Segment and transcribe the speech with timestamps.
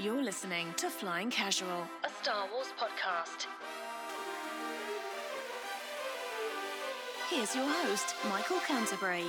[0.00, 3.48] You're listening to Flying Casual, a Star Wars podcast.
[7.28, 9.24] Here's your host, Michael Canterbury.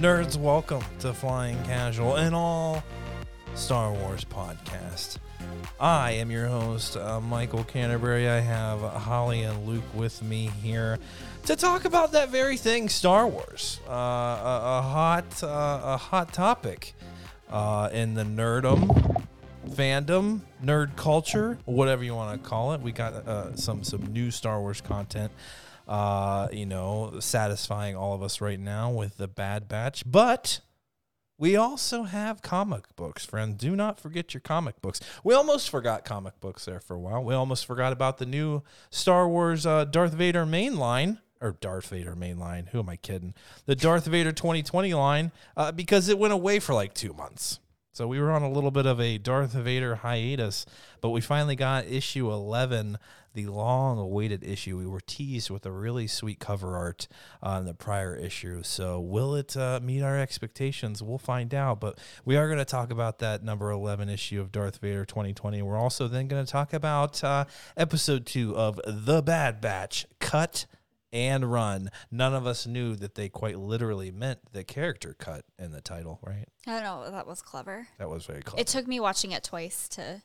[0.00, 2.82] Nerds, welcome to Flying Casual and all
[3.54, 5.18] Star Wars podcast.
[5.80, 8.28] I am your host, uh, Michael Canterbury.
[8.28, 10.98] I have Holly and Luke with me here
[11.46, 16.32] to talk about that very thing, Star Wars, uh, a, a, hot, uh, a hot
[16.32, 16.94] topic
[17.50, 19.26] uh, in the nerdum
[19.68, 22.80] fandom, nerd culture, whatever you want to call it.
[22.80, 25.32] We got uh, some some new Star Wars content
[25.88, 30.04] uh, you know, satisfying all of us right now with the Bad Batch.
[30.06, 30.60] But
[31.38, 33.56] we also have comic books, friends.
[33.56, 35.00] Do not forget your comic books.
[35.24, 37.24] We almost forgot comic books there for a while.
[37.24, 41.18] We almost forgot about the new Star Wars uh, Darth Vader main line.
[41.40, 42.66] Or Darth Vader main line.
[42.70, 43.34] Who am I kidding?
[43.66, 47.58] The Darth Vader 2020 line uh, because it went away for like two months.
[47.94, 50.64] So we were on a little bit of a Darth Vader hiatus,
[51.02, 52.96] but we finally got issue 11
[53.34, 54.78] the long awaited issue.
[54.78, 57.06] We were teased with a really sweet cover art
[57.42, 58.62] on the prior issue.
[58.62, 61.02] So, will it uh, meet our expectations?
[61.02, 61.80] We'll find out.
[61.80, 65.60] But we are going to talk about that number 11 issue of Darth Vader 2020.
[65.60, 67.44] We're also then going to talk about uh,
[67.76, 70.64] episode two of The Bad Batch Cut
[71.12, 71.90] and Run.
[72.10, 76.18] None of us knew that they quite literally meant the character cut in the title,
[76.22, 76.46] right?
[76.66, 77.10] I know.
[77.10, 77.88] That was clever.
[77.98, 78.60] That was very clever.
[78.60, 80.22] It took me watching it twice to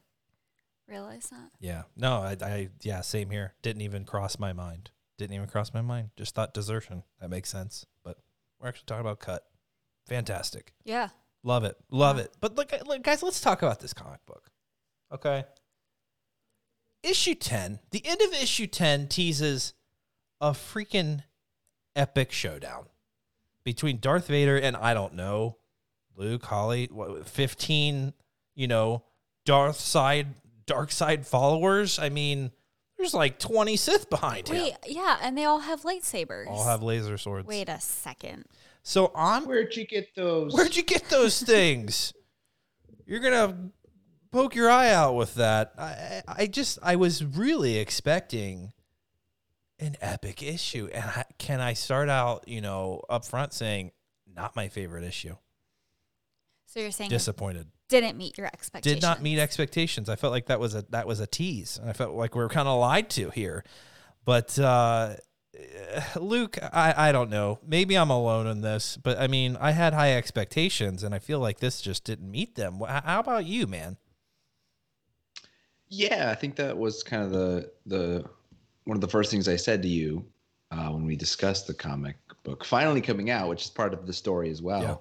[0.88, 1.52] realize that.
[1.60, 1.84] Yeah.
[1.96, 3.54] No, I, I, yeah, same here.
[3.62, 4.92] Didn't even cross my mind.
[5.18, 6.12] Didn't even cross my mind.
[6.16, 7.04] Just thought desertion.
[7.20, 7.86] That makes sense.
[8.04, 8.18] But
[8.60, 9.44] we're actually talking about cut.
[10.08, 10.74] Fantastic.
[10.84, 11.10] Yeah.
[11.44, 11.76] Love it.
[11.92, 12.24] Love yeah.
[12.24, 12.38] it.
[12.40, 14.50] But look, look, guys, let's talk about this comic book.
[15.12, 15.46] Okay.
[17.04, 19.74] Issue 10, the end of issue 10 teases
[20.42, 21.24] a freaking
[21.96, 22.86] epic showdown
[23.64, 25.58] between Darth Vader and I don't know,
[26.16, 28.14] Luke, Holly, what, 15,
[28.56, 29.04] you know,
[29.46, 30.28] Darth side
[30.66, 31.98] dark side followers.
[31.98, 32.52] I mean,
[32.98, 34.78] there's like 20 Sith behind Wait, him.
[34.86, 36.48] yeah, and they all have lightsabers.
[36.48, 37.48] All have laser swords.
[37.48, 38.46] Wait a second.
[38.84, 40.54] So I'm Where'd you get those?
[40.54, 42.14] Where'd you get those things?
[43.06, 43.72] You're gonna
[44.32, 45.74] poke your eye out with that.
[45.78, 48.74] I I just I was really expecting
[49.80, 50.90] an epic issue.
[50.94, 53.92] And I, can I start out, you know, up front saying
[54.34, 55.36] not my favorite issue?
[56.66, 59.02] So you're saying disappointed didn't meet your expectations.
[59.02, 60.10] Did not meet expectations.
[60.10, 62.42] I felt like that was a that was a tease, and I felt like we
[62.42, 63.64] were kind of lied to here.
[64.26, 65.16] But uh,
[66.16, 67.60] Luke, I I don't know.
[67.66, 71.40] Maybe I'm alone in this, but I mean, I had high expectations, and I feel
[71.40, 72.82] like this just didn't meet them.
[72.86, 73.98] How about you, man?
[75.90, 78.26] Yeah, I think that was kind of the the
[78.88, 80.26] one of the first things I said to you
[80.72, 84.14] uh, when we discussed the comic book finally coming out, which is part of the
[84.14, 84.82] story as well.
[84.82, 84.96] Yeah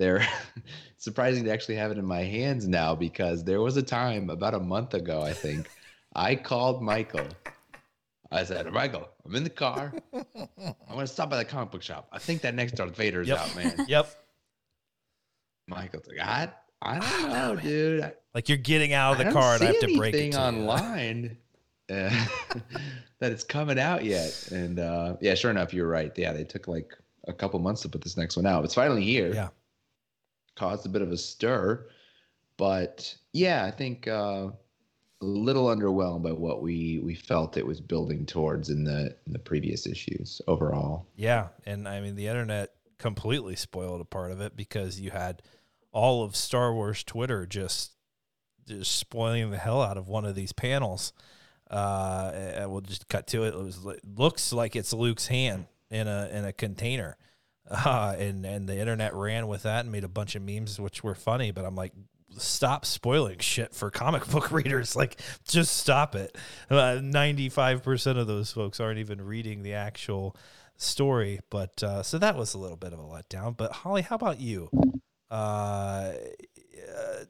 [0.00, 0.26] they're
[0.96, 4.54] surprising to actually have it in my hands now because there was a time about
[4.54, 5.70] a month ago, I think,
[6.16, 7.26] I called Michael.
[8.32, 9.92] I said, Michael, I'm in the car.
[10.12, 12.08] I'm gonna stop by the comic book shop.
[12.12, 13.38] I think that next Darth Vader's yep.
[13.38, 13.84] out, man.
[13.88, 14.08] yep.
[15.68, 16.48] Michael's like, I,
[16.80, 18.12] I don't know, dude.
[18.34, 21.26] Like you're getting out of the car and I have to break it to online
[21.26, 21.34] uh,
[23.18, 24.48] that it's coming out yet.
[24.52, 26.12] And uh, yeah, sure enough, you're right.
[26.16, 26.94] Yeah, they took like
[27.26, 28.64] a couple months to put this next one out.
[28.64, 29.32] It's finally here.
[29.34, 29.48] Yeah
[30.60, 31.86] caused a bit of a stir.
[32.58, 37.80] But yeah, I think uh, a little underwhelmed by what we we felt it was
[37.80, 41.06] building towards in the in the previous issues overall.
[41.16, 45.40] Yeah, and I mean the internet completely spoiled a part of it because you had
[45.92, 47.92] all of Star Wars Twitter just
[48.68, 51.14] just spoiling the hell out of one of these panels.
[51.70, 53.54] Uh, and we'll just cut to it.
[53.54, 53.86] It was
[54.16, 57.16] looks like it's Luke's hand in a in a container
[57.70, 61.04] uh, and and the internet ran with that and made a bunch of memes which
[61.04, 61.52] were funny.
[61.52, 61.92] But I'm like,
[62.36, 64.96] stop spoiling shit for comic book readers.
[64.96, 66.36] Like, just stop it.
[66.68, 70.36] Ninety five percent of those folks aren't even reading the actual
[70.76, 71.40] story.
[71.48, 73.56] But uh, so that was a little bit of a letdown.
[73.56, 74.68] But Holly, how about you?
[75.30, 75.34] Uh,
[76.14, 77.24] uh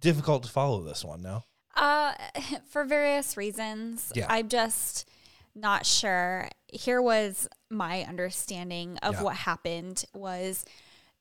[0.00, 1.42] difficult to follow this one, no?
[1.76, 2.12] Uh,
[2.68, 4.12] for various reasons.
[4.14, 4.26] Yeah.
[4.28, 5.08] I just
[5.54, 6.48] not sure.
[6.68, 9.22] Here was my understanding of yeah.
[9.22, 10.64] what happened was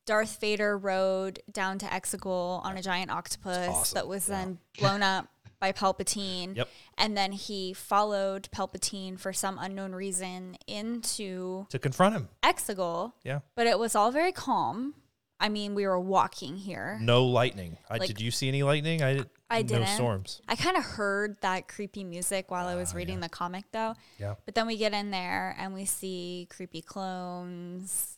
[0.06, 3.96] Darth Vader rode down to Exegol on a giant octopus awesome.
[3.96, 4.36] that was yeah.
[4.36, 5.28] then blown up
[5.60, 6.56] by Palpatine.
[6.56, 6.70] Yep.
[6.98, 12.30] And then he followed Palpatine for some unknown reason into to confront him.
[12.44, 13.14] Exegol.
[13.24, 13.40] Yeah.
[13.56, 14.96] But it was all very calm.
[15.40, 16.98] I mean, we were walking here.
[17.02, 17.78] No lightning.
[17.90, 19.02] I, did you see any lightning?
[19.02, 19.30] I did.
[19.50, 19.84] I didn't.
[19.84, 20.42] No storms.
[20.48, 23.28] I kind of heard that creepy music while uh, I was ah, reading yeah.
[23.28, 23.96] the comic, though.
[24.18, 24.36] Yeah.
[24.46, 28.18] But then we get in there and we see creepy clones,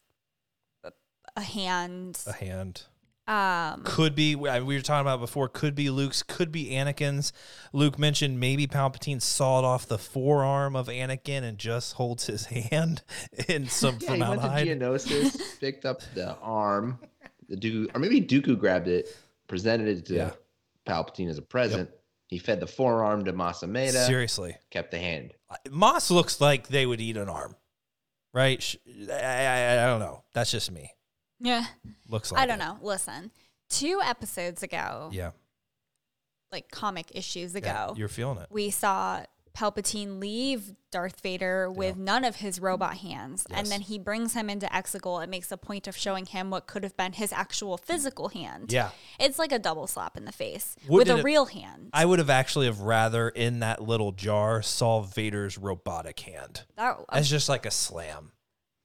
[1.36, 2.84] a hand, a hand,
[3.28, 5.50] Um, could be we were talking about before.
[5.50, 6.24] Could be Luke's.
[6.24, 7.34] Could be Anakin's.
[7.74, 13.04] Luke mentioned maybe Palpatine sawed off the forearm of Anakin and just holds his hand
[13.50, 14.64] in some yeah, formaldehyde.
[14.64, 17.00] He went to Geonosis, picked up the arm,
[17.50, 19.14] the Dooku, or maybe Dooku grabbed it,
[19.48, 20.32] presented it to yeah.
[20.88, 21.90] Palpatine as a present.
[21.90, 22.00] Yep.
[22.28, 24.06] He fed the forearm to Mas Amedda.
[24.06, 25.34] Seriously, kept the hand.
[25.70, 27.56] Mas looks like they would eat an arm,
[28.34, 28.76] right?
[29.12, 30.24] I, I, I don't know.
[30.34, 30.92] That's just me.
[31.40, 31.66] Yeah.
[32.10, 32.64] Looks like I don't it.
[32.66, 32.78] know.
[32.82, 33.32] Listen,
[33.70, 35.32] two episodes ago, Yeah.
[36.52, 37.94] like comic issues ago, yeah.
[37.96, 38.48] You're feeling it.
[38.50, 39.24] we saw
[39.56, 43.44] Palpatine leave Darth Vader with none of his robot hands.
[43.50, 43.70] And Yes.
[43.70, 46.84] then he brings him into Exegol and makes a point of showing him what could
[46.84, 48.72] have been his actual physical hand.
[48.72, 48.92] Yeah.
[49.20, 51.90] It's like a double slap in the face Wouldn't with a it- real hand.
[51.92, 57.00] I would have actually have rather in that little jar saw Vader's robotic hand that,
[57.10, 58.34] as um, just like a slam.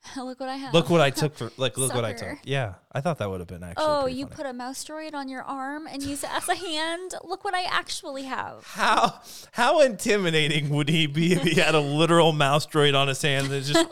[0.17, 0.75] look what I have.
[0.75, 2.39] Look what I took for like look what I took.
[2.45, 3.85] Yeah, I thought that would have been actually.
[3.87, 4.37] Oh, you funny.
[4.37, 7.15] put a mouse droid on your arm and use it as a hand?
[7.23, 8.65] Look what I actually have.
[8.67, 9.21] how
[9.53, 13.47] how intimidating would he be if he had a literal mouse droid on his hand
[13.49, 13.87] that just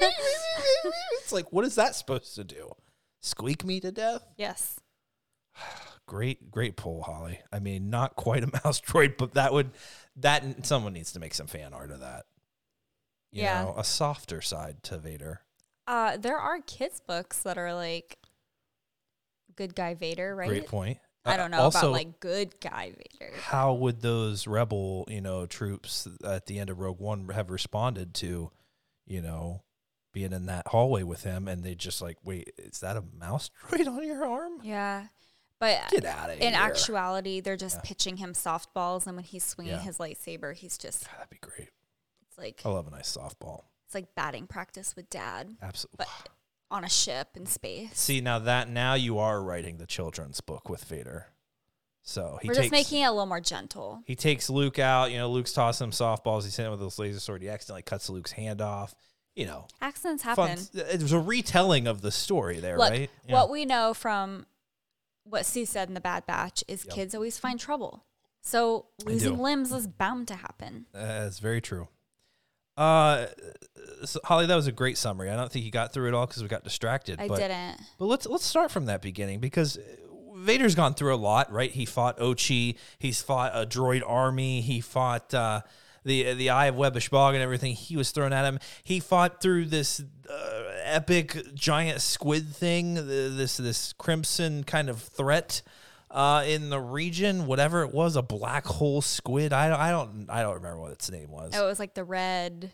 [1.22, 2.72] it's like what is that supposed to do?
[3.22, 4.22] Squeak me to death?
[4.36, 4.80] Yes.
[6.06, 7.38] Great great pull, Holly.
[7.52, 9.70] I mean, not quite a mouse droid, but that would
[10.16, 12.24] that someone needs to make some fan art of that.
[13.30, 13.62] You Yeah.
[13.62, 15.42] know, a softer side to Vader.
[15.90, 18.18] Uh, there are kids' books that are like
[19.56, 20.48] good guy Vader, right?
[20.48, 20.98] Great point.
[21.24, 23.32] I Uh, don't know also, about like good guy Vader.
[23.40, 28.14] how would those rebel, you know, troops at the end of Rogue One have responded
[28.14, 28.50] to,
[29.06, 29.62] you know,
[30.12, 33.50] being in that hallway with him and they just like, wait, is that a mouse
[33.68, 34.60] droid on your arm?
[34.62, 35.08] Yeah.
[35.58, 36.48] But Get out of here.
[36.48, 37.82] in actuality, they're just Yeah.
[37.84, 39.80] pitching him softballs, and when he's swinging Yeah.
[39.80, 41.68] his lightsaber, he's just God, that'd be great.
[42.28, 43.64] it's like I love a nice softball.
[43.90, 45.96] It's like batting practice with dad Absolutely.
[45.98, 46.28] But-
[46.70, 47.98] on a ship in space.
[47.98, 51.26] See now that now you are writing the children's book with Vader.
[52.04, 54.04] So he We're takes just making it a little more gentle.
[54.06, 55.10] he takes Luke out.
[55.10, 56.44] You know, Luke's tossing him softballs.
[56.44, 57.42] He's hitting him with his laser sword.
[57.42, 58.94] He accidentally cuts Luke's hand off.
[59.34, 60.50] You know, Accidents fun.
[60.50, 60.64] happen.
[60.74, 63.10] It was a retelling of the story there, Look, right?
[63.26, 63.34] Yeah.
[63.34, 64.46] what we know from
[65.24, 66.94] what Suu said in the Bad Batch is Yep.
[66.94, 68.04] kids always find trouble.
[68.42, 70.86] So losing limbs is bound to happen.
[70.92, 71.88] That's very true.
[72.80, 73.26] Uh,
[74.04, 75.28] so Holly, that was a great summary.
[75.30, 77.20] I don't think you got through it all because we got distracted.
[77.20, 77.80] I but, didn't.
[77.98, 79.78] But let's let's start from that beginning because
[80.34, 81.70] Vader's gone through a lot, right?
[81.70, 82.76] He fought Ochi.
[82.98, 84.62] He's fought a droid army.
[84.62, 85.60] He fought uh,
[86.04, 87.74] the the Eye of Webbish Bog and everything.
[87.74, 88.58] He was thrown at him.
[88.82, 92.94] He fought through this uh, epic giant squid thing.
[92.94, 95.60] th- This this crimson kind of threat.
[96.10, 99.52] Uh, in the region, whatever it was, a black hole squid.
[99.52, 101.52] I don't, I don't, I don't remember what its name was.
[101.54, 102.72] Oh, it was like the red.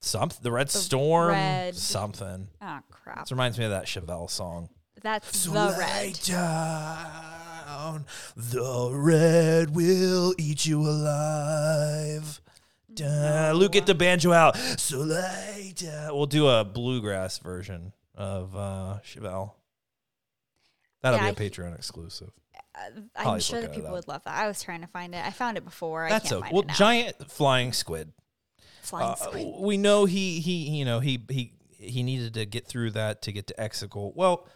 [0.00, 2.46] Something, the Red Storm, red- something.
[2.62, 3.24] Oh crap!
[3.24, 4.68] This reminds me of that Chevelle song.
[5.02, 6.20] That's the Lay red.
[6.22, 8.04] down,
[8.36, 12.40] the red will eat you alive.
[12.94, 14.56] Da- Luke, get the banjo out.
[14.78, 15.04] So
[15.74, 16.14] down.
[16.16, 19.54] We'll do a bluegrass version of uh, Chevelle.
[21.02, 22.30] That'll Yeah, be a Patreon exclusive.
[22.74, 24.36] Uh, I'm sure that people would love that.
[24.36, 25.24] I was trying to find it.
[25.24, 26.06] I found it before.
[26.06, 26.50] I That's can't okay.
[26.52, 28.12] Well, giant flying squid.
[28.82, 29.46] Flying Uh, squid.
[29.58, 33.32] we know he he you know he he he needed to get through that to
[33.32, 34.14] get to Exegol.
[34.14, 34.46] Well,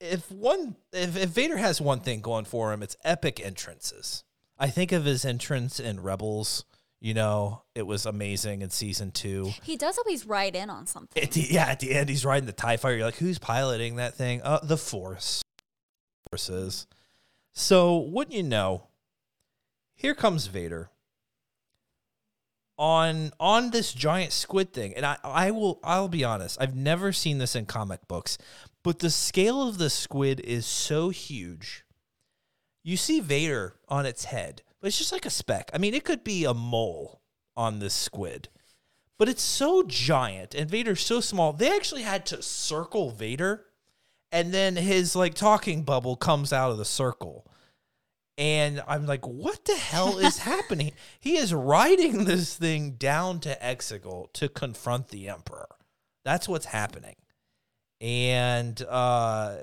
[0.00, 4.24] if one if, if Vader has one thing going for him, it's epic entrances.
[4.58, 6.64] I think of his entrance in Rebels.
[7.02, 9.50] You know, it was amazing in season two.
[9.64, 11.20] He does always ride in on something.
[11.20, 12.96] At the, yeah, at the end, he's riding the Tie Fighter.
[12.98, 14.40] You're like, who's piloting that thing?
[14.40, 15.42] Uh, the Force.
[16.30, 16.86] Forces.
[17.52, 18.86] So, wouldn't you know?
[19.96, 20.90] Here comes Vader
[22.78, 26.56] on on this giant squid thing, and I I will I'll be honest.
[26.60, 28.38] I've never seen this in comic books,
[28.84, 31.84] but the scale of the squid is so huge.
[32.84, 35.70] You see Vader on its head, but it's just like a speck.
[35.72, 37.22] I mean, it could be a mole
[37.56, 38.50] on this squid
[39.22, 41.52] but it's so giant and Vader's so small.
[41.52, 43.66] They actually had to circle Vader,
[44.32, 47.46] and then his like talking bubble comes out of the circle.
[48.36, 50.90] And I'm like, what the hell is happening?
[51.20, 55.68] He is riding this thing down to Exegol to confront the Emperor.
[56.24, 57.14] That's what's happening.
[58.00, 59.54] And uh,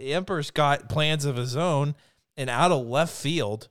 [0.00, 1.94] the Emperor's got plans of his own,
[2.36, 3.68] and out of left field,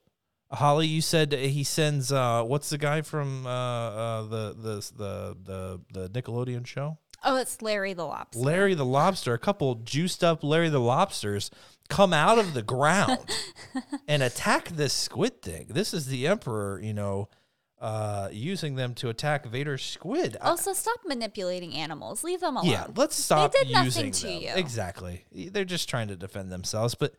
[0.56, 5.38] Holly, you said he sends uh, what's the guy from uh, uh, the, the the
[5.92, 6.98] the the Nickelodeon show?
[7.24, 8.40] Oh, it's Larry the Lobster.
[8.40, 9.34] Larry the Lobster.
[9.34, 11.50] A couple juiced up Larry the Lobsters
[11.90, 13.30] come out of the ground
[14.08, 15.68] and attack this squid thing.
[15.70, 17.30] This is the Emperor, you know,
[17.80, 20.38] uh, using them to attack Vader's squid.
[20.42, 22.24] Also, stop manipulating animals.
[22.24, 22.70] Leave them alone.
[22.70, 24.42] Yeah, let's stop they did using nothing to them.
[24.42, 24.52] you.
[24.56, 25.26] Exactly.
[25.32, 26.96] They're just trying to defend themselves.
[26.96, 27.16] But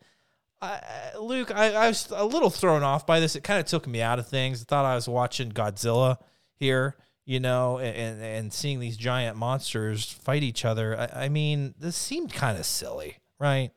[0.61, 0.79] uh,
[1.19, 3.35] Luke, I, I was a little thrown off by this.
[3.35, 4.61] It kind of took me out of things.
[4.61, 6.17] I thought I was watching Godzilla
[6.55, 6.95] here,
[7.25, 10.97] you know, and and seeing these giant monsters fight each other.
[10.97, 13.71] I, I mean, this seemed kind of silly, right?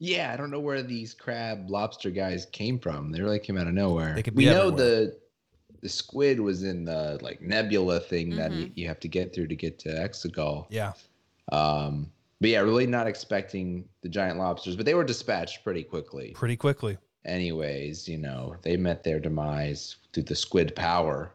[0.00, 3.12] Yeah, I don't know where these crab lobster guys came from.
[3.12, 4.14] They really came out of nowhere.
[4.14, 4.76] They could we know everywhere.
[4.76, 5.18] the
[5.82, 8.60] the squid was in the like nebula thing that Mm-hmm.
[8.60, 10.66] you, you have to get through to get to Exegol.
[10.70, 10.92] Yeah.
[11.52, 12.10] Um,
[12.44, 16.32] but yeah, really not expecting the giant lobsters, but they were dispatched pretty quickly.
[16.34, 16.98] Pretty quickly.
[17.24, 21.32] Anyways, you know, they met their demise through the squid power.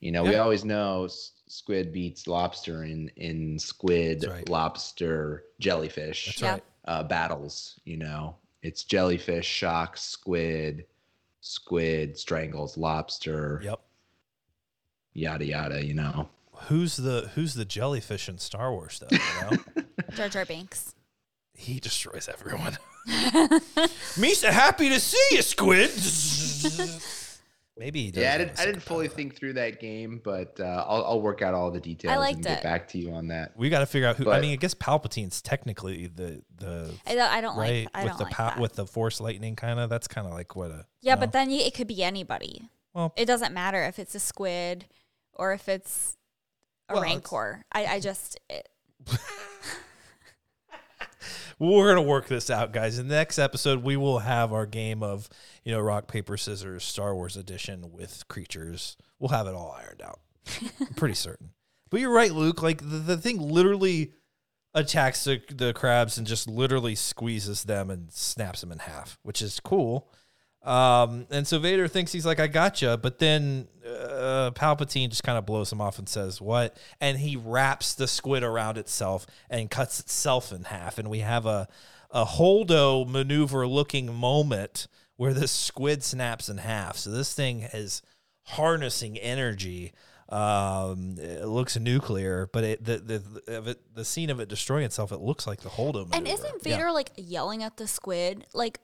[0.00, 1.06] You know, we always know
[1.46, 4.48] squid beats lobster in in squid, right.
[4.48, 6.64] lobster, jellyfish right.
[6.86, 7.78] uh, battles.
[7.84, 10.84] You know, it's jellyfish, shocks, squid,
[11.42, 13.80] squid strangles lobster, Yep.
[15.12, 15.86] yada yada.
[15.86, 16.28] You know,
[16.64, 19.16] Who's the Who's the jellyfish in Star Wars though?
[19.16, 20.94] You know, Jar Jar Binks.
[21.54, 22.78] he destroys everyone.
[24.16, 25.90] Misa, happy to see you, squid.
[27.78, 30.60] Maybe he does yeah, I didn't, a I didn't fully think through that game, but
[30.60, 32.62] uh, I'll I'll work out all the details liked and get it.
[32.62, 33.52] back to you on that.
[33.56, 34.30] We got to figure out who.
[34.30, 37.88] I mean, I guess Palpatine's technically the the I don't, I don't right like.
[37.94, 38.60] I with don't the like pow- that.
[38.60, 39.88] with the Force lightning kind of.
[39.88, 41.20] That's kind of like what a yeah, no?
[41.20, 42.68] but then you, it could be anybody.
[42.92, 44.84] Well- it doesn't matter if it's a squid
[45.32, 46.18] or if it's
[46.90, 47.64] a Well, rancor.
[47.72, 48.68] I, I just it,
[51.58, 52.98] we're gonna work this out, guys.
[52.98, 55.28] In the next episode, we will have our game of
[55.64, 58.96] you know rock paper scissors Star Wars edition with creatures.
[59.18, 60.20] We'll have it all ironed out.
[60.80, 61.50] I'm pretty certain.
[61.90, 62.62] But you're right, Luke.
[62.62, 64.12] Like the, the thing literally
[64.72, 69.42] attacks the, the crabs and just literally squeezes them and snaps them in half, which
[69.42, 70.08] is cool.
[70.62, 72.98] Um, and so Vader thinks he's like, I gotcha.
[73.00, 76.76] But then uh, Palpatine just kind of blows him off and says, What?
[77.00, 80.98] And he wraps the squid around itself and cuts itself in half.
[80.98, 81.66] And we have a,
[82.10, 84.86] a Holdo maneuver looking moment
[85.16, 86.96] where the squid snaps in half.
[86.96, 88.02] So this thing is
[88.44, 89.92] harnessing energy.
[90.28, 95.10] Um, it looks nuclear, but it the the of the scene of it destroying itself,
[95.10, 96.14] it looks like the Holdo maneuver.
[96.16, 96.76] and isn't Yeah.
[96.76, 98.78] Vader like yelling at the squid like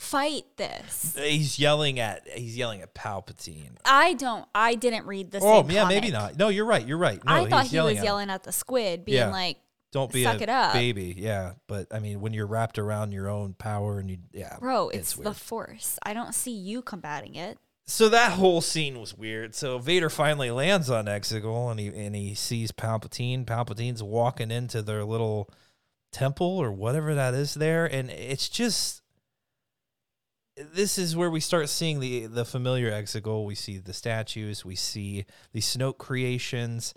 [0.00, 1.16] fight this?
[1.18, 3.76] He's yelling at he's yelling at Palpatine.
[3.84, 4.46] I don't.
[4.54, 5.40] I didn't read the.
[5.42, 6.36] Oh yeah, maybe not.
[6.36, 6.86] No, you're right.
[6.86, 7.22] You're right.
[7.24, 9.30] No, I thought he's he was at yelling at the squid, being Yeah.
[9.30, 9.58] like,
[9.92, 11.14] Don't be "Suck a it up." baby.
[11.16, 14.90] Yeah, but I mean, when you're wrapped around your own power and you, yeah, "Bro,
[14.90, 15.34] it's, the.
[15.34, 15.98] Force.
[16.02, 19.54] I don't see you combating it." So that whole scene was weird.
[19.54, 23.46] So Vader finally lands on Exegol and he and he sees Palpatine.
[23.46, 25.48] Palpatine's walking into their little
[26.12, 29.00] temple or whatever that is there, and it's just
[30.72, 33.46] this is where we start seeing the the familiar Exegol.
[33.46, 36.94] We see the statues, we see the Snoke creations,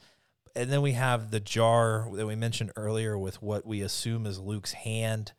[0.55, 4.39] and then we have the jar that we mentioned earlier with what we assume is
[4.39, 5.33] Luke's hand.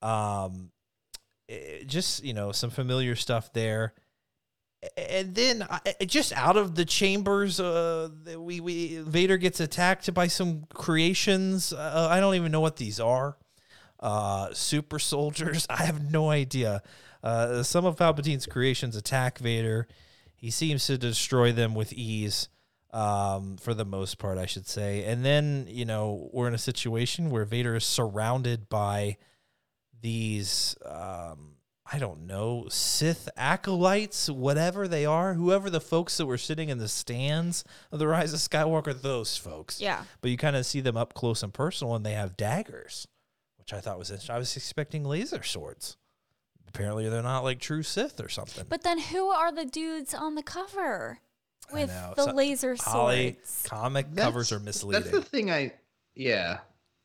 [0.00, 0.70] Um,
[1.48, 3.94] eh, just you know some familiar stuff there
[4.96, 10.26] and then uh, just out of the chambers uh we we Vader gets attacked by
[10.26, 13.36] some creations uh, I don't even know what these are
[14.00, 16.82] uh super soldiers I have no idea
[17.22, 19.86] uh some of Palpatine's creations attack Vader
[20.34, 22.48] he seems to destroy them with ease
[22.92, 26.58] um for the most part I should say and then you know we're in a
[26.58, 29.16] situation where Vader is surrounded by
[30.00, 31.52] these um
[31.84, 36.78] I don't know, Sith acolytes, whatever they are, whoever the folks that were sitting in
[36.78, 39.78] the stands of the Rise of Skywalker, those folks.
[39.78, 40.04] Yeah.
[40.22, 43.06] But you kind of see them up close and personal, and they have daggers,
[43.58, 44.34] which I thought was interesting.
[44.34, 45.98] I was expecting laser swords.
[46.74, 48.64] Apparently, they're not like true Sith or something.
[48.68, 51.18] But then, who are the dudes on the cover
[51.72, 53.62] with the So- laser Holly, swords?
[53.68, 55.02] comic That's- covers are misleading.
[55.02, 55.74] That's the thing I
[56.14, 56.58] yeah.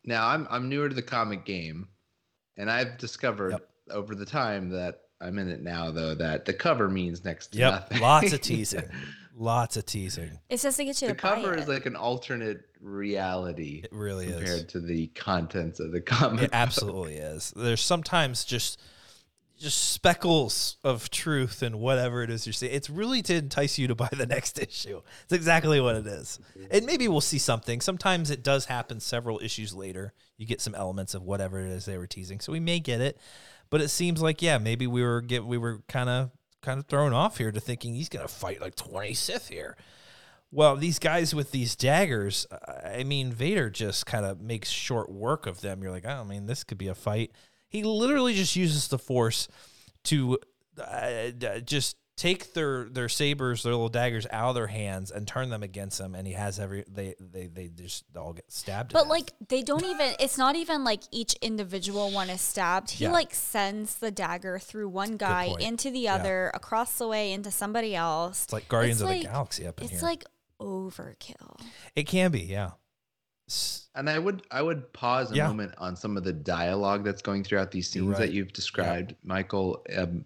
[0.06, 1.90] Now I'm I'm newer to the comic game
[2.56, 3.70] and I've discovered Yep.
[3.92, 7.58] over the time that I'm in it now though that the cover means next to
[7.60, 8.00] yep, nothing.
[8.02, 8.90] lots of teasing,
[9.36, 10.40] lots of teasing.
[10.50, 11.60] It's just to get you the to buy cover it.
[11.60, 14.64] is like an alternate reality It really compared is.
[14.66, 16.44] to the contents of the comic.
[16.46, 17.52] It absolutely is.
[17.56, 18.80] There's sometimes just
[19.58, 22.74] just speckles of truth in whatever it is you're seeing.
[22.74, 25.02] It's really to entice you to buy the next issue.
[25.24, 26.40] It's exactly what it is.
[26.72, 27.82] And maybe we'll see something.
[27.82, 30.14] Sometimes it does happen several issues later.
[30.38, 32.40] You get some elements of whatever it is they were teasing.
[32.40, 33.18] So we may get it.
[33.70, 36.86] But it seems like yeah, maybe we were get we were kind of kind of
[36.86, 39.76] thrown off here to thinking he's going to fight like 20 Sith here.
[40.52, 42.48] Well, these guys with these daggers,
[42.86, 45.84] I mean, Vader just kind of makes short work of them.
[45.84, 47.32] You're like, oh, I mean, this could be a fight.
[47.70, 49.48] He literally just uses the Force
[50.06, 50.38] to
[50.82, 51.32] uh,
[51.66, 55.62] just take their their sabers, their little daggers out of their hands and turn them
[55.64, 58.92] against him, and he has every they they they just all get stabbed.
[58.92, 60.14] But like they don't even.
[60.20, 62.92] It's not even like each individual one is stabbed.
[62.92, 63.12] He yeah.
[63.12, 66.58] like sends the dagger through one guy into the other, yeah.
[66.58, 68.46] across the way into somebody else.
[68.46, 69.98] It's like Guardians it's of like, the Galaxy up in it's here.
[69.98, 70.26] It's like
[70.60, 71.62] overkill.
[71.96, 72.72] It can be, yeah.
[73.96, 75.48] And I would I would pause a yeah.
[75.48, 78.20] moment on some of the dialogue that's going throughout these scenes right.
[78.20, 79.84] that you've described, Michael.
[79.96, 80.26] Um,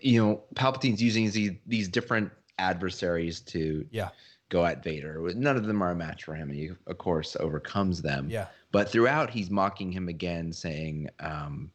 [0.00, 4.10] you know, Palpatine's using these, these different adversaries to yeah.
[4.48, 5.32] go at Vader.
[5.34, 6.50] None of them are a match for him.
[6.50, 8.28] And he, of course, overcomes them.
[8.30, 8.46] Yeah.
[8.72, 11.70] But throughout, he's mocking him again, saying, um,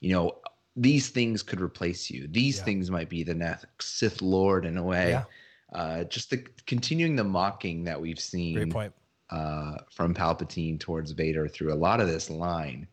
[0.00, 0.38] you know,
[0.74, 2.28] these things could replace you.
[2.28, 2.64] These yeah.
[2.64, 5.10] things might be the next Sith Lord in a way.
[5.10, 5.24] Yeah.
[5.72, 8.92] Uh, just the continuing the mocking that we've seen Great point.
[9.30, 12.86] Uh, from Palpatine towards Vader through a lot of this line.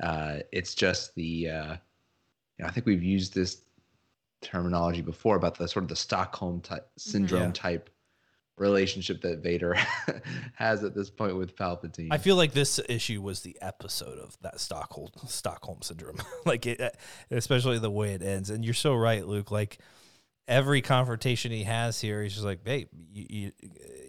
[0.00, 1.76] Uh, it's just the uh,
[2.58, 3.62] you know, I think we've used this
[4.40, 7.52] terminology before about the sort of the Stockholm type, syndrome yeah.
[7.52, 7.90] type
[8.56, 9.74] relationship that Vader
[10.54, 12.08] has at this point with Palpatine.
[12.10, 16.80] I feel like this issue was the episode of that Stockholm Stockholm syndrome, like it,
[16.80, 16.90] uh,
[17.30, 18.50] especially the way it ends.
[18.50, 19.50] And you're so right, Luke.
[19.50, 19.78] Like
[20.46, 23.52] every confrontation he has here, he's just like, "Babe, you, you,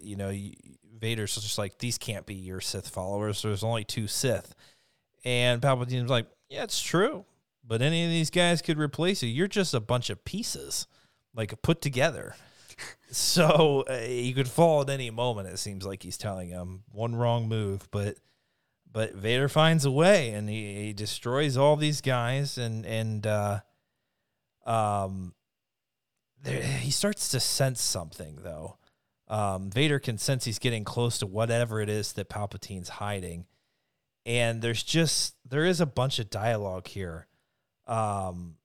[0.02, 0.52] you know, you,
[0.98, 3.42] Vader's just like these can't be your Sith followers.
[3.42, 4.54] There's only two Sith."
[5.24, 7.24] And Palpatine's like, "Yeah, it's true
[7.66, 9.28] but any of these guys could replace you.
[9.28, 10.86] You're just a bunch of pieces,
[11.34, 12.36] like put together.
[13.10, 15.48] so uh, you could fall at any moment.
[15.48, 18.18] It seems like he's telling him one wrong move, but
[18.90, 23.60] but Vader finds a way and he, he destroys all these guys and and uh,
[24.64, 25.34] um
[26.42, 28.76] there, he starts to sense something though.
[29.28, 33.46] Um, Vader can sense he's getting close to whatever it is that Palpatine's hiding,
[34.24, 37.26] and there's just there is a bunch of dialogue here.
[37.86, 38.56] Um,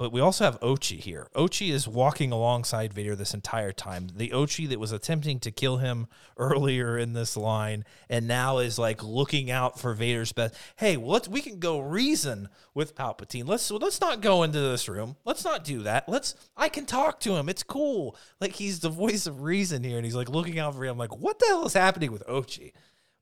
[0.00, 1.28] but we also have Ochi here.
[1.36, 4.08] Ochi is walking alongside Vader this entire time.
[4.16, 8.78] The Ochi that was attempting to kill him earlier in this line, and now is
[8.78, 10.54] like looking out for Vader's best.
[10.76, 13.46] Hey, let's we can go reason with Palpatine.
[13.46, 15.16] Let's let's not go into this room.
[15.26, 16.08] Let's not do that.
[16.08, 17.50] Let's I can talk to him.
[17.50, 18.16] It's cool.
[18.40, 20.92] Like he's the voice of reason here, and he's like looking out for him.
[20.92, 22.72] I'm like what the hell is happening with Ochi?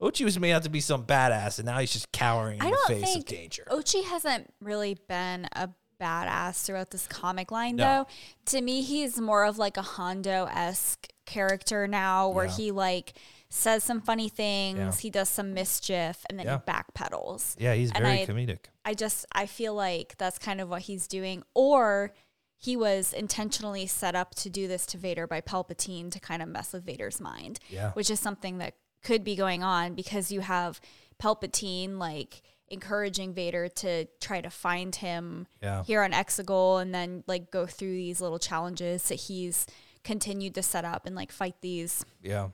[0.01, 2.79] Ochi was made out to be some badass, and now he's just cowering in the
[2.87, 3.64] face of danger.
[3.69, 7.85] Ochi hasn't really been a badass throughout this comic line, no.
[7.85, 8.07] though.
[8.47, 12.57] To me, he's more of like a Hondo esque character now, where yeah.
[12.57, 13.15] he like
[13.51, 14.93] says some funny things, yeah.
[14.93, 16.59] he does some mischief, and then yeah.
[16.65, 17.57] he backpedals.
[17.59, 18.67] Yeah, he's and very I, comedic.
[18.85, 22.13] I just I feel like that's kind of what he's doing, or
[22.57, 26.49] he was intentionally set up to do this to Vader by Palpatine to kind of
[26.49, 27.61] mess with Vader's mind.
[27.71, 27.93] Yeah.
[27.93, 30.81] Which is something that could be going on because you have
[31.23, 35.85] Palpatine like encouraging Vader to try to find him yeah.
[35.85, 39.66] here on Exegol and then like go through these little challenges that he's
[40.04, 42.48] continued to set up and like fight these yeah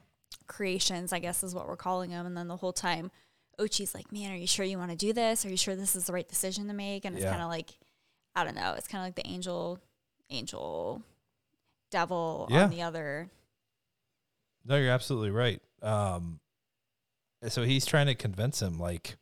[0.47, 2.27] creations, I guess is what we're calling them.
[2.27, 3.11] And then the whole time
[3.59, 5.45] Ochi's like, Man, are you sure you want to do this?
[5.45, 7.05] Are you sure this is the right decision to make?
[7.05, 7.31] And it's yeah.
[7.31, 7.79] kinda like
[8.37, 9.79] I don't know, it's kinda like the angel
[10.31, 11.03] angel
[11.91, 12.65] devil yeah.
[12.65, 13.31] on the other.
[14.65, 15.61] No, you're absolutely right.
[15.83, 16.41] Um,
[17.49, 19.17] so he's trying to convince him, like,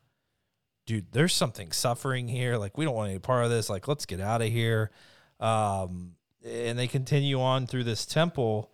[0.86, 2.56] dude, there's something suffering here.
[2.56, 3.70] Like, we don't want any part of this.
[3.70, 4.90] Like, let's get out of here.
[5.40, 8.72] Um, and they continue on through this temple,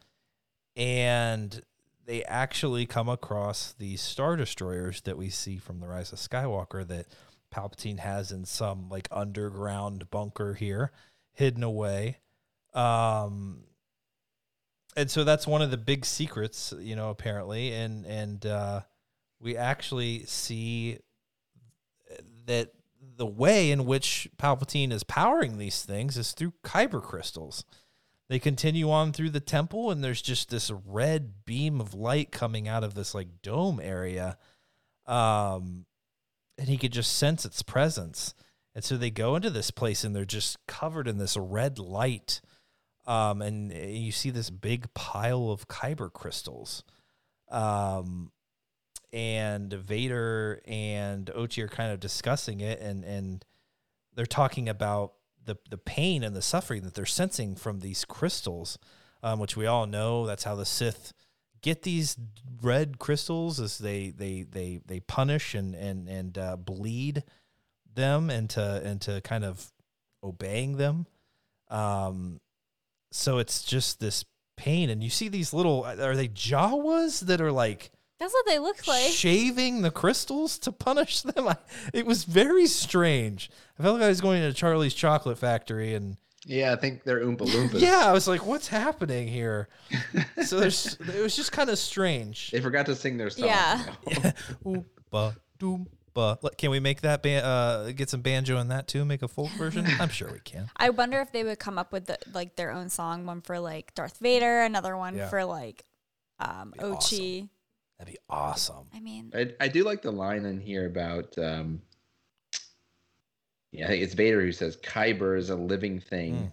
[0.76, 1.62] and
[2.06, 6.86] they actually come across these star destroyers that we see from the Rise of Skywalker
[6.88, 7.06] that
[7.54, 10.92] Palpatine has in some like underground bunker here,
[11.32, 12.18] hidden away.
[12.74, 13.64] Um,
[14.96, 18.80] and so that's one of the big secrets, you know, apparently, and and uh,
[19.40, 20.98] we actually see
[22.48, 22.72] that
[23.16, 27.64] the way in which Palpatine is powering these things is through kyber crystals.
[28.28, 32.68] They continue on through the temple, and there's just this red beam of light coming
[32.68, 34.36] out of this like dome area,
[35.06, 35.86] um,
[36.58, 38.34] and he could just sense its presence.
[38.74, 42.40] And so they go into this place, and they're just covered in this red light
[43.08, 46.84] um, and eh, you see this big pile of kyber crystals.
[47.50, 48.30] Um,
[49.12, 53.44] and Vader and Ochi are kind of discussing it, and and
[54.14, 58.78] they're talking about the the pain and the suffering that they're sensing from these crystals,
[59.22, 61.12] um, which we all know that's how the Sith
[61.60, 62.16] get these
[62.62, 67.24] red crystals as they they they they punish and and and uh, bleed
[67.94, 69.72] them into into kind of
[70.22, 71.06] obeying them.
[71.68, 72.40] Um,
[73.10, 74.24] so it's just this
[74.56, 78.58] pain, and you see these little are they Jawas that are like that's what they
[78.58, 81.48] look like shaving the crystals to punish them.
[81.48, 81.56] I,
[81.94, 83.50] it was very strange.
[83.78, 87.20] I felt like I was going to Charlie's Chocolate Factory and Yeah, I think they're
[87.20, 87.80] Oompa Loompas.
[87.80, 89.68] yeah, I was like, what's happening here?
[90.44, 92.50] so there's, it was just kind of strange.
[92.50, 93.46] They forgot to sing their song.
[93.46, 93.84] Yeah.
[94.08, 94.32] yeah.
[94.64, 95.86] Oompa Doompa.
[96.56, 99.04] Can we make that ban- uh, get some banjo in that too?
[99.04, 99.86] Make a folk version?
[100.00, 100.68] I'm sure we can.
[100.76, 103.60] I wonder if they would come up with the, like their own song, one for
[103.60, 105.28] like Darth Vader, another one Yeah.
[105.28, 105.84] for like
[106.40, 107.48] um, That'd be Ochi.
[107.98, 108.86] That'd be awesome.
[108.94, 111.82] I mean, I, I do like the line in here about um
[113.72, 116.34] yeah, I think it's Vader who says Kyber is a living thing.
[116.34, 116.52] Mm.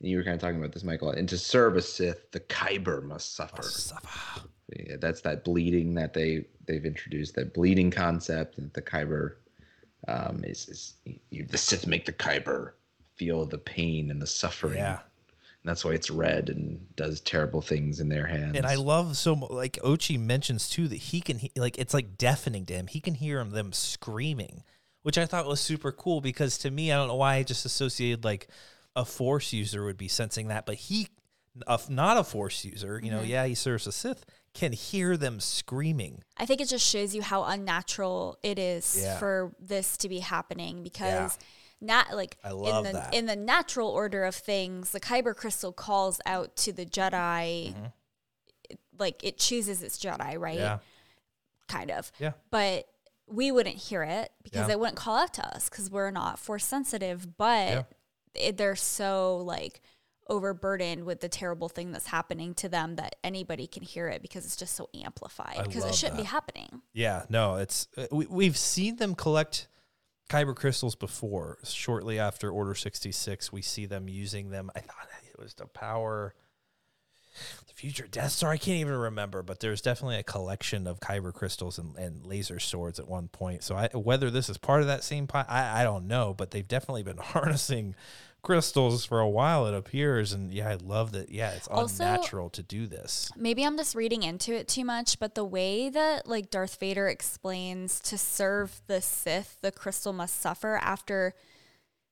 [0.00, 1.10] And you were kind of talking about this, Michael.
[1.10, 3.62] And to serve a Sith, the Kyber must suffer.
[3.62, 4.48] Suffer.
[4.76, 9.36] Yeah, that's that bleeding that they they've introduced, that bleeding concept, and the Kyber
[10.06, 10.94] um, is is
[11.30, 12.72] you, the Sith make the Kyber
[13.16, 14.78] feel the pain and the suffering.
[14.78, 15.00] Yeah.
[15.62, 18.56] And that's why it's red and does terrible things in their hands.
[18.56, 21.92] And I love so mu- like Ochi mentions too that he can he, like it's
[21.92, 22.86] like deafening to him.
[22.86, 24.62] He can hear them screaming,
[25.02, 27.66] which I thought was super cool because to me I don't know why I just
[27.66, 28.46] associated like
[28.94, 31.08] a force user would be sensing that, but he
[31.66, 33.28] a, not a force user, you know, Mhm.
[33.28, 36.22] yeah, he serves a Sith, can hear them screaming.
[36.36, 39.18] I think it just shows you how unnatural it is Yeah.
[39.18, 41.36] for this to be happening because
[41.80, 43.14] not like in the that.
[43.14, 47.92] in the natural order of things, the Kyber crystal calls out to the Jedi Mhm.
[48.98, 50.58] like it chooses its Jedi, right?
[50.58, 50.78] Yeah.
[51.68, 52.10] Kind of.
[52.18, 52.32] Yeah.
[52.50, 52.88] But
[53.26, 54.72] we wouldn't hear it because Yeah.
[54.72, 57.36] it wouldn't call out to us because we're not force sensitive.
[57.36, 57.82] But Yeah.
[58.34, 59.80] it, they're so like
[60.30, 64.44] overburdened with the terrible thing that's happening to them that anybody can hear it because
[64.44, 66.82] it's just so amplified because it shouldn't be happening.
[66.92, 69.68] Yeah, no, it's uh, we, we've seen them collect
[70.28, 71.58] kyber crystals before.
[71.64, 74.70] Shortly after Order 66, we see them using them.
[74.74, 76.34] I thought it was to power
[77.66, 78.50] the future Death Star.
[78.50, 82.58] I can't even remember, but there's definitely a collection of kyber crystals and, and laser
[82.58, 83.62] swords at one point.
[83.62, 86.50] So I, whether this is part of that same pot, I, I don't know, but
[86.50, 87.94] they've definitely been harnessing
[88.42, 92.48] crystals for a while it appears and yeah i love that yeah it's Also- unnatural
[92.48, 96.26] to do this Maybe I'm just reading into it too much, but the way that
[96.26, 101.34] like Darth Vader explains to serve the Sith, the crystal must suffer after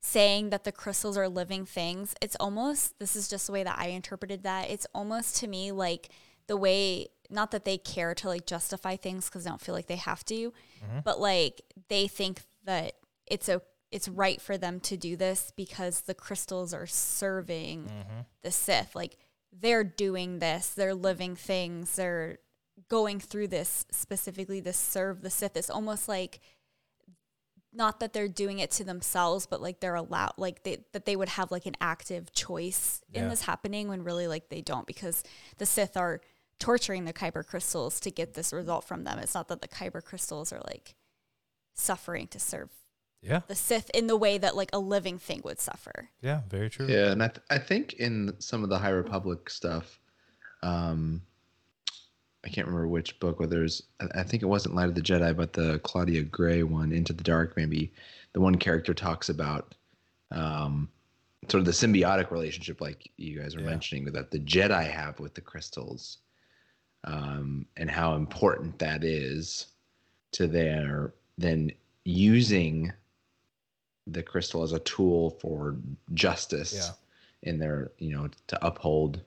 [0.01, 2.15] saying that the crystals are living things.
[2.23, 4.71] It's almost this is just the way that I interpreted that.
[4.71, 6.11] It's almost to me like
[6.47, 9.89] the way not that they care to like justify things because I don't feel like
[9.89, 11.01] they have to, mm-hmm.
[11.05, 12.93] but like they think that
[13.27, 13.61] it's a
[13.97, 18.21] it's right for them to do this because the crystals are serving mm-hmm.
[18.43, 18.95] the Sith.
[18.95, 19.17] Like
[19.51, 22.37] they're doing this, they're living things, they're
[22.91, 25.57] going through this specifically to serve the Sith.
[25.57, 26.41] It's almost like
[27.73, 31.17] not that they're doing it to themselves, but like they're allowed, like they, that they
[31.17, 35.25] would have like an active choice in this happening when really like they don't because
[35.57, 36.21] the Sith are
[36.61, 39.19] torturing the Kyber crystals to get this result from them.
[39.21, 40.97] It's not that the Kyber crystals are like
[41.75, 42.69] suffering to serve
[43.23, 46.11] yeah the Sith in the way that like a living thing would suffer.
[46.21, 49.49] yeah very true Yeah, and I, th- I think in some of the High Republic
[49.51, 49.99] stuff,
[50.63, 51.23] um,
[52.45, 55.01] I can't remember which book, whether it's, I I think it wasn't Light of the
[55.01, 57.93] Jedi, but the Claudia Gray one, Into the Dark, maybe
[58.33, 59.75] the one character talks about
[60.31, 60.89] um,
[61.49, 63.71] sort of the symbiotic relationship, like you guys were Yeah.
[63.71, 66.19] mentioning, that the Jedi have with the crystals,
[67.05, 69.67] um, and how important that is
[70.33, 71.71] to their then
[72.05, 72.93] using
[74.07, 75.77] the crystal as a tool for
[76.15, 77.51] justice Yeah.
[77.51, 79.21] in their you know to uphold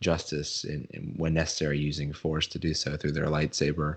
[0.00, 3.96] justice in, in when necessary using force to do so through their lightsaber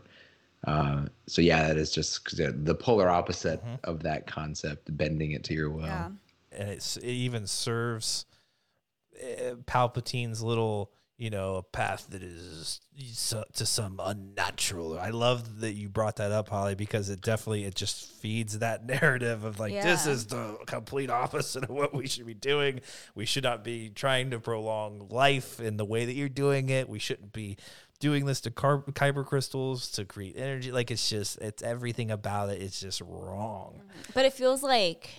[0.66, 3.80] uh, so yeah that is just 'cause they're the polar opposite Mhm.
[3.84, 6.10] of that concept bending it to your will yeah.
[6.52, 8.26] and it's, it even serves
[9.22, 12.80] uh, Palpatine's little, you know, a path that is
[13.54, 14.98] to some unnatural.
[14.98, 18.86] I love that you brought that up, Holly, because it definitely it just feeds that
[19.02, 22.80] narrative of like this is the complete opposite of what we should be doing.
[23.16, 26.88] We should not be trying to prolong life in the way that you're doing it.
[26.88, 27.58] We shouldn't be
[28.00, 30.72] doing this to car- kyber crystals to create energy.
[30.72, 32.62] Like it's just it's everything about it.
[32.62, 33.82] It's just wrong.
[33.82, 34.12] Mm-hmm.
[34.14, 35.10] But it feels like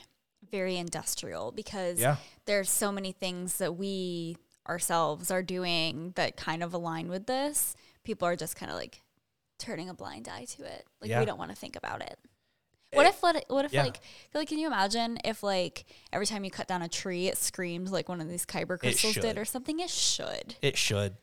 [0.50, 2.16] very industrial because Yeah.
[2.46, 7.74] there's so many things that we ourselves are doing that kind of align with this.
[8.04, 9.02] People are just kind of like
[9.58, 10.84] turning a blind eye to it.
[11.00, 11.20] Like Yeah.
[11.20, 12.18] we don't want to think about it.
[12.92, 13.84] What if what, what if yeah.
[13.84, 14.00] like
[14.34, 17.88] like can you imagine if like every time you cut down a tree it screamed
[17.88, 19.78] like one of these kyber crystals did or something?
[19.78, 20.56] It should.
[20.60, 21.14] It should.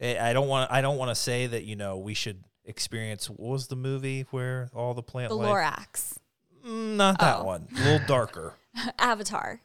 [0.00, 0.70] I I don't want.
[0.70, 3.28] I don't want to say that you know we should experience.
[3.28, 5.48] What was the movie where all the plant The life?
[5.48, 6.18] Lorax.
[6.64, 7.44] Mm, not that Oh.
[7.44, 7.66] one.
[7.76, 8.54] A little darker.
[8.98, 9.60] Avatar.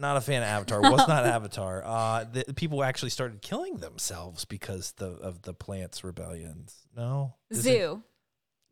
[0.00, 0.80] Not a fan of Avatar.
[0.80, 1.82] Was not Avatar.
[1.84, 6.74] Uh, the, people actually started killing themselves because the of the plants rebellions.
[6.96, 8.02] No, Is it- Zoo.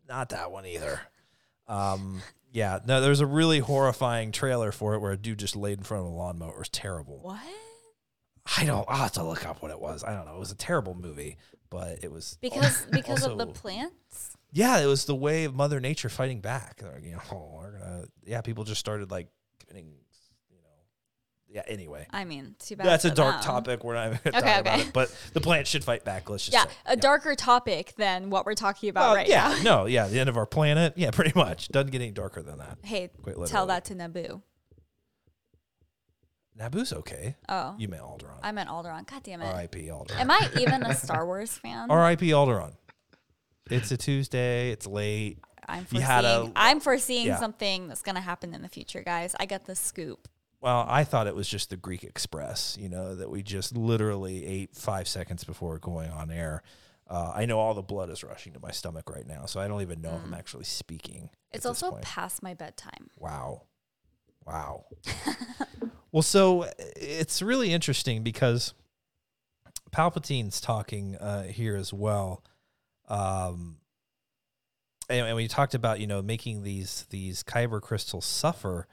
[0.09, 1.01] not that one either.
[1.67, 5.77] Um, Yeah, no, there's a really horrifying trailer for it where a dude just laid
[5.77, 6.53] in front of a lawnmower.
[6.55, 7.19] It was terrible.
[7.21, 7.39] What?
[8.57, 8.87] I don't.
[8.89, 10.03] I'll have to look up what it was.
[10.03, 10.35] I don't know.
[10.37, 11.37] It was a terrible movie,
[11.69, 14.35] but it was because because of the plants.
[14.51, 16.83] Yeah, it was the way of Mother Nature fighting back.
[17.03, 17.21] You know,
[17.61, 18.05] we're gonna.
[18.25, 19.29] Yeah, people just started like
[19.61, 19.93] committing
[21.51, 21.63] yeah.
[21.67, 22.87] Anyway, I mean, too bad.
[22.87, 23.45] That's a dark them.
[23.45, 23.85] topic.
[23.85, 24.59] We're not even okay, okay.
[24.61, 24.93] about it.
[24.93, 26.29] But the plant should fight back.
[26.29, 26.71] Let's just yeah, say.
[26.87, 26.97] a yeah.
[26.97, 29.63] darker topic than what we're talking about well, right yeah, now.
[29.63, 30.95] no, yeah, the end of our planet.
[30.97, 31.69] Yeah, pretty much.
[31.69, 32.79] Doesn't get any darker than that.
[32.83, 33.11] Hey,
[33.47, 34.43] tell that to Naboo.
[36.59, 37.37] Naboo's okay.
[37.49, 38.41] Oh, you meant Alderaan.
[38.43, 39.07] I meant Alderaan.
[39.07, 39.47] God damn it.
[39.47, 39.87] R.I.P.
[39.87, 40.21] Alderaan.
[40.21, 41.91] Am I even a Star Wars fan?
[41.91, 42.31] R.I.P.
[42.31, 42.73] Alderaan.
[43.71, 44.71] It's a Tuesday.
[44.71, 45.39] It's late.
[45.69, 46.25] I'm foreseeing.
[46.25, 47.37] A, I'm foreseeing yeah.
[47.37, 49.37] something that's going to happen in the future, guys.
[49.39, 50.27] I got the scoop.
[50.61, 54.45] Well, I thought it was just the Greek Express, you know, that we just literally
[54.45, 56.63] ate five seconds before going on air.
[57.09, 59.69] Uh, I know all the blood is rushing to my stomach right now, so I
[59.69, 60.17] don't even know mm.
[60.17, 60.39] if I'm mm.
[60.39, 61.31] actually speaking.
[61.53, 63.09] It's also past my bedtime.
[63.17, 63.63] Wow.
[64.47, 64.87] Wow.
[66.13, 66.67] well, so
[66.97, 68.75] it's really interesting because
[69.91, 72.43] Palpatine's talking uh, here as well.
[73.09, 73.77] Um,
[75.09, 78.87] and, and we talked about, you know, making these these kyber crystals suffer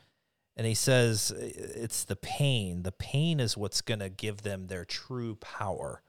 [0.57, 2.83] and he says it's the pain.
[2.83, 6.01] The pain is what's going to give them their true power.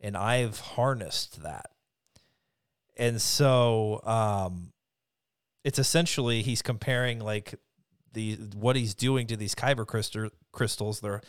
[0.00, 1.70] And I've harnessed that.
[2.96, 4.72] And so um,
[5.64, 7.54] it's essentially he's comparing like
[8.12, 11.00] the what he's doing to these kyber crystal, crystals.
[11.00, 11.20] They're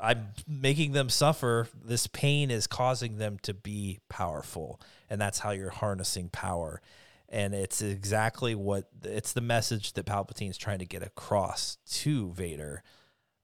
[0.00, 1.68] I'm making them suffer.
[1.84, 4.80] This pain is causing them to be powerful.
[5.08, 6.80] And that's how you're harnessing power
[7.28, 12.82] and it's exactly what it's the message that Palpatine's trying to get across to Vader.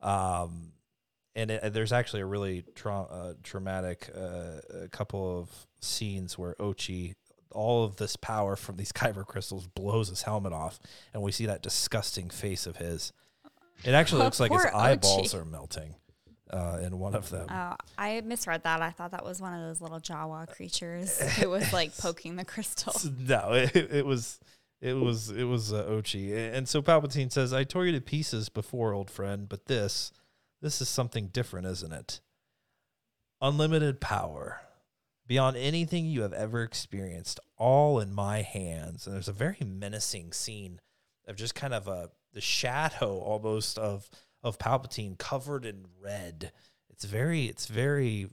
[0.00, 0.72] Um,
[1.34, 6.54] and it, there's actually a really tra- uh, traumatic uh, a couple of scenes where
[6.60, 7.14] Ochi,
[7.50, 10.78] all of this power from these kyber crystals, blows his helmet off,
[11.12, 13.12] and we see that disgusting face of his.
[13.84, 15.40] It actually looks like his eyeballs Ochi.
[15.40, 15.94] are melting
[16.52, 17.46] uh, in one of them.
[17.50, 18.82] Oh, I misread that.
[18.82, 21.20] I thought that was one of those little Jawa creatures.
[21.40, 22.94] It was like poking the crystal.
[23.18, 24.38] No, it, it was.
[24.80, 28.48] It was it was uh, Ochi, and so Palpatine says, "I tore you to pieces
[28.48, 30.10] before, old friend, but this,
[30.60, 32.20] this is something different, isn't it?
[33.40, 34.60] Unlimited power,
[35.24, 40.32] beyond anything you have ever experienced, all in my hands." And there's a very menacing
[40.32, 40.80] scene
[41.28, 44.10] of just kind of a the shadow almost of
[44.42, 46.52] of Palpatine covered in red.
[46.90, 48.28] It's very, it's very,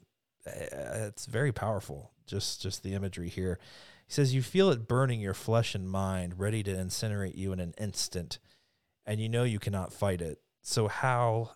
[0.45, 2.11] uh, it's very powerful.
[2.25, 3.59] Just, just the imagery here.
[4.05, 7.59] He says, "You feel it burning your flesh and mind, ready to incinerate you in
[7.59, 8.39] an instant,
[9.05, 10.41] and you know you cannot fight it.
[10.61, 11.51] So how,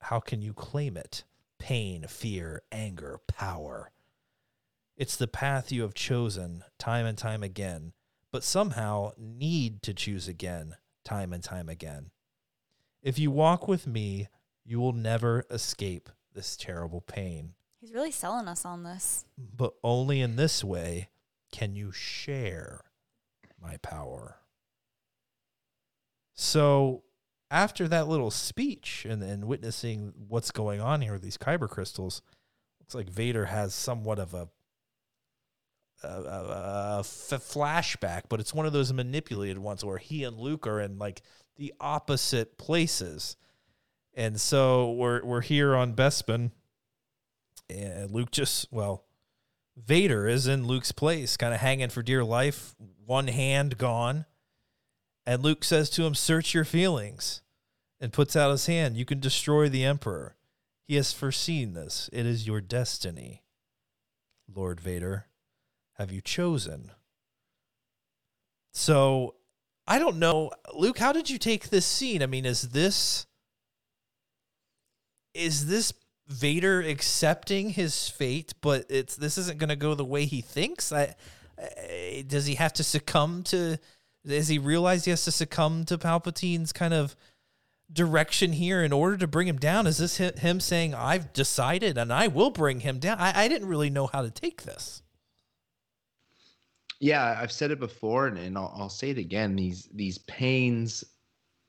[0.00, 1.24] how can you claim it?
[1.58, 3.92] Pain, fear, anger, power."
[4.96, 7.92] It's the path you have chosen time and time again,
[8.32, 12.10] but somehow need to choose again, time and time again.
[13.06, 14.26] If you walk with me,
[14.64, 17.54] you will never escape this terrible pain.
[17.80, 19.24] He's really selling us on this.
[19.38, 21.10] But only in this way
[21.52, 22.80] can you share
[23.62, 24.38] my power.
[26.34, 27.04] So,
[27.48, 32.22] after that little speech and, and witnessing what's going on here with these kyber crystals,
[32.80, 34.48] looks like Vader has somewhat of a
[36.02, 40.36] a, a, a f- flashback, but it's one of those manipulated ones where he and
[40.36, 41.22] Luke are in like
[41.56, 43.36] the opposite places.
[44.14, 46.52] And so we're we're here on Bespin,
[47.68, 49.04] and Luke just well,
[49.76, 54.24] Vader is in Luke's place, kind of hanging for dear life, one hand gone.
[55.26, 57.42] And Luke says to him, "Search your feelings,"
[58.00, 58.96] and puts out his hand.
[58.96, 60.36] You can destroy the Emperor.
[60.86, 62.08] He has foreseen this.
[62.12, 63.42] It is your destiny,
[64.48, 65.26] Lord Vader.
[65.94, 66.92] Have you chosen?
[68.72, 69.34] So
[69.86, 70.98] I don't know, Luke.
[70.98, 72.22] How did you take this scene?
[72.22, 73.26] I mean, is this
[75.32, 75.92] is this
[76.28, 80.90] Vader accepting his fate, but it's this isn't going to go the way he thinks?
[80.90, 81.14] I,
[81.58, 83.78] I, does he have to succumb to?
[84.26, 87.14] Does he realize he has to succumb to Palpatine's kind of
[87.92, 89.86] direction here in order to bring him down?
[89.86, 93.18] Is this him saying, "I've decided and I will bring him down"?
[93.20, 95.02] I, I didn't really know how to take this.
[97.00, 99.54] Yeah, I've said it before, and, and I'll, I'll say it again.
[99.54, 101.04] These these pains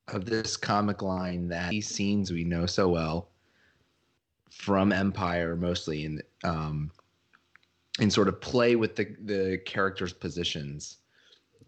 [0.07, 3.29] of this comic line that these scenes we know so well
[4.49, 6.91] from Empire, mostly, and um,
[7.99, 10.97] and sort of play with the the characters' positions,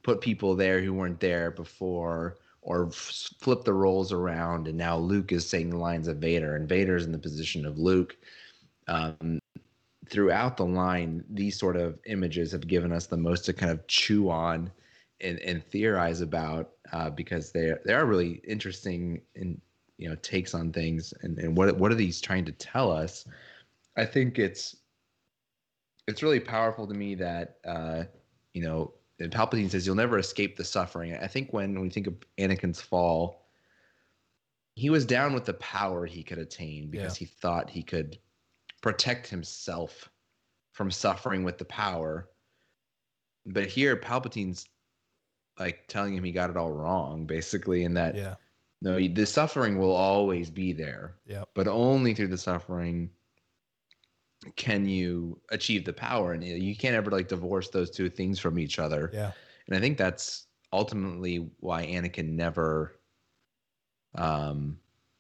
[0.04, 5.32] put people there who weren't there before, or flip the roles around, and now Luke
[5.32, 8.16] is saying the lines of Vader, and Vader's in the position of Luke.
[8.88, 9.40] Um,
[10.10, 13.86] throughout the line, these sort of images have given us the most to kind of
[13.88, 14.72] chew on
[15.22, 19.60] and, and theorize about uh, because they they are really interesting in
[19.98, 23.26] you know takes on things and, and what what are these trying to tell us?
[23.98, 24.78] I think it's
[26.08, 28.04] it's really powerful to me that uh,
[28.54, 31.16] you know Palpatine says you'll never escape the suffering.
[31.16, 33.46] I think when we think of Anakin's fall,
[34.76, 37.28] he was down with the power he could attain because yeah.
[37.28, 38.18] he thought he could
[38.82, 40.10] protect himself
[40.72, 42.30] from suffering with the power.
[43.46, 44.68] But here, Palpatine's
[45.60, 48.36] like telling him he got it all wrong, basically, in that yeah.
[48.82, 51.16] no, the suffering will always be there.
[51.26, 51.44] Yeah.
[51.54, 53.10] But only through the suffering
[54.56, 58.58] can you achieve the power, and you can't ever like divorce those two things from
[58.58, 59.10] each other.
[59.14, 59.32] Yeah.
[59.68, 63.00] And I think that's ultimately why Anakin never,
[64.16, 64.80] um,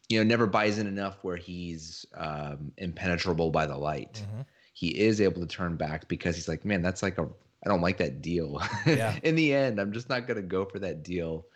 [0.10, 4.24] you know, never buys in enough where he's um, impenetrable by the light.
[4.26, 4.41] Mm-hmm
[4.80, 7.28] he is able to turn back because he's like, man, that's like a
[7.65, 8.62] I don't like that deal.
[8.88, 9.19] Yeah.
[9.24, 11.48] In the end, I'm just not gonna go for that deal.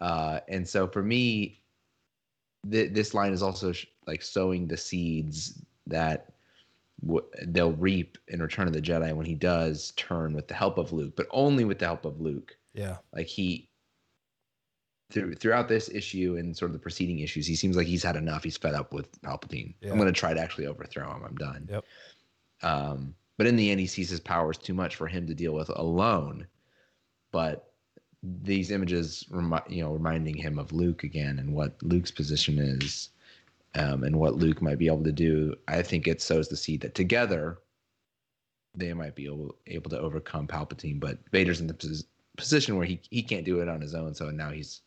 [0.00, 1.60] Uh, and so for me,
[2.70, 6.32] th- this line is also sh- like sowing the seeds that
[7.04, 10.78] w- they'll reap in Return of the Jedi when he does turn with the help
[10.78, 12.56] of Luke, but only with the help of Luke.
[12.72, 13.68] Yeah, like he
[15.12, 18.16] through, throughout this issue and sort of the preceding issues, he seems like he's had
[18.16, 18.42] enough.
[18.42, 19.74] He's fed up with Palpatine.
[19.80, 19.90] Yeah.
[19.90, 21.22] I'm going to try to actually overthrow him.
[21.24, 21.68] I'm done.
[21.70, 21.84] Yep.
[22.62, 25.52] Um, but in the end, he sees his powers too much for him to deal
[25.52, 26.46] with alone.
[27.30, 27.72] But
[28.22, 33.10] these images, remi- you know, reminding him of Luke again and what Luke's position is,
[33.74, 35.54] um, and what Luke might be able to do.
[35.68, 37.58] I think it sows the seed that together
[38.74, 41.00] they might be able, able to overcome Palpatine.
[41.00, 42.04] But Vader's in the pos-
[42.36, 44.82] position where he he can't do it on his own, so now he's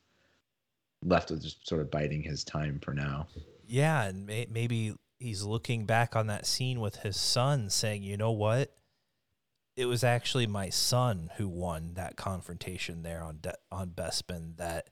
[1.05, 3.27] left with just sort of biding his time for now.
[3.67, 8.17] Yeah, and may- maybe he's looking back on that scene with his son saying, "You
[8.17, 8.75] know what?
[9.75, 14.89] It was actually my son who won that confrontation there on De- on Bespin that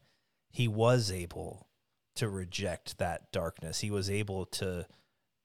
[0.49, 1.67] he was able
[2.15, 3.79] to reject that darkness.
[3.79, 4.85] He was able to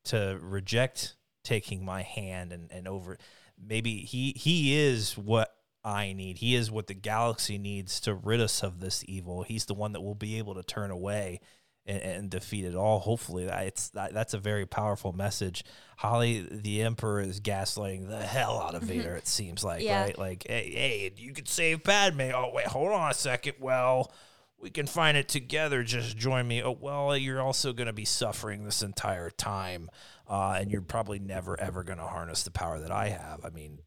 [0.04, 3.18] to reject taking my hand and and over
[3.56, 5.54] maybe he he is what
[5.88, 6.38] I need.
[6.38, 9.42] He is what the galaxy needs to rid us of this evil.
[9.42, 11.40] He's the one that will be able to turn away
[11.86, 12.98] and, and defeat it all.
[12.98, 15.64] Hopefully, it's that, that's a very powerful message.
[15.96, 18.98] Holly, the Emperor, is gaslighting the hell out of mm-hmm.
[18.98, 19.16] Vader.
[19.16, 20.02] It seems like yeah.
[20.02, 22.30] right, like hey, hey, you could save Padme.
[22.34, 23.54] Oh wait, hold on a second.
[23.58, 24.12] Well,
[24.60, 25.82] we can find it together.
[25.82, 26.62] Just join me.
[26.62, 29.88] Oh well, you're also going to be suffering this entire time,
[30.28, 33.40] uh, and you're probably never ever going to harness the power that I have.
[33.42, 33.78] I mean,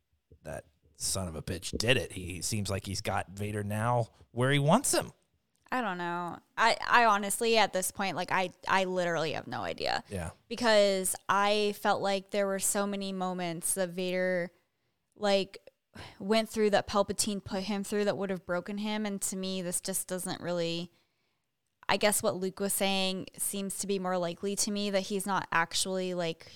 [0.43, 0.63] that
[1.01, 2.11] son of a bitch did it.
[2.11, 5.11] He seems like he's got Vader now where he wants him.
[5.71, 6.37] I don't know.
[6.57, 10.03] I, I honestly at this point like I I literally have no idea.
[10.09, 10.31] Yeah.
[10.49, 14.51] Because I felt like there were so many moments that Vader
[15.15, 15.59] like
[16.19, 19.61] went through that Palpatine put him through that would have broken him and to me
[19.61, 20.91] this just doesn't really
[21.87, 25.25] I guess what Luke was saying seems to be more likely to me that he's
[25.25, 26.47] not actually like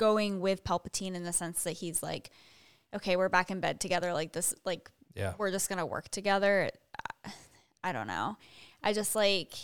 [0.00, 2.30] going with Palpatine in the sense that he's like
[2.94, 5.34] okay, we're back in bed together like this like yeah.
[5.38, 6.70] we're just going to work together.
[7.84, 8.36] I don't know.
[8.82, 9.54] I just like.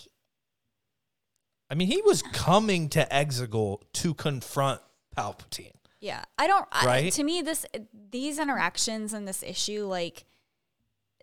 [1.69, 4.81] I mean, he was coming to Exegol to confront
[5.17, 5.73] Palpatine.
[6.01, 6.67] Yeah, I don't.
[6.85, 7.07] Right?
[7.07, 7.67] I, to me, this
[8.11, 10.25] these interactions and this issue, like,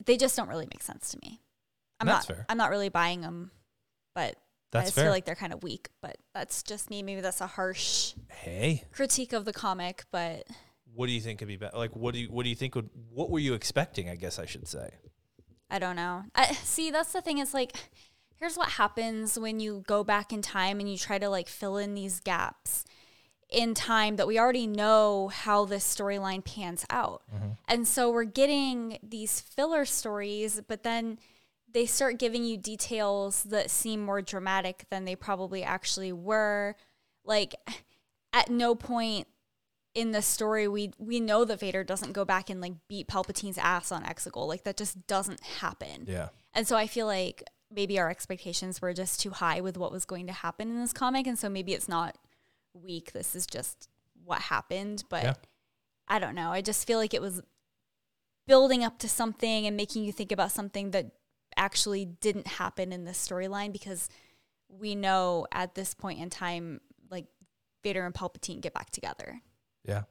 [0.05, 1.41] they just don't really make sense to me.
[1.99, 2.35] I'm that's not.
[2.35, 2.45] Fair.
[2.49, 3.51] I'm not really buying them,
[4.13, 4.35] but
[4.73, 5.05] that's I just fair.
[5.05, 5.89] feel like they're kind of weak.
[6.01, 7.01] But that's just me.
[7.03, 10.47] Maybe that's a harsh hey critique of the comic, but
[10.93, 11.77] what do you think could be better?
[11.77, 14.09] Like, what do you what do you think would what were you expecting?
[14.09, 14.89] I guess I should say.
[15.69, 16.23] I don't know.
[16.35, 16.91] I see.
[16.91, 17.39] That's the thing.
[17.39, 17.75] Is like,
[18.39, 21.77] here's what happens when you go back in time and you try to like fill
[21.77, 22.85] in these gaps
[23.49, 27.21] in time that we already know how this storyline pans out.
[27.33, 27.49] Mm-hmm.
[27.67, 31.19] And so we're getting these filler stories, but then
[31.73, 36.75] they start giving you details that seem more dramatic than they probably actually were.
[37.25, 37.55] Like,
[38.33, 39.27] at no point
[39.93, 43.59] in the story we we know that Vader doesn't go back and like beat Palpatine's
[43.59, 44.47] ass on Exegol.
[44.47, 46.05] Like that just doesn't happen.
[46.07, 46.29] Yeah.
[46.53, 50.05] And so I feel like maybe our expectations were just too high with what was
[50.05, 52.17] going to happen in this comic and so maybe it's not
[52.73, 53.13] weak.
[53.13, 53.87] This is just
[54.23, 55.33] what happened, but yeah.
[56.07, 56.51] I don't know.
[56.51, 57.41] I just feel like it was
[58.47, 61.11] building up to something and making you think about something that
[61.57, 64.09] actually didn't happen in this storyline because
[64.69, 67.25] we know at this point in time like
[67.83, 69.41] Vader and Palpatine get back together.
[69.85, 70.03] Yeah.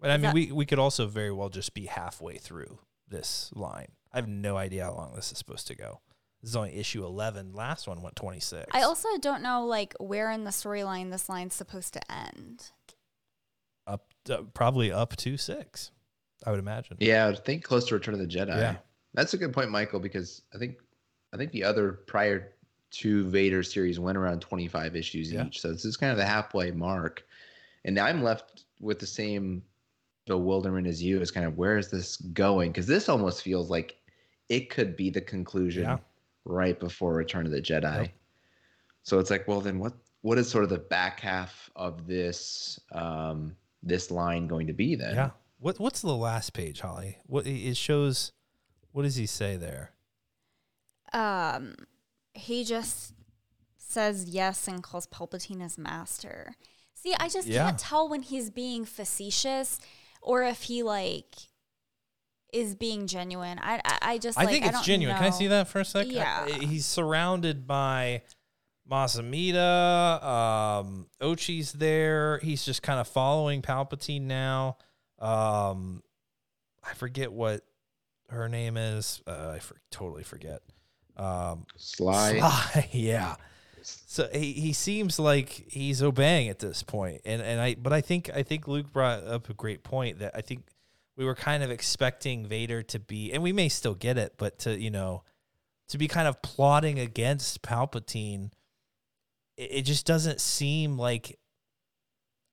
[0.00, 2.78] But I mean, that, we, we could also very well just be halfway through
[3.08, 3.92] this line.
[4.12, 6.00] I have no idea how long this is supposed to go.
[6.40, 7.52] This is only issue 11.
[7.52, 8.66] Last one went 26.
[8.72, 12.70] I also don't know, like, where in the storyline this line's supposed to end.
[13.88, 15.90] Up, uh, probably up to six.
[16.46, 16.98] I would imagine.
[17.00, 18.56] Yeah, I think close to Return of the Jedi.
[18.56, 18.76] Yeah.
[19.14, 20.76] That's a good point, Michael, because I think
[21.32, 22.52] I think the other prior
[22.90, 25.46] to Vader series went around 25 issues yeah.
[25.46, 25.60] each.
[25.60, 27.24] So this is kind of the halfway mark.
[27.84, 29.62] And now I'm left with the same
[30.26, 32.70] bewilderment as you is kind of where is this going?
[32.70, 33.96] Because this almost feels like
[34.48, 35.98] it could be the conclusion yeah.
[36.44, 38.02] right before Return of the Jedi.
[38.02, 38.10] Yep.
[39.02, 42.78] So it's like, well, then what what is sort of the back half of this
[42.92, 45.14] um, this line going to be then?
[45.14, 45.30] Yeah.
[45.60, 47.18] What what's the last page, Holly?
[47.26, 48.32] What it shows
[48.92, 49.92] what does he say there?
[51.12, 51.74] Um
[52.34, 53.14] he just
[53.76, 56.54] says yes and calls Palpatine his master.
[56.94, 57.64] See, I just yeah.
[57.64, 59.80] can't tell when he's being facetious
[60.20, 61.34] or if he like
[62.52, 63.58] is being genuine.
[63.62, 65.14] I I, I just I like, think it's I genuine.
[65.16, 65.22] Know.
[65.22, 66.12] Can I see that for a second?
[66.12, 66.46] Yeah.
[66.46, 68.22] I, he's surrounded by
[68.88, 72.38] Mas Amedda, um, Ochi's there.
[72.38, 74.78] He's just kind of following Palpatine now.
[75.18, 76.02] Um,
[76.82, 77.66] I forget what
[78.28, 79.22] her name is.
[79.26, 80.62] Uh, I for, totally forget.
[81.16, 82.38] Um, Sly.
[82.38, 83.36] Sly, yeah.
[83.82, 88.00] So he, he seems like he's obeying at this point, and and I but I
[88.00, 90.64] think I think Luke brought up a great point that I think
[91.16, 94.58] we were kind of expecting Vader to be, and we may still get it, but
[94.60, 95.22] to you know
[95.88, 98.50] to be kind of plotting against Palpatine.
[99.56, 101.38] It, it just doesn't seem like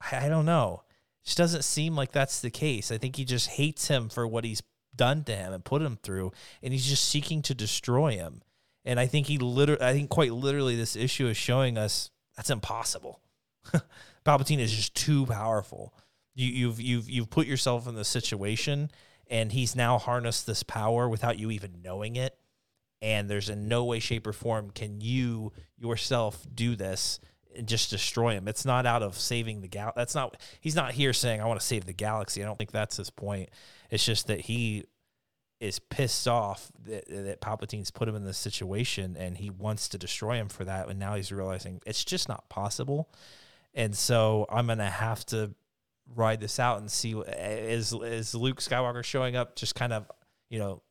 [0.00, 0.84] I, I don't know.
[1.22, 2.90] It just doesn't seem like that's the case.
[2.90, 4.62] I think he just hates him for what he's
[4.96, 6.32] done to him and put him through,
[6.62, 8.42] and he's just seeking to destroy him.
[8.84, 12.50] And I think he literally, I think quite literally, this issue is showing us that's
[12.50, 13.20] impossible.
[14.24, 15.94] Palpatine is just too powerful.
[16.34, 18.90] You, you've you've you've put yourself in this situation,
[19.28, 22.38] and he's now harnessed this power without you even knowing it.
[23.02, 27.20] And there's in no way, shape, or form can you yourself do this
[27.64, 28.48] just destroy him.
[28.48, 29.92] It's not out of saving the gal.
[29.96, 30.40] That's not.
[30.60, 32.42] He's not here saying I want to save the galaxy.
[32.42, 33.50] I don't think that's his point.
[33.90, 34.84] It's just that he
[35.60, 39.98] is pissed off that, that Palpatine's put him in this situation and he wants to
[39.98, 40.88] destroy him for that.
[40.88, 43.08] And now he's realizing it's just not possible.
[43.74, 45.54] And so I'm to have to
[46.14, 50.10] ride this out and see is, is Luke Skywalker showing up just kind of,
[50.50, 50.82] you know,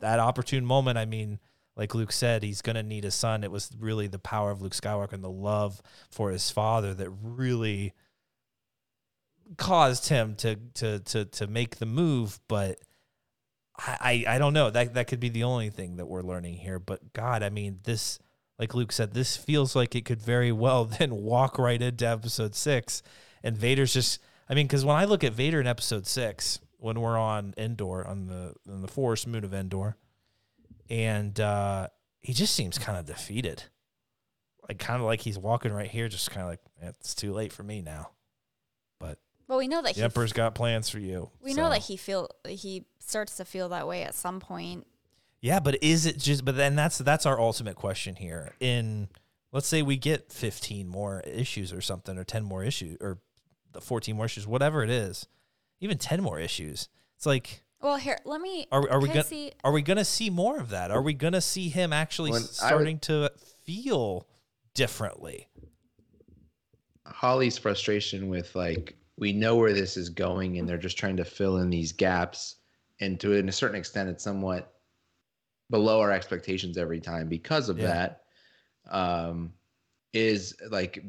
[0.00, 0.98] that opportune moment.
[0.98, 1.38] I mean,
[1.78, 3.44] like Luke said, he's going to need a son.
[3.44, 7.08] It was really the power of Luke Skywalker and the love for his father that
[7.22, 7.94] really
[9.56, 12.78] caused him to to to to make the move, but
[13.78, 14.70] I, I don't know.
[14.70, 16.80] That that could be the only thing that we're learning here.
[16.80, 18.18] But God, I mean, this
[18.58, 22.56] like Luke said, this feels like it could very well then walk right into episode
[22.56, 23.02] six.
[23.42, 24.20] And Vader's just
[24.50, 28.04] I mean, because when I look at Vader in episode six, when we're on Endor
[28.04, 29.96] on the on the forest moon of Endor,
[30.90, 31.88] and uh,
[32.20, 33.64] he just seems kind of defeated.
[34.68, 37.52] Like kind of like he's walking right here, just kind of like it's too late
[37.52, 38.10] for me now.
[39.00, 41.30] But well, we know that the Emperor's got plans for you.
[41.42, 41.62] We so.
[41.62, 44.86] know that he feel he starts to feel that way at some point.
[45.40, 46.44] Yeah, but is it just?
[46.44, 48.54] But then that's that's our ultimate question here.
[48.60, 49.08] In
[49.52, 53.20] let's say we get fifteen more issues or something, or ten more issues, or
[53.72, 55.28] the fourteen more issues, whatever it is,
[55.80, 56.88] even ten more issues.
[57.16, 57.64] It's like.
[57.80, 58.66] Well, here, let me.
[58.72, 60.90] Are, are we gonna see, Are we gonna see more of that?
[60.90, 63.32] Are we gonna see him actually when starting would, to
[63.64, 64.26] feel
[64.74, 65.48] differently?
[67.06, 71.24] Holly's frustration with like we know where this is going and they're just trying to
[71.24, 72.56] fill in these gaps
[73.00, 74.74] and to a certain extent it's somewhat
[75.70, 77.86] below our expectations every time because of yeah.
[77.86, 78.22] that
[78.90, 79.52] um,
[80.12, 81.04] is like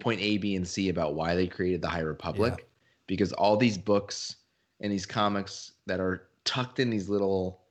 [0.00, 2.64] point a b and c about why they created the high republic yeah.
[3.06, 4.36] because all these books
[4.82, 7.62] and these comics that are tucked in these little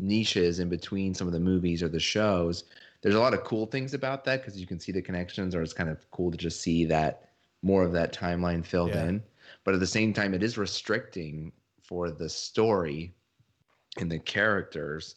[0.00, 2.64] niches in between some of the movies or the shows
[3.04, 5.60] there's a lot of cool things about that because you can see the connections or
[5.60, 7.28] it's kind of cool to just see that
[7.62, 9.04] more of that timeline filled yeah.
[9.04, 9.22] in.
[9.62, 11.52] But at the same time, it is restricting
[11.82, 13.14] for the story
[13.98, 15.16] and the characters.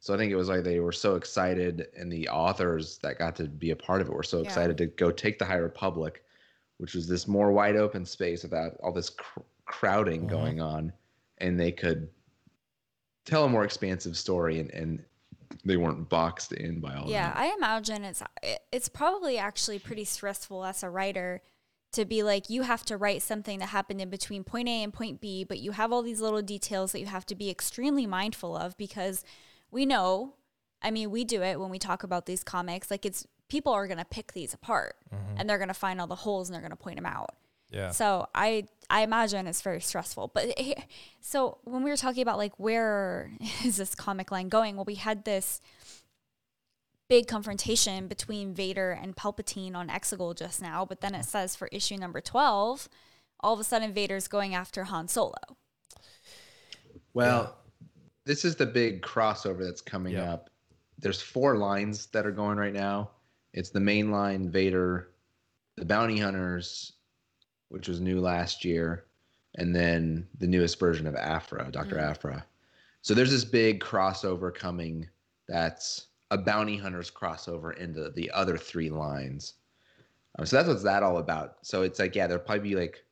[0.00, 3.36] So I think it was like they were so excited, and the authors that got
[3.36, 4.44] to be a part of it were so yeah.
[4.44, 6.24] excited to go take the High Republic,
[6.78, 10.30] which was this more wide open space without all this cr- crowding mm-hmm.
[10.30, 10.92] going on,
[11.38, 12.08] and they could
[13.24, 15.04] tell a more expansive story and, and
[15.64, 17.36] they weren't boxed in by all yeah that.
[17.38, 18.22] i imagine it's
[18.70, 21.40] it's probably actually pretty stressful as a writer
[21.96, 24.92] to be like you have to write something that happened in between point A and
[24.92, 28.06] point B, but you have all these little details that you have to be extremely
[28.06, 29.24] mindful of because
[29.70, 30.34] we know,
[30.82, 33.86] I mean, we do it when we talk about these comics, like it's people are
[33.86, 35.36] going to pick these apart mm-hmm.
[35.38, 37.34] and they're going to find all the holes and they're going to point them out.
[37.70, 37.90] Yeah.
[37.90, 40.30] So I I imagine it's very stressful.
[40.34, 40.58] But
[41.20, 43.30] so when we were talking about like where
[43.64, 44.76] is this comic line going?
[44.76, 45.60] Well, we had this
[47.08, 51.68] big confrontation between Vader and Palpatine on Exegol just now, but then it says for
[51.70, 52.88] issue number 12,
[53.40, 55.34] all of a sudden Vader's going after Han Solo.
[57.14, 57.56] Well,
[58.24, 60.28] this is the big crossover that's coming yep.
[60.28, 60.50] up.
[60.98, 63.10] There's four lines that are going right now.
[63.52, 65.12] It's the main line, Vader,
[65.76, 66.92] the Bounty Hunters,
[67.68, 69.04] which was new last year,
[69.56, 71.96] and then the newest version of Aphra, Dr.
[71.96, 72.10] Mm.
[72.10, 72.46] Aphra.
[73.02, 75.08] So there's this big crossover coming
[75.48, 79.54] that's a bounty hunters crossover into the other three lines.
[80.38, 81.58] Um, so that's what's that all about.
[81.62, 83.04] So it's like, yeah, there'll probably be like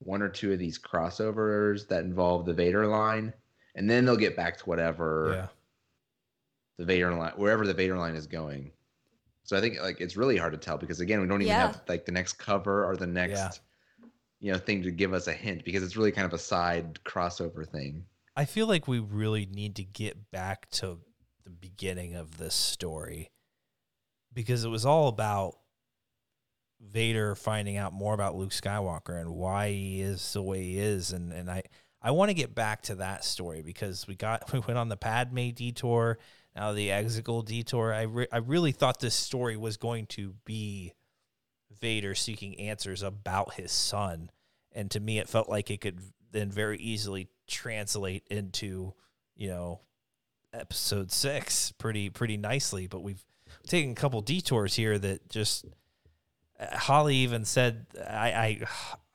[0.00, 3.32] one or two of these crossovers that involve the Vader line,
[3.74, 5.46] and then they'll get back to whatever yeah.
[6.78, 8.70] the Vader line, wherever the Vader line is going.
[9.50, 11.66] So I think like it's really hard to tell because again, we don't even yeah.
[11.66, 13.60] have like the next cover or the next
[14.00, 14.06] yeah.
[14.38, 17.00] you know thing to give us a hint because it's really kind of a side
[17.04, 18.04] crossover thing.
[18.36, 21.00] I feel like we really need to get back to
[21.42, 23.32] the beginning of this story
[24.32, 25.58] because it was all about
[26.80, 31.10] Vader finding out more about Luke Skywalker and why he is the way he is
[31.10, 31.64] and and I
[32.00, 34.96] I want to get back to that story because we got we went on the
[34.96, 36.18] Padme detour,
[36.54, 37.92] now the Exegol detour.
[37.92, 40.94] I re- I really thought this story was going to be
[41.80, 44.30] Vader seeking answers about his son,
[44.72, 46.00] and to me, it felt like it could
[46.32, 48.94] then very easily translate into
[49.36, 49.80] you know
[50.52, 52.86] episode six pretty pretty nicely.
[52.86, 53.24] But we've
[53.66, 55.64] taken a couple detours here that just
[56.58, 58.66] uh, Holly even said I I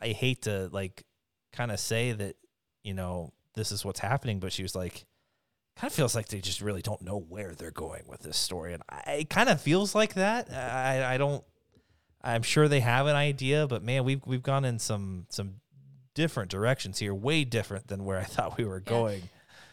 [0.02, 1.04] I hate to like
[1.52, 2.36] kind of say that
[2.84, 5.06] you know this is what's happening, but she was like
[5.78, 8.74] kind of feels like they just really don't know where they're going with this story,
[8.74, 10.52] and I, it kind of feels like that.
[10.52, 11.44] I I don't.
[12.22, 15.56] I'm sure they have an idea, but man, we've we've gone in some some
[16.14, 19.28] different directions here, way different than where I thought we were going yeah.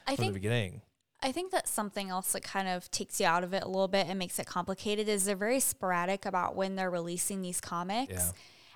[0.07, 0.82] I from think, the beginning.
[1.22, 3.88] I think that something else that kind of takes you out of it a little
[3.88, 8.12] bit and makes it complicated is they're very sporadic about when they're releasing these comics.
[8.12, 8.30] Yeah.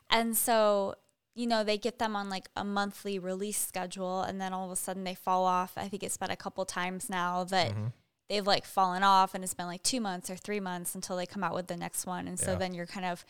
[0.08, 0.94] And so,
[1.36, 4.72] you know, they get them on like a monthly release schedule and then all of
[4.72, 5.74] a sudden they fall off.
[5.76, 7.88] I think it's been a couple times now that mm-hmm.
[8.30, 11.26] they've like fallen off and it's been like two months or three months until they
[11.26, 12.26] come out with the next one.
[12.26, 12.58] And so yeah.
[12.58, 13.22] then you're kind of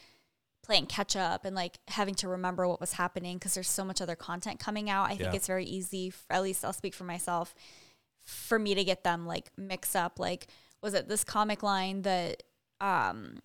[0.62, 4.00] playing catch up and like having to remember what was happening because there's so much
[4.00, 5.06] other content coming out.
[5.06, 5.34] I think yeah.
[5.34, 7.56] it's very easy, for, at least I'll speak for myself
[8.22, 10.48] for me to get them like mix up like
[10.82, 12.42] was it this comic line that
[12.80, 13.38] um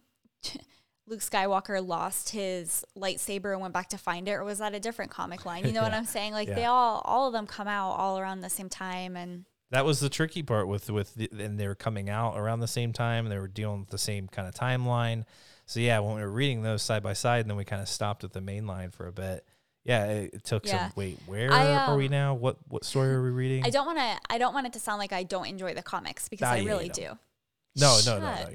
[1.07, 4.79] Luke Skywalker lost his lightsaber and went back to find it or was that a
[4.79, 5.87] different comic line you know yeah.
[5.87, 6.55] what I'm saying like yeah.
[6.55, 9.99] they all all of them come out all around the same time and that was
[9.99, 13.25] the tricky part with with the, and they were coming out around the same time
[13.25, 15.25] and they were dealing with the same kind of timeline
[15.65, 17.89] so yeah when we were reading those side by side and then we kind of
[17.89, 19.45] stopped at the main line for a bit
[19.83, 20.89] yeah, it, took yeah.
[20.89, 20.93] some.
[20.95, 22.33] Wait, where I, um, are we um, now?
[22.35, 23.65] What what story are we reading?
[23.65, 24.19] I don't want to.
[24.29, 26.89] I don't want it to sound like I don't enjoy the comics because I really
[26.89, 27.17] do.
[27.75, 28.49] No, no, no, no.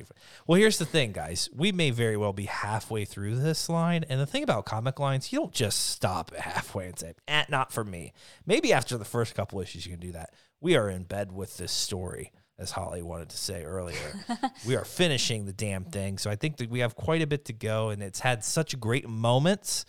[0.46, 1.48] Well, here's the thing, guys.
[1.54, 5.32] We may very well be halfway through this line, and the thing about comic lines,
[5.32, 8.12] you don't just stop halfway and say, eh, "Not for me."
[8.44, 10.34] Maybe after the first couple issues, you can do that.
[10.60, 14.20] We are in bed with this story, as Holly wanted to say earlier.
[14.66, 17.46] we are finishing the damn thing, so I think that we have quite a bit
[17.46, 19.86] to go, and it's had such great moments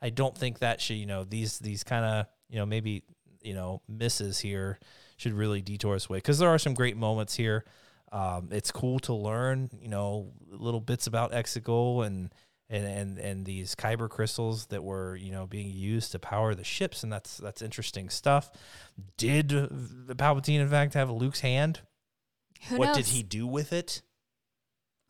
[0.00, 3.02] I don't think that should, you know, these these kind of, you know, maybe,
[3.42, 4.78] you know, misses here
[5.16, 7.64] should really detour us away because there are some great moments here.
[8.12, 12.32] Um, it's cool to learn, you know, little bits about Exegol and
[12.70, 16.64] and and and these kyber crystals that were you know being used to power the
[16.64, 18.50] ships, and that's that's interesting stuff.
[19.16, 21.80] Did the Palpatine in fact have Luke's hand?
[22.68, 22.96] Who what knows?
[22.96, 24.02] did he do with it?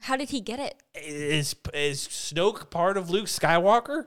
[0.01, 0.81] How did he get it?
[0.95, 4.07] Is is Snoke part of Luke Skywalker?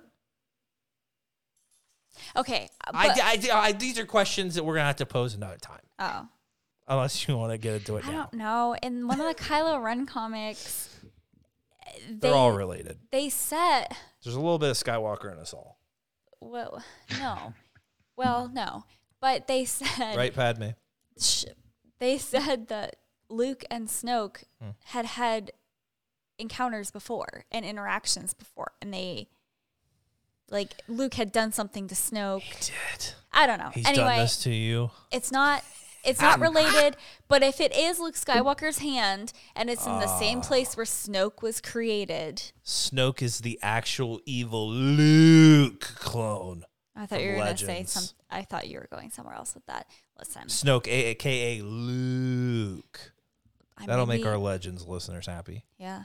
[2.36, 2.70] Okay.
[2.86, 5.82] I, I, I, these are questions that we're going to have to pose another time.
[6.00, 6.28] Oh.
[6.88, 8.18] Unless you want to get into it I now.
[8.18, 8.76] don't know.
[8.82, 10.90] In one of the Kylo Ren comics,
[12.10, 12.98] they, are all related.
[13.12, 13.96] They set.
[14.24, 15.78] There's a little bit of Skywalker in us all.
[16.40, 16.84] Well,
[17.20, 17.54] no.
[18.18, 18.86] well, no.
[19.20, 20.18] But they said.
[20.18, 20.70] Right, Padme?
[21.20, 21.46] Sh-
[22.00, 22.98] they said that
[23.30, 24.72] Luke and Snoke hmm.
[24.86, 25.52] had had
[26.38, 29.30] encounters before and interactions before, and they
[30.50, 32.42] like Luke had done something to Snoke.
[32.42, 33.14] He did.
[33.32, 33.70] I don't know.
[33.74, 34.92] He's anyway, done this to you.
[35.12, 35.64] It's not.
[36.04, 36.98] It's not related,
[37.28, 40.42] but if it is Luke Skywalker's hand and it's in the same ah.
[40.42, 46.64] place where Snoke was created, Snoke is the actual evil Luke clone.
[46.96, 48.04] I thought you were going to say some.
[48.30, 49.88] I thought you were going somewhere else with that.
[50.20, 53.14] Listen, Snoke, aka Luke.
[53.78, 55.66] I That'll make our Legends listeners happy.
[55.78, 56.04] Yeah,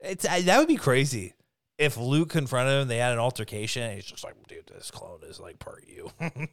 [0.00, 1.34] it's uh, that would be crazy
[1.82, 5.20] if Luke confronted him, they had an altercation, and he's just like, dude, this clone
[5.24, 6.10] is like part you.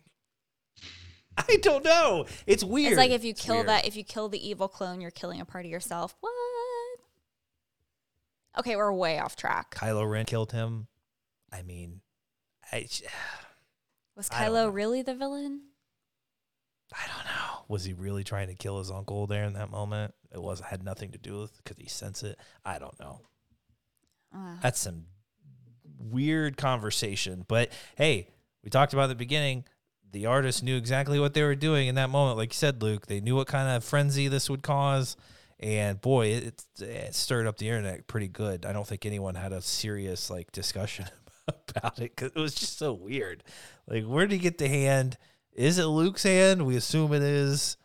[1.48, 2.26] I don't know.
[2.46, 2.94] It's weird.
[2.94, 3.68] It's like if you it's kill weird.
[3.68, 6.16] that, if you kill the evil clone, you're killing a part of yourself.
[6.20, 6.34] What?
[8.58, 9.76] Okay, we're way off track.
[9.76, 10.88] Kylo Ren killed him.
[11.52, 12.02] I mean,
[12.72, 12.88] I,
[14.16, 15.62] was Kylo really the villain?
[16.94, 17.66] I don't know.
[17.68, 20.14] Was he really trying to kill his uncle there in that moment?
[20.34, 22.38] It was had nothing to do with because he sense it.
[22.66, 23.22] I don't know.
[24.36, 24.56] Uh.
[24.62, 25.06] That's some
[26.00, 27.46] weird conversation.
[27.48, 28.28] But hey,
[28.64, 29.66] we talked about the beginning.
[30.12, 32.38] The artist knew exactly what they were doing in that moment.
[32.38, 35.16] Like you said, Luke, they knew what kind of frenzy this would cause.
[35.60, 38.66] And boy, it, it stirred up the internet pretty good.
[38.66, 41.06] I don't think anyone had a serious like discussion
[41.48, 43.44] about it because it was just so weird.
[43.88, 45.18] Like, where did he get the hand?
[45.54, 46.66] Is it Luke's hand?
[46.66, 47.76] We assume it is.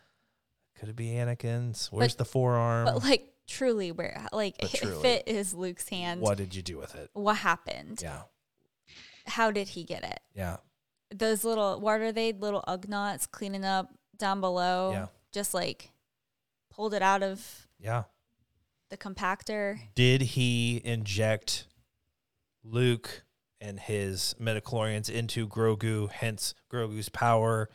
[0.79, 1.89] Could it be Anakin's?
[1.91, 2.85] Where's but, the forearm?
[2.87, 6.95] But like truly, where like if it is Luke's hand, what did you do with
[6.95, 7.11] it?
[7.13, 8.01] What happened?
[8.03, 8.23] Yeah.
[9.27, 10.21] How did he get it?
[10.35, 10.59] Yeah.
[11.17, 12.33] Those little what are they?
[12.33, 14.91] Little Ugnaughts cleaning up down below.
[14.93, 15.07] Yeah.
[15.33, 15.93] Just like
[16.71, 17.69] pulled it out of.
[17.79, 18.05] Yeah.
[18.91, 19.79] The compactor.
[19.95, 21.67] Did he inject
[22.65, 23.25] Luke
[23.61, 27.71] and his midichlorians into Grogu, hence Grogu's power.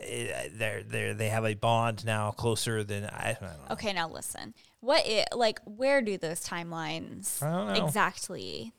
[0.00, 3.36] Eh, they're they they have a bond now closer than I.
[3.40, 3.72] I don't know.
[3.72, 4.54] Okay, now listen.
[4.80, 5.60] What it like?
[5.64, 7.42] Where do those timelines
[7.76, 8.72] exactly?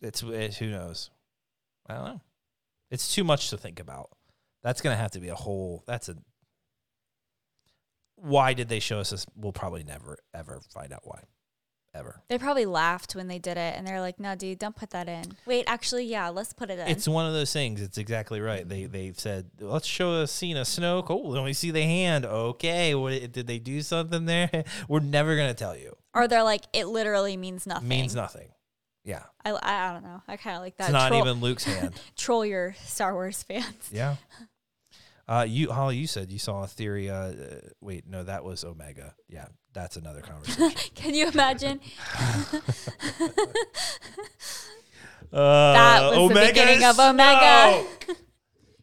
[0.00, 1.10] It's, it's who knows.
[1.86, 2.20] I don't know.
[2.90, 4.10] It's too much to think about.
[4.62, 5.84] That's gonna have to be a whole.
[5.86, 6.16] That's a.
[8.16, 9.26] Why did they show us this?
[9.36, 11.22] We'll probably never ever find out why
[11.94, 12.22] ever.
[12.28, 15.08] They probably laughed when they did it and they're like, no, dude, don't put that
[15.08, 15.24] in.
[15.46, 16.88] Wait, actually, yeah, let's put it in.
[16.88, 17.80] It's one of those things.
[17.80, 18.68] It's exactly right.
[18.68, 21.06] They they've said, let's show a scene of Snoke.
[21.08, 22.24] Oh, then we see the hand.
[22.24, 24.64] Okay, what did they do something there?
[24.88, 25.96] We're never gonna tell you.
[26.14, 27.88] Or they're like, it literally means nothing.
[27.88, 28.48] Means nothing.
[29.08, 29.22] Yeah.
[29.42, 30.20] I, I don't know.
[30.28, 30.84] I kind of like that.
[30.84, 31.98] It's not troll, even Luke's hand.
[32.14, 33.88] troll your Star Wars fans.
[33.90, 34.16] Yeah.
[35.26, 37.08] Uh, you Holly, you said you saw a theory.
[37.08, 37.32] Uh, uh,
[37.80, 39.14] wait, no, that was Omega.
[39.26, 40.70] Yeah, that's another conversation.
[40.94, 41.80] Can you imagine?
[45.32, 47.86] uh, that was Omega the beginning of Omega.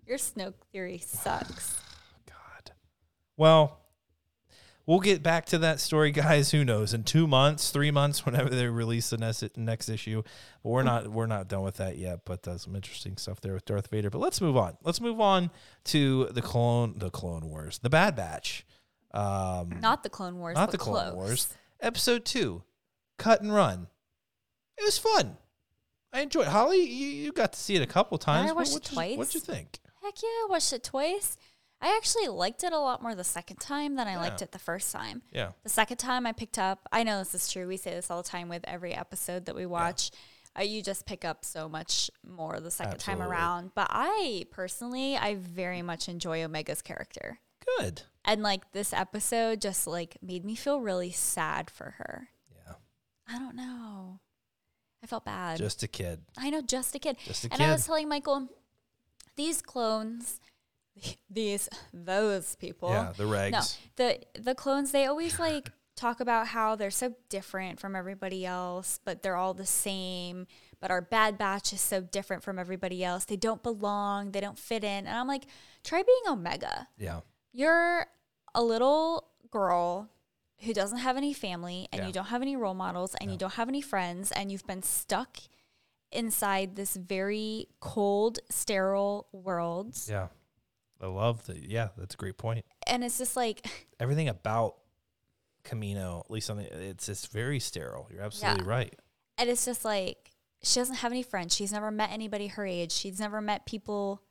[0.07, 1.80] Your Snoke theory sucks.
[2.28, 2.71] God.
[3.38, 3.80] Well,
[4.86, 6.51] we'll get back to that story, guys.
[6.51, 6.93] Who knows?
[6.93, 10.23] In two months, three months, whenever they release the next next issue.
[10.63, 12.21] But we're not we're not done with that yet.
[12.25, 14.09] But uh, some interesting stuff there with Darth Vader.
[14.09, 14.77] But let's move on.
[14.83, 15.51] Let's move on
[15.86, 18.65] to the clone the Clone Wars, the Bad Batch.
[19.13, 20.55] Um, not the Clone Wars.
[20.55, 21.13] Not the Clone close.
[21.13, 21.53] Wars.
[21.79, 22.63] Episode two,
[23.17, 23.88] cut and run.
[24.77, 25.38] It was fun.
[26.11, 26.47] I enjoyed.
[26.47, 26.51] It.
[26.51, 28.49] Holly, you, you got to see it a couple times.
[28.49, 29.17] I watched what, it twice.
[29.17, 29.79] What'd you think?
[30.01, 31.38] Heck yeah, I watched it twice.
[31.82, 34.21] I actually liked it a lot more the second time than I yeah.
[34.21, 35.21] liked it the first time.
[35.32, 35.51] Yeah.
[35.63, 37.67] The second time I picked up, I know this is true.
[37.67, 40.11] We say this all the time with every episode that we watch.
[40.11, 40.19] Yeah.
[40.61, 43.23] Uh, you just pick up so much more the second Absolutely.
[43.23, 43.71] time around.
[43.76, 47.39] But I personally, I very much enjoy Omega's character.
[47.78, 48.03] Good.
[48.23, 52.30] And like this episode just like made me feel really sad for her.
[52.55, 52.76] Yeah.
[53.28, 54.19] I don't know.
[55.03, 55.57] I felt bad.
[55.57, 56.21] Just a kid.
[56.38, 57.17] I know, just a kid.
[57.26, 57.67] Just a and kid.
[57.67, 58.47] I was telling Michael,
[59.36, 60.39] these clones
[61.29, 62.89] these those people.
[62.89, 63.51] Yeah, the regs.
[63.51, 63.61] No,
[63.95, 64.91] the the clones.
[64.91, 69.53] They always like talk about how they're so different from everybody else, but they're all
[69.53, 70.47] the same.
[70.79, 73.25] But our bad batch is so different from everybody else.
[73.25, 74.31] They don't belong.
[74.31, 75.07] They don't fit in.
[75.07, 75.45] And I'm like,
[75.83, 76.87] try being Omega.
[76.97, 77.21] Yeah.
[77.53, 78.07] You're
[78.53, 80.09] a little girl
[80.59, 82.07] who doesn't have any family and yeah.
[82.07, 84.83] you don't have any role models and you don't have any friends and you've been
[84.83, 85.37] stuck
[86.11, 89.97] inside this very cold, sterile world.
[90.07, 90.27] Yeah
[91.05, 91.57] I love that.
[91.57, 92.65] Yeah, that's a great point.
[92.87, 93.65] And it's just like
[93.99, 94.75] everything about
[95.63, 98.09] Camino, at least on the, it's it's very sterile.
[98.11, 98.71] You're absolutely yeah.
[98.71, 98.95] right.
[99.37, 100.31] And it's just like
[100.63, 101.55] she doesn't have any friends.
[101.55, 102.91] She's never met anybody her age.
[102.91, 104.21] She's never met people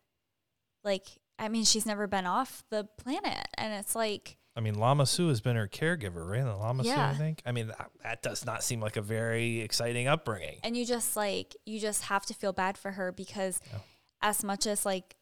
[0.82, 1.06] like
[1.38, 4.36] I mean, she's never been off the planet, and it's like.
[4.56, 6.44] I mean, Lama Su has been her caregiver, right?
[6.44, 7.10] The Lama yeah.
[7.10, 7.42] Su, I think.
[7.44, 10.60] I mean, that, that does not seem like a very exciting upbringing.
[10.62, 13.78] And you just like you just have to feel bad for her because, yeah.
[14.22, 15.16] as much as like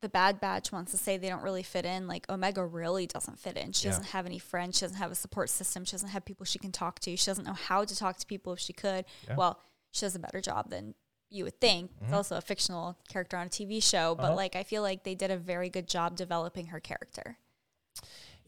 [0.00, 2.06] the Bad Batch wants to say they don't really fit in.
[2.06, 3.72] Like Omega really doesn't fit in.
[3.72, 3.92] She yeah.
[3.92, 4.78] doesn't have any friends.
[4.78, 5.84] She doesn't have a support system.
[5.84, 7.16] She doesn't have people she can talk to.
[7.16, 9.04] She doesn't know how to talk to people if she could.
[9.26, 9.36] Yeah.
[9.36, 9.60] Well,
[9.92, 10.94] she does a better job than
[11.30, 11.92] you would think.
[11.92, 12.04] Mm-hmm.
[12.04, 14.36] It's also a fictional character on a TV show, but uh-huh.
[14.36, 17.38] like I feel like they did a very good job developing her character.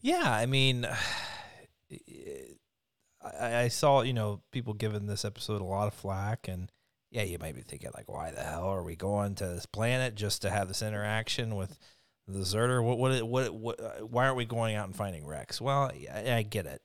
[0.01, 0.85] Yeah, I mean,
[3.21, 6.71] I, I saw you know people giving this episode a lot of flack and
[7.11, 10.15] yeah, you might be thinking like, why the hell are we going to this planet
[10.15, 11.77] just to have this interaction with
[12.27, 12.83] the Zerter?
[12.83, 15.59] What, what, what, what uh, why aren't we going out and finding Rex?
[15.59, 16.81] Well, I, I get it.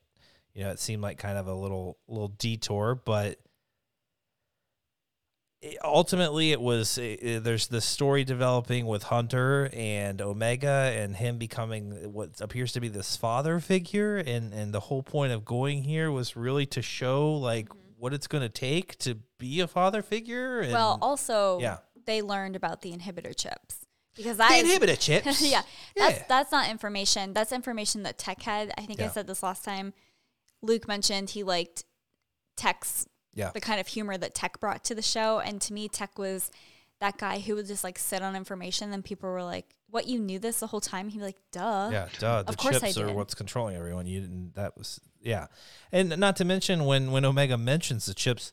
[0.54, 3.38] You know, it seemed like kind of a little, little detour, but
[5.82, 12.40] ultimately it was there's the story developing with Hunter and Omega and him becoming what
[12.40, 16.36] appears to be this father figure and and the whole point of going here was
[16.36, 17.68] really to show like
[18.04, 20.60] what it's going to take to be a father figure.
[20.60, 21.78] And, well, also, yeah.
[22.04, 25.40] they learned about the inhibitor chips because the I inhibitor chips.
[25.40, 25.62] yeah,
[25.96, 26.24] that's yeah.
[26.28, 27.32] that's not information.
[27.32, 28.72] That's information that Tech had.
[28.76, 29.06] I think yeah.
[29.06, 29.94] I said this last time.
[30.60, 31.84] Luke mentioned he liked
[32.58, 33.52] Tech's yeah.
[33.54, 36.50] the kind of humor that Tech brought to the show, and to me, Tech was
[37.00, 38.92] that guy who would just like sit on information.
[38.92, 41.88] And people were like, "What you knew this the whole time?" He'd be like, "Duh."
[41.90, 42.42] Yeah, duh.
[42.42, 43.10] The of course chips I did.
[43.10, 44.04] are what's controlling everyone.
[44.04, 44.56] You didn't.
[44.56, 45.46] That was yeah,
[45.90, 48.52] and not to mention when when Omega mentions the chips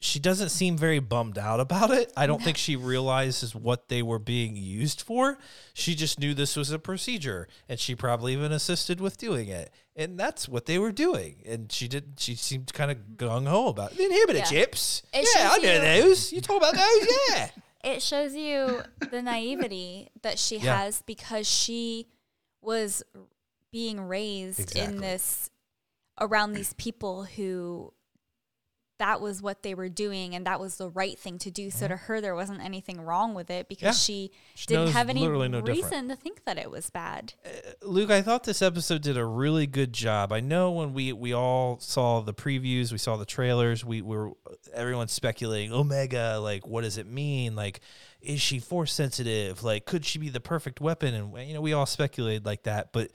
[0.00, 2.12] she doesn't seem very bummed out about it.
[2.16, 5.38] I don't think she realizes what they were being used for.
[5.74, 9.72] She just knew this was a procedure and she probably even assisted with doing it.
[9.96, 11.42] And that's what they were doing.
[11.44, 13.98] And she did she seemed kind of gung ho about it.
[13.98, 14.44] Inhibitor yeah.
[14.44, 15.02] chips.
[15.12, 16.32] It yeah, I know you, those.
[16.32, 17.48] You talk about those, yeah.
[17.84, 20.82] It shows you the naivety that she yeah.
[20.82, 22.08] has because she
[22.60, 23.04] was
[23.70, 24.96] being raised exactly.
[24.96, 25.48] in this
[26.20, 27.92] around these people who
[28.98, 31.70] that was what they were doing and that was the right thing to do.
[31.70, 31.92] So mm-hmm.
[31.92, 33.92] to her, there wasn't anything wrong with it because yeah.
[33.92, 36.10] she, she, didn't have any no reason different.
[36.10, 37.34] to think that it was bad.
[37.44, 37.48] Uh,
[37.82, 40.32] Luke, I thought this episode did a really good job.
[40.32, 44.16] I know when we we all saw the previews, we saw the trailers, we, we
[44.16, 44.32] were
[44.74, 47.54] everyone's speculating Omega, like what does it mean?
[47.54, 47.80] Like
[48.20, 49.62] is she force sensitive?
[49.62, 51.14] Like could she be the perfect weapon?
[51.14, 53.12] And you know, we all speculated like that, but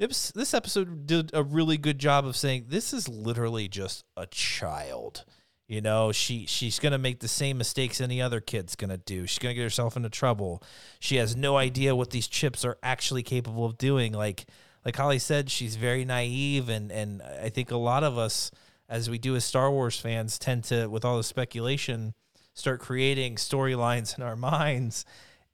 [0.00, 4.26] was, this episode did a really good job of saying this is literally just a
[4.26, 5.24] child.
[5.68, 9.26] You know, she she's gonna make the same mistakes any other kid's gonna do.
[9.26, 10.62] She's gonna get herself into trouble.
[11.00, 14.12] She has no idea what these chips are actually capable of doing.
[14.12, 14.44] Like
[14.84, 18.50] like Holly said, she's very naive, and and I think a lot of us,
[18.88, 22.12] as we do as Star Wars fans, tend to, with all the speculation,
[22.54, 25.04] start creating storylines in our minds,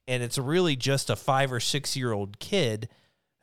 [0.09, 2.89] and it's really just a five or six year old kid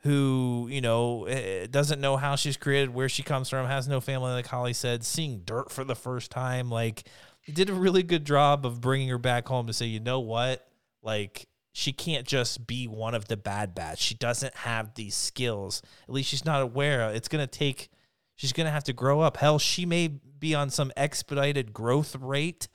[0.06, 4.00] who you know eh, doesn't know how she's created, where she comes from, has no
[4.00, 6.70] family, like Holly said, seeing dirt for the first time.
[6.70, 7.04] Like,
[7.52, 10.66] did a really good job of bringing her back home to say, you know what,
[11.02, 13.98] like she can't just be one of the Bad Batch.
[13.98, 15.82] She doesn't have these skills.
[16.08, 17.10] At least she's not aware.
[17.10, 17.90] It's gonna take.
[18.36, 19.36] She's gonna have to grow up.
[19.36, 22.68] Hell, she may be on some expedited growth rate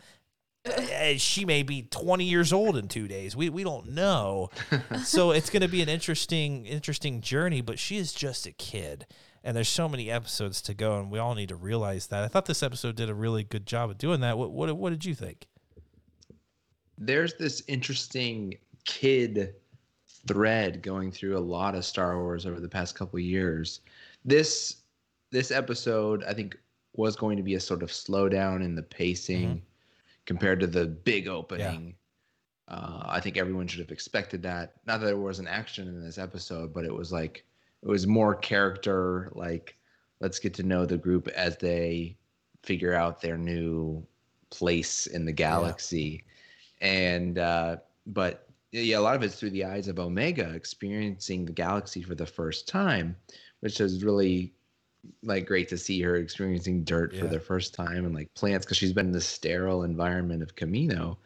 [1.17, 3.35] she may be 20 years old in two days.
[3.35, 4.49] We we don't know.
[5.03, 7.61] so it's going to be an interesting interesting journey.
[7.61, 9.07] But she is just a kid,
[9.43, 12.23] and there's so many episodes to go, and we all need to realize that.
[12.23, 14.37] I thought this episode did a really good job of doing that.
[14.37, 15.47] What what what did you think?
[16.97, 18.55] There's this interesting
[18.85, 19.55] kid
[20.27, 23.81] thread going through a lot of Star Wars over the past couple years.
[24.23, 24.77] This
[25.31, 26.55] this episode, I think,
[26.93, 29.47] was going to be a sort of slowdown in the pacing.
[29.47, 29.65] Mm-hmm
[30.31, 31.95] compared to the big opening.
[32.69, 32.75] Yeah.
[32.75, 34.75] Uh, I think everyone should have expected that.
[34.87, 37.43] Not that there was an action in this episode, but it was like
[37.83, 39.29] it was more character.
[39.35, 39.75] Like
[40.21, 42.17] let's get to know the group as they
[42.63, 44.05] figure out their new
[44.51, 46.23] place in the galaxy,
[46.79, 46.87] yeah.
[46.87, 47.77] and uh,
[48.07, 52.15] but yeah, a lot of it's through the eyes of Omega experiencing the galaxy for
[52.15, 53.17] the first time,
[53.59, 54.53] which is really
[55.23, 57.21] like great to see her experiencing dirt yeah.
[57.21, 60.55] for the first time and like plants because she's been in the sterile environment of
[60.55, 61.17] Camino.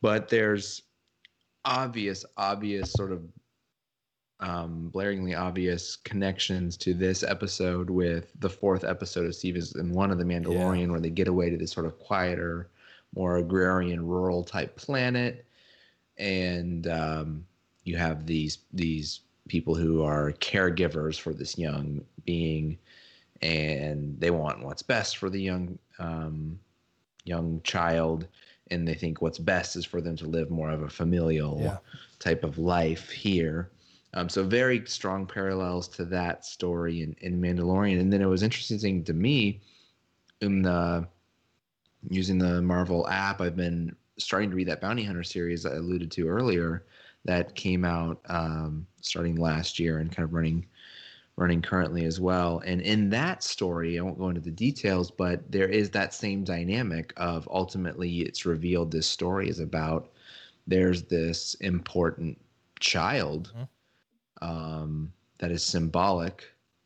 [0.00, 0.82] But there's
[1.64, 3.22] obvious, obvious sort of
[4.40, 9.92] um, blaringly obvious connections to this episode with the fourth episode of Steve is in
[9.92, 10.90] one of the Mandalorian yeah.
[10.92, 12.70] where they get away to this sort of quieter,
[13.14, 15.44] more agrarian, rural type planet,
[16.16, 17.44] and um,
[17.84, 22.78] you have these these people who are caregivers for this young being
[23.42, 26.58] and they want what's best for the young um,
[27.24, 28.26] young child
[28.70, 31.78] and they think what's best is for them to live more of a familial yeah.
[32.18, 33.70] type of life here
[34.14, 38.42] um, so very strong parallels to that story in, in mandalorian and then it was
[38.42, 39.60] interesting to me
[40.40, 41.06] in the
[42.08, 46.10] using the marvel app i've been starting to read that bounty hunter series i alluded
[46.10, 46.84] to earlier
[47.24, 50.66] that came out um, starting last year and kind of running
[51.40, 52.60] running currently as well.
[52.66, 56.44] And in that story, I won't go into the details, but there is that same
[56.44, 60.10] dynamic of ultimately it's revealed this story is about
[60.66, 62.38] there's this important
[62.78, 64.48] child mm-hmm.
[64.48, 66.44] um, that is symbolic.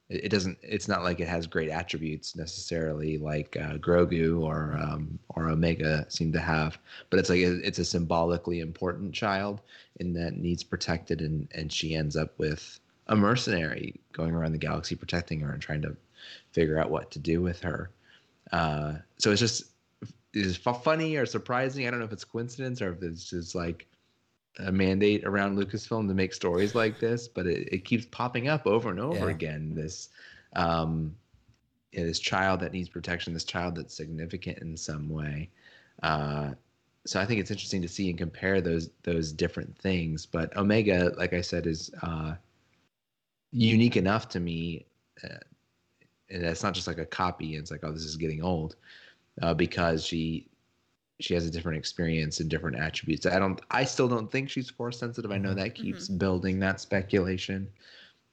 [0.09, 0.57] It, it, doesn't.
[0.63, 6.07] It's not like it has great attributes necessarily, like uh, Grogu or um, or Omega
[6.09, 6.79] seem to have.
[7.11, 9.63] But it's like a, it's a symbolically important child
[9.99, 12.79] in that needs protected, and and she ends up with
[13.09, 15.97] a mercenary going around the galaxy protecting her and trying to
[16.53, 17.91] figure out what to do with her.
[18.53, 19.65] Uh, so it's just
[20.33, 21.87] it's funny or surprising.
[21.87, 23.87] I don't know if it's coincidence or if it's just like
[24.59, 28.67] a mandate around Lucasfilm to make stories like this, but it, it keeps popping up
[28.67, 29.35] over and over yeah.
[29.35, 29.75] again.
[29.75, 30.09] This
[30.57, 31.15] um,
[31.93, 35.51] this child that needs protection, this child that's significant in some way.
[36.03, 36.51] Uh,
[37.07, 40.27] so I think it's interesting to see and compare those those different things.
[40.27, 42.35] But Omega, like I said, is uh,
[43.55, 44.85] unique enough to me.
[45.23, 45.39] Uh,
[46.31, 47.57] and it's not just like a copy.
[47.57, 48.77] It's like, oh, this is getting old,
[49.41, 50.49] uh, because she
[51.21, 53.25] she has a different experience and different attributes.
[53.25, 53.61] I don't.
[53.71, 55.31] I still don't think she's force sensitive.
[55.31, 55.61] I know mm-hmm.
[55.61, 56.19] that keeps mm-hmm.
[56.19, 57.69] building that speculation.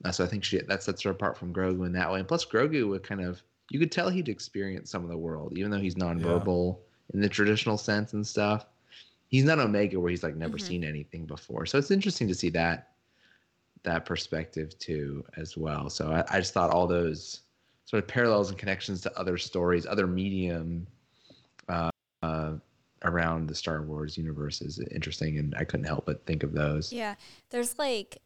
[0.04, 2.18] Uh, so I think she that sets her apart from Grogu in that way.
[2.18, 5.56] And plus, Grogu would kind of you could tell he'd experienced some of the world,
[5.56, 7.14] even though he's nonverbal yeah.
[7.14, 8.66] in the traditional sense and stuff.
[9.28, 10.66] He's not Omega where he's like never mm-hmm.
[10.66, 11.64] seen anything before.
[11.64, 12.91] So it's interesting to see that
[13.84, 15.90] that perspective too as well.
[15.90, 17.42] So I, I just thought all those
[17.84, 20.86] sort of parallels and connections to other stories, other medium
[21.68, 21.90] uh,
[22.22, 22.52] uh,
[23.04, 26.92] around the Star Wars universe is interesting, and I couldn't help but think of those.
[26.92, 27.16] Yeah,
[27.50, 28.20] there's like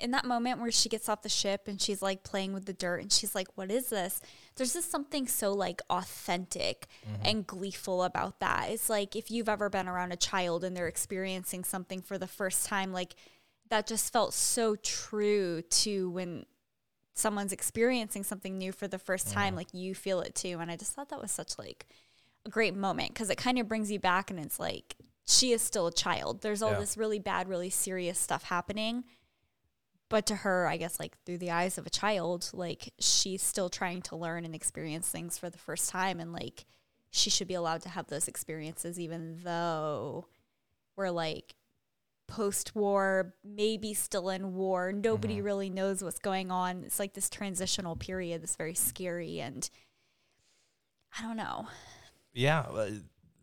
[0.00, 2.72] in that moment where she gets off the ship and she's like playing with the
[2.72, 4.20] dirt and she's like what is this
[4.56, 7.22] there's just something so like authentic mm-hmm.
[7.24, 10.88] and gleeful about that it's like if you've ever been around a child and they're
[10.88, 13.14] experiencing something for the first time like
[13.70, 16.44] that just felt so true to when
[17.14, 19.58] someone's experiencing something new for the first time mm-hmm.
[19.58, 21.86] like you feel it too and i just thought that was such like
[22.44, 24.96] a great moment because it kind of brings you back and it's like
[25.26, 26.80] she is still a child there's all yeah.
[26.80, 29.04] this really bad really serious stuff happening
[30.08, 33.70] but to her i guess like through the eyes of a child like she's still
[33.70, 36.66] trying to learn and experience things for the first time and like
[37.10, 40.26] she should be allowed to have those experiences even though
[40.96, 41.54] we're like
[42.26, 45.44] post-war maybe still in war nobody mm-hmm.
[45.44, 49.70] really knows what's going on it's like this transitional period that's very scary and
[51.18, 51.66] i don't know
[52.32, 52.90] yeah uh,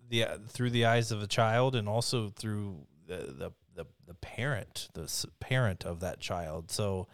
[0.10, 2.76] the uh, through the eyes of a child and also through
[3.08, 6.72] the, the the the parent, the parent of that child.
[6.72, 7.08] So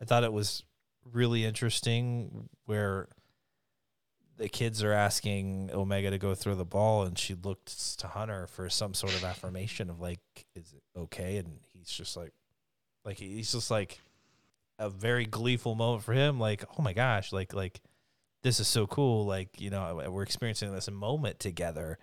[0.00, 0.64] I thought it was
[1.04, 3.08] really interesting where
[4.42, 8.48] the kids are asking Omega to go throw the ball, and she looks to Hunter
[8.48, 10.18] for some sort of affirmation of like,
[10.56, 12.32] "Is it okay?" And he's just like,
[13.04, 14.00] like he's just like
[14.80, 16.40] a very gleeful moment for him.
[16.40, 17.80] Like, oh my gosh, like like
[18.42, 19.26] this is so cool.
[19.26, 21.98] Like you know, we're experiencing this moment together,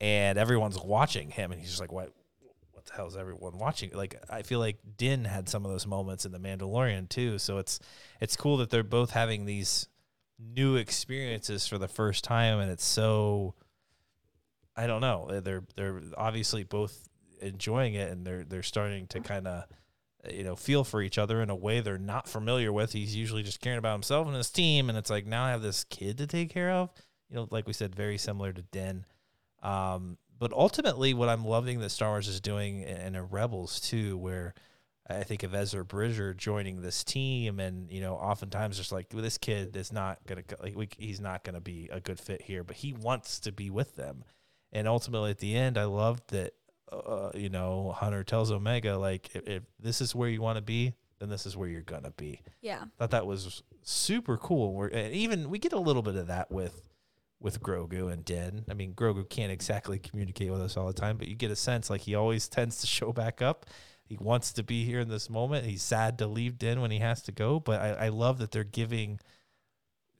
[0.00, 2.12] and everyone's watching him, and he's just like, "What?
[2.70, 3.90] what the hell is everyone watching?
[3.92, 7.38] Like I feel like Din had some of those moments in the Mandalorian too.
[7.38, 7.80] So it's
[8.20, 9.88] it's cool that they're both having these
[10.54, 13.54] new experiences for the first time, and it's so
[14.76, 15.40] I don't know.
[15.40, 17.08] They're they're obviously both
[17.40, 19.64] enjoying it, and they're they're starting to kind of
[20.30, 22.92] you know feel for each other in a way they're not familiar with.
[22.92, 25.62] He's usually just caring about himself and his team, and it's like now I have
[25.62, 26.90] this kid to take care of.
[27.28, 29.04] You know, like we said, very similar to Din.
[29.62, 34.16] Um, but ultimately, what I'm loving that Star Wars is doing in, in Rebels too,
[34.18, 34.54] where
[35.08, 39.22] I think of Ezra Bridger joining this team, and you know, oftentimes just like well,
[39.22, 42.62] this kid is not gonna like we, he's not gonna be a good fit here,
[42.62, 44.24] but he wants to be with them.
[44.72, 46.54] And ultimately, at the end, I loved that.
[46.90, 50.62] Uh, you know, Hunter tells Omega like, if, if this is where you want to
[50.62, 52.42] be, then this is where you're gonna be.
[52.60, 54.74] Yeah, thought that was super cool.
[54.74, 56.90] We're and even we get a little bit of that with
[57.40, 58.64] with Grogu and Din.
[58.70, 61.56] I mean, Grogu can't exactly communicate with us all the time, but you get a
[61.56, 63.66] sense like he always tends to show back up.
[64.12, 65.64] He wants to be here in this moment.
[65.64, 68.50] He's sad to leave Din when he has to go, but I, I love that
[68.50, 69.20] they're giving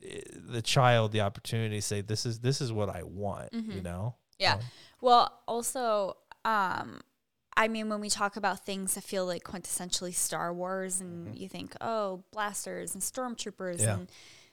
[0.03, 3.70] eh, the child the opportunity to say, "This is this is what I want." Mm-hmm.
[3.72, 4.14] You know?
[4.38, 4.55] Yeah.
[4.55, 4.61] Um,
[5.03, 6.16] well, also,
[6.47, 7.03] um,
[7.55, 11.36] I mean, when we talk about things that feel like quintessentially Star Wars, and mm-hmm.
[11.36, 13.93] you think, oh, blasters and stormtroopers yeah.
[13.93, 14.11] and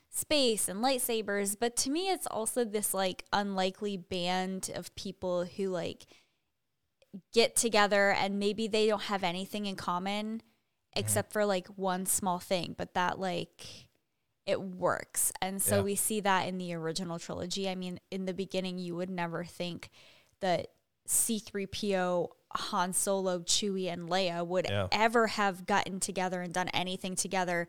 [0.10, 5.70] space and lightsabers, but to me it's also this like unlikely band of people who
[5.70, 6.08] like
[7.34, 11.00] get together and maybe they don't have anything in common mm-hmm.
[11.00, 13.88] except for like one small thing, but that like
[14.46, 15.32] it works.
[15.42, 15.82] And so yeah.
[15.84, 17.70] we see that in the original trilogy.
[17.70, 19.90] I mean, in the beginning you would never think
[20.42, 20.68] that
[21.08, 24.88] C3PO Han Solo, Chewie, and Leia would yeah.
[24.92, 27.68] ever have gotten together and done anything together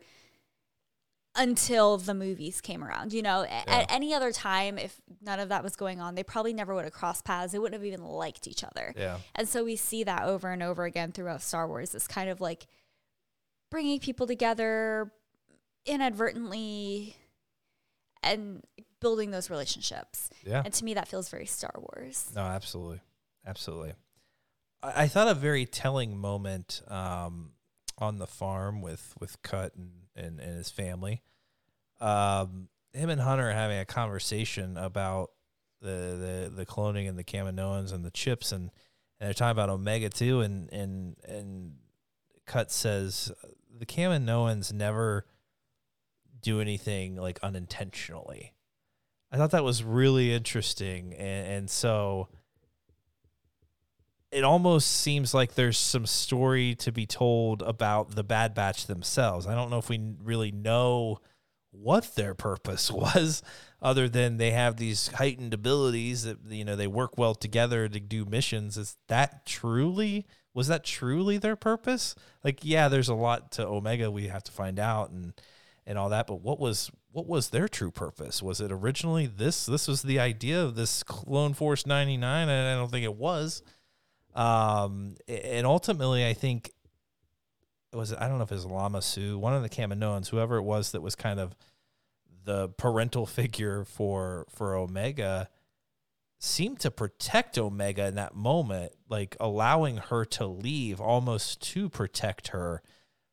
[1.35, 3.13] until the movies came around.
[3.13, 3.63] You know, yeah.
[3.67, 6.83] at any other time, if none of that was going on, they probably never would
[6.83, 7.53] have crossed paths.
[7.53, 8.93] They wouldn't have even liked each other.
[8.97, 9.17] Yeah.
[9.35, 11.91] And so we see that over and over again throughout Star Wars.
[11.91, 12.67] This kind of like
[13.69, 15.11] bringing people together
[15.85, 17.15] inadvertently
[18.23, 18.63] and
[18.99, 20.29] building those relationships.
[20.45, 20.61] Yeah.
[20.63, 22.31] And to me, that feels very Star Wars.
[22.35, 23.01] No, absolutely.
[23.45, 23.93] Absolutely.
[24.83, 27.51] I, I thought a very telling moment um,
[27.97, 31.21] on the farm with, with Cut and and, and his family.
[31.99, 35.31] Um, him and Hunter are having a conversation about
[35.81, 35.87] the,
[36.49, 38.69] the, the cloning and the Kaminoans and the chips and,
[39.19, 41.73] and they're talking about Omega too and and and
[42.45, 43.31] Cut says
[43.75, 45.25] the Kaminoans never
[46.41, 48.53] do anything like unintentionally.
[49.31, 52.29] I thought that was really interesting and, and so
[54.31, 59.45] it almost seems like there's some story to be told about the Bad Batch themselves.
[59.45, 61.19] I don't know if we really know
[61.71, 63.43] what their purpose was
[63.81, 67.99] other than they have these heightened abilities that you know they work well together to
[67.99, 68.77] do missions.
[68.77, 72.15] Is that truly was that truly their purpose?
[72.43, 75.33] Like yeah there's a lot to omega we have to find out and
[75.85, 78.41] and all that but what was what was their true purpose?
[78.41, 82.79] Was it originally this this was the idea of this clone force 99 and i
[82.79, 83.63] don't think it was
[84.35, 86.71] um and ultimately i think
[87.91, 90.57] it was i don't know if it was lama su one of the kaminoans whoever
[90.57, 91.55] it was that was kind of
[92.43, 95.49] the parental figure for for Omega
[96.39, 102.47] seemed to protect Omega in that moment, like allowing her to leave almost to protect
[102.47, 102.81] her.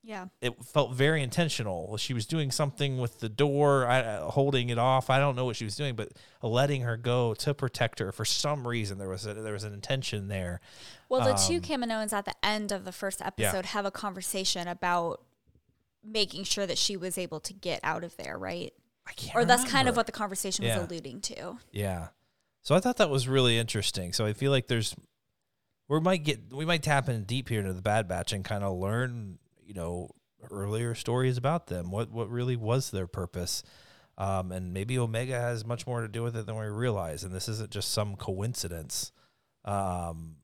[0.02, 0.26] Yeah.
[0.40, 1.96] It felt very intentional.
[1.96, 5.10] She was doing something with the door, I, holding it off.
[5.10, 8.24] I don't know what she was doing, but letting her go to protect her for
[8.24, 8.98] some reason.
[8.98, 10.60] There was a, there was an intention there.
[11.08, 13.70] Well, the um, two Kaminoans at the end of the first episode yeah.
[13.70, 15.22] have a conversation about
[16.04, 18.72] making sure that she was able to get out of there, right?
[19.06, 19.36] I can't.
[19.36, 19.72] Or that's remember.
[19.72, 20.78] kind of what the conversation yeah.
[20.78, 21.58] was alluding to.
[21.72, 22.08] Yeah.
[22.62, 24.12] So I thought that was really interesting.
[24.12, 24.94] So I feel like there's
[25.88, 28.62] we might get we might tap in deep here into the Bad Batch and kind
[28.62, 29.38] of learn,
[29.68, 30.10] you know,
[30.50, 31.90] earlier stories about them.
[31.90, 33.62] What what really was their purpose?
[34.16, 37.32] Um, and maybe Omega has much more to do with it than we realize, and
[37.32, 39.12] this isn't just some coincidence.
[39.64, 40.36] Um,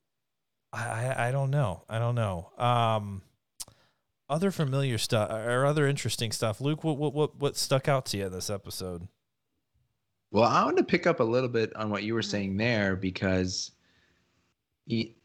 [0.73, 1.85] I, I don't know.
[1.89, 2.51] I don't know.
[2.59, 3.23] Um,
[4.29, 6.61] other familiar stuff or other interesting stuff.
[6.61, 9.09] Luke, what what what what stuck out to you in this episode?
[10.31, 12.31] Well, I want to pick up a little bit on what you were mm-hmm.
[12.31, 13.71] saying there because
[14.85, 15.17] he,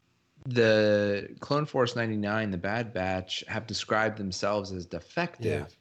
[0.46, 5.76] the Clone Force 99, the Bad Batch, have described themselves as defective, yeah.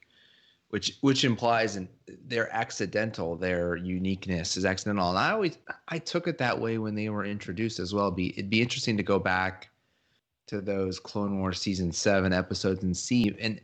[0.70, 1.88] which which implies an,
[2.26, 3.36] they're accidental.
[3.36, 5.58] Their uniqueness is accidental, and I always
[5.88, 8.12] I took it that way when they were introduced as well.
[8.12, 9.70] Be it'd be interesting to go back
[10.50, 13.36] to those Clone Wars season seven episodes and see.
[13.40, 13.62] And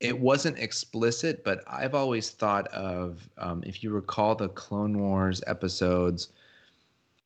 [0.00, 5.42] it wasn't explicit, but I've always thought of, um, if you recall the Clone Wars
[5.46, 6.28] episodes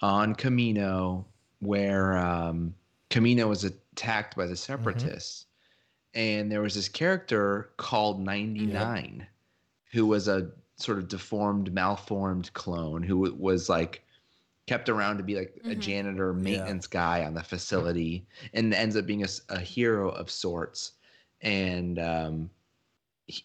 [0.00, 1.24] on Kamino,
[1.62, 2.74] where um,
[3.10, 4.56] Kamino was attacked by the.
[4.56, 5.46] Separatists.
[6.14, 6.20] Mm-hmm.
[6.20, 9.28] And there was this character called 99 yep.
[9.92, 14.02] who was a sort of deformed, malformed clone who was like
[14.66, 15.70] kept around to be like mm-hmm.
[15.70, 17.00] a janitor maintenance yeah.
[17.00, 20.92] guy on the facility and ends up being a, a hero of sorts
[21.40, 22.50] and um,
[23.26, 23.44] he,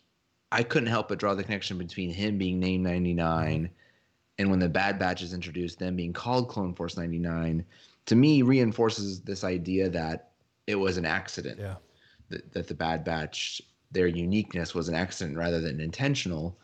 [0.52, 3.74] i couldn't help but draw the connection between him being named 99 mm-hmm.
[4.38, 7.66] and when the bad batch is introduced them being called clone force 99
[8.08, 10.32] to me reinforces this idea that
[10.66, 11.60] it was an accident.
[11.60, 11.76] Yeah.
[12.30, 16.60] That, that the bad batch their uniqueness was an accident rather than intentional.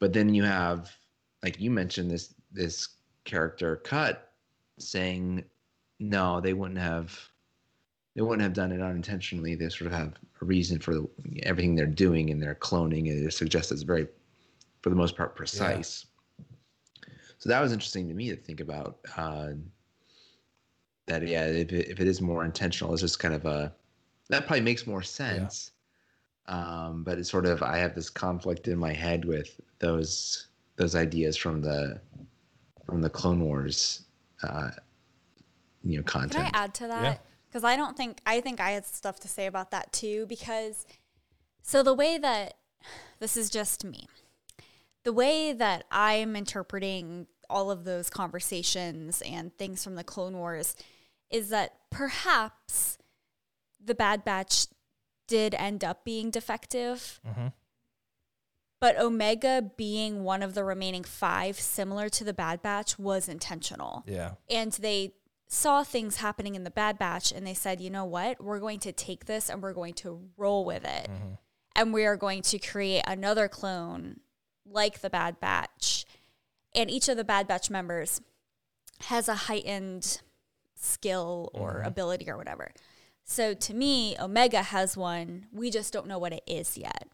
[0.00, 0.90] But then you have
[1.42, 2.88] like you mentioned this this
[3.24, 4.32] character cut
[4.78, 5.44] saying
[5.98, 7.18] no they wouldn't have
[8.14, 9.54] they wouldn't have done it unintentionally.
[9.54, 11.04] They sort of have a reason for
[11.42, 14.08] everything they're doing and they're cloning and it suggests it's very
[14.82, 16.06] for the most part precise.
[16.38, 16.44] Yeah.
[17.38, 19.50] so that was interesting to me to think about uh,
[21.08, 23.72] that yeah if it, if it is more intentional it's just kind of a
[24.28, 25.72] that probably makes more sense
[26.48, 26.86] yeah.
[26.86, 30.48] um, but it's sort of i have this conflict in my head with those
[30.78, 32.00] those ideas from the
[32.86, 34.04] from the Clone Wars,
[34.42, 34.70] uh,
[35.84, 36.32] you know, content.
[36.32, 37.22] Can I add to that?
[37.48, 37.68] Because yeah.
[37.68, 40.24] I don't think I think I had stuff to say about that too.
[40.26, 40.86] Because
[41.60, 42.54] so the way that
[43.18, 44.06] this is just me,
[45.04, 50.76] the way that I'm interpreting all of those conversations and things from the Clone Wars
[51.30, 52.98] is that perhaps
[53.82, 54.66] the Bad Batch
[55.26, 57.20] did end up being defective.
[57.26, 57.48] Mm-hmm.
[58.80, 64.04] But Omega being one of the remaining five, similar to the Bad Batch, was intentional.
[64.06, 64.32] Yeah.
[64.48, 65.14] And they
[65.48, 68.42] saw things happening in the Bad Batch and they said, you know what?
[68.42, 71.08] We're going to take this and we're going to roll with it.
[71.10, 71.34] Mm-hmm.
[71.74, 74.20] And we are going to create another clone
[74.64, 76.04] like the Bad Batch.
[76.74, 78.20] And each of the Bad Batch members
[79.02, 80.20] has a heightened
[80.80, 81.86] skill or mm-hmm.
[81.88, 82.72] ability or whatever.
[83.24, 85.46] So to me, Omega has one.
[85.52, 87.08] We just don't know what it is yet.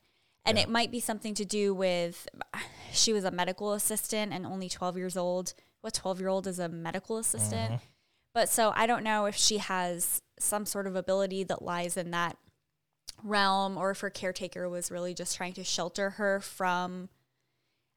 [0.47, 0.65] And yeah.
[0.65, 2.29] it might be something to do with
[2.93, 5.55] she was a medical assistant and only 12 years old.
[5.81, 7.73] What 12 year old is a medical assistant?
[7.73, 7.85] Mm-hmm.
[8.33, 12.11] But so I don't know if she has some sort of ability that lies in
[12.11, 12.37] that
[13.23, 17.09] realm or if her caretaker was really just trying to shelter her from,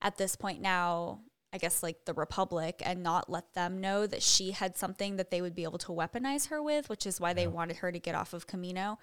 [0.01, 1.21] at this point now,
[1.57, 5.31] I guess like the Republic and not let them know that she had something that
[5.31, 7.33] they would be able to weaponize her with, which is why yeah.
[7.33, 8.97] they wanted her to get off of Kamino.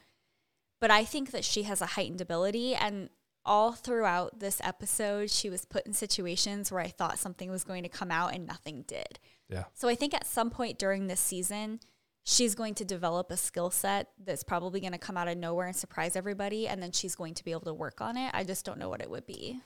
[0.80, 3.10] But I think that she has a heightened ability and
[3.44, 7.82] all throughout this episode, she was put in situations where I thought something was going
[7.82, 9.18] to come out and nothing did.
[9.48, 9.64] Yeah.
[9.74, 11.80] So I think at some point during this season,
[12.22, 15.66] she's going to develop a skill set that's probably going to come out of nowhere
[15.66, 18.30] and surprise everybody and then she's going to be able to work on it.
[18.32, 19.60] I just don't know what it would be.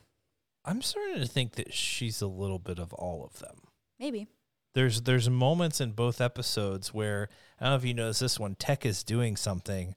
[0.68, 3.56] I'm starting to think that she's a little bit of all of them.
[3.98, 4.26] Maybe.
[4.74, 8.54] There's there's moments in both episodes where I don't know if you notice this one,
[8.54, 9.94] Tech is doing something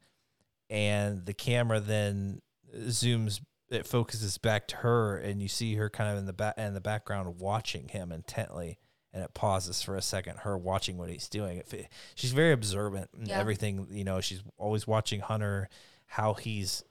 [0.69, 2.41] and the camera then
[2.75, 6.57] zooms it focuses back to her and you see her kind of in the back
[6.57, 8.79] in the background watching him intently
[9.13, 13.09] and it pauses for a second her watching what he's doing it, she's very observant
[13.17, 13.39] in yeah.
[13.39, 15.69] everything you know she's always watching hunter
[16.05, 16.83] how he's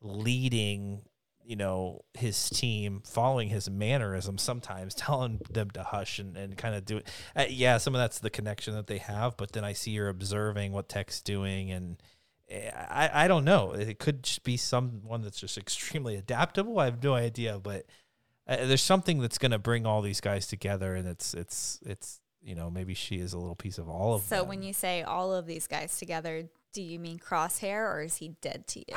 [0.00, 1.02] leading
[1.46, 6.74] you know his team following his mannerisms sometimes telling them to hush and, and kind
[6.74, 9.64] of do it uh, yeah some of that's the connection that they have but then
[9.64, 12.02] i see you're observing what tech's doing and
[12.50, 16.86] eh, I, I don't know it could just be someone that's just extremely adaptable i
[16.86, 17.86] have no idea but
[18.48, 22.20] uh, there's something that's going to bring all these guys together, and it's it's it's
[22.42, 24.44] you know maybe she is a little piece of all of so them.
[24.44, 28.16] So when you say all of these guys together, do you mean Crosshair, or is
[28.16, 28.96] he dead to you?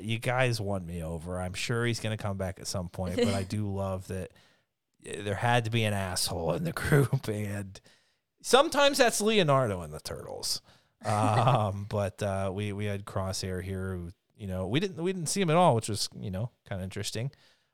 [0.00, 1.40] You guys won me over.
[1.40, 4.32] I'm sure he's going to come back at some point, but I do love that
[5.04, 7.80] eh, there had to be an asshole in the group, and
[8.42, 10.62] sometimes that's Leonardo in the Turtles.
[11.04, 15.28] um, but uh, we we had Crosshair here, who you know we didn't we didn't
[15.28, 17.30] see him at all, which was you know kind of interesting.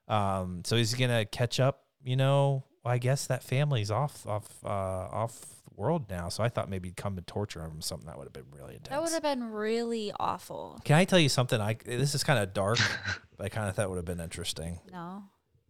[0.08, 1.84] Um, so he's gonna catch up.
[2.02, 6.28] You know, I guess that family's off off uh, off world now.
[6.28, 7.80] So I thought maybe he'd come and torture him.
[7.80, 8.88] Something that would have been really intense.
[8.90, 10.80] That would have been really awful.
[10.84, 11.60] Can I tell you something?
[11.60, 12.78] I this is kind of dark,
[13.36, 14.80] but I kind of thought would have been interesting.
[14.90, 15.24] No.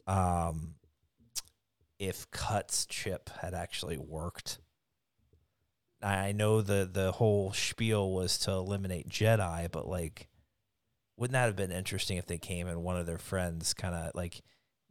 [0.06, 0.74] Um,
[1.98, 4.58] if Cut's chip had actually worked.
[6.02, 10.28] I know the the whole spiel was to eliminate Jedi, but like
[11.16, 14.10] wouldn't that have been interesting if they came and one of their friends kind of
[14.14, 14.42] like,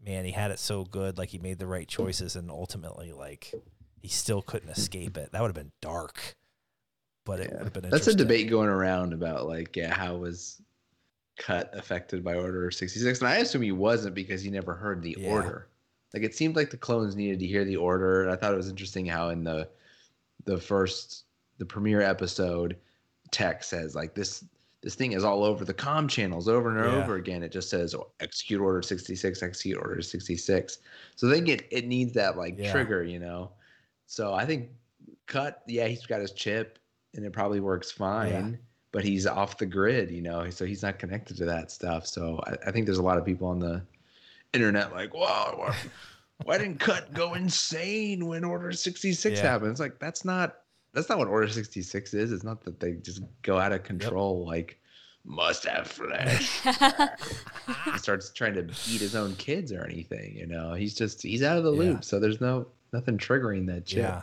[0.02, 3.52] man, he had it so good, like he made the right choices, and ultimately, like
[4.02, 5.32] he still couldn't escape it.
[5.32, 6.36] That would have been dark,
[7.26, 7.58] but it yeah.
[7.58, 7.90] would have been.
[7.90, 10.62] That's a debate going around about like, yeah, how was
[11.38, 13.20] Cut affected by Order sixty six?
[13.20, 15.30] And I assume he wasn't because he never heard the yeah.
[15.30, 15.68] order.
[16.14, 18.58] Like it seemed like the clones needed to hear the order, and I thought it
[18.58, 19.70] was interesting how in the
[20.46, 21.26] the first
[21.58, 22.78] the premiere episode,
[23.30, 24.44] Tech says like this
[24.82, 27.04] this thing is all over the com channels over and yeah.
[27.04, 27.44] over again.
[27.44, 30.80] It just says oh, execute order 66, execute order 66.
[31.16, 32.72] So they get it needs that like yeah.
[32.72, 33.52] trigger, you know.
[34.12, 34.72] So I think
[35.26, 36.80] cut, yeah, he's got his chip
[37.16, 38.58] and it probably works fine, yeah.
[38.92, 42.06] but he's off the grid, you know, so he's not connected to that stuff.
[42.06, 43.82] So I, I think there's a lot of people on the
[44.52, 45.74] internet like, wow,
[46.44, 49.80] why, didn't cut go insane when order 66 happens?
[49.80, 50.58] Like that's not
[50.94, 52.34] that's not what Order 66 is.
[52.34, 54.48] It's not that they just go out of control yep.
[54.50, 54.80] like
[55.24, 56.60] must have flesh.
[57.86, 60.74] he starts trying to eat his own kids or anything, you know.
[60.74, 61.80] He's just he's out of the yeah.
[61.80, 62.04] loop.
[62.04, 64.00] So there's no nothing triggering that chip.
[64.00, 64.22] Yeah.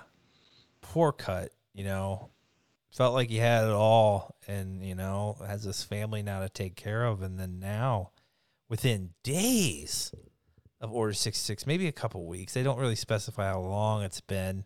[0.80, 2.30] Poor cut, you know.
[2.90, 6.74] Felt like he had it all and, you know, has this family now to take
[6.74, 8.10] care of and then now
[8.68, 10.12] within days
[10.80, 12.54] of Order 66, maybe a couple weeks.
[12.54, 14.64] They don't really specify how long it's been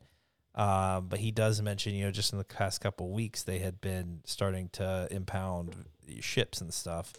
[0.54, 3.80] uh, but he does mention, you know, just in the past couple weeks, they had
[3.80, 5.74] been starting to impound
[6.20, 7.12] ships and stuff.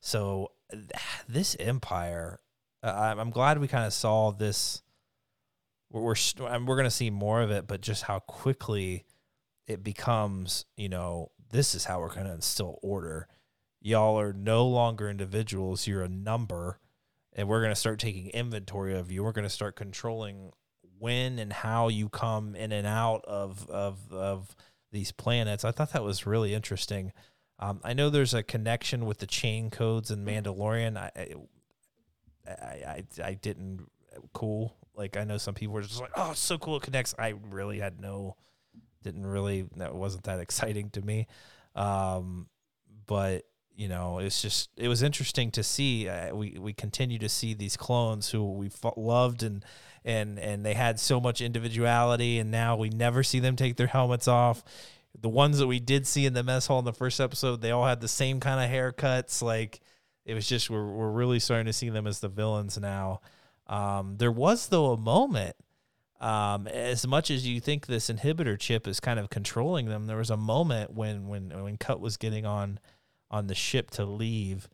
[0.00, 0.52] So
[1.28, 2.40] this empire,
[2.82, 4.82] uh, I'm glad we kind of saw this.
[5.90, 9.04] We're we're, we're going to see more of it, but just how quickly
[9.66, 13.28] it becomes, you know, this is how we're going to instill order.
[13.80, 16.78] Y'all are no longer individuals; you're a number,
[17.32, 19.24] and we're going to start taking inventory of you.
[19.24, 20.52] We're going to start controlling
[20.98, 24.54] when and how you come in and out of of of
[24.92, 25.64] these planets.
[25.64, 27.12] I thought that was really interesting.
[27.58, 30.96] Um, I know there's a connection with the chain codes in Mandalorian.
[30.96, 31.10] I
[32.46, 33.88] I, I, I didn't
[34.32, 34.76] cool.
[35.00, 37.14] Like I know some people were just like, oh, it's so cool it connects.
[37.18, 38.36] I really had no,
[39.02, 41.26] didn't really that wasn't that exciting to me.
[41.74, 42.48] Um,
[43.06, 46.06] but you know, it's just it was interesting to see.
[46.06, 49.64] Uh, we we continue to see these clones who we loved and
[50.04, 53.86] and and they had so much individuality, and now we never see them take their
[53.86, 54.62] helmets off.
[55.18, 57.70] The ones that we did see in the mess hall in the first episode, they
[57.70, 59.40] all had the same kind of haircuts.
[59.40, 59.80] Like
[60.26, 63.22] it was just we're we're really starting to see them as the villains now.
[63.70, 65.56] Um, there was though a moment.
[66.20, 70.18] Um, as much as you think this inhibitor chip is kind of controlling them, there
[70.18, 72.78] was a moment when when when Cut was getting on
[73.30, 74.68] on the ship to leave,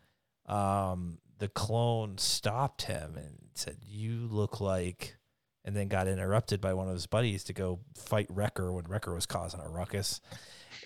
[0.47, 5.19] um, the clone stopped him and said, "You look like,"
[5.65, 9.15] and then got interrupted by one of his buddies to go fight Wrecker when Wrecker
[9.15, 10.21] was causing a ruckus,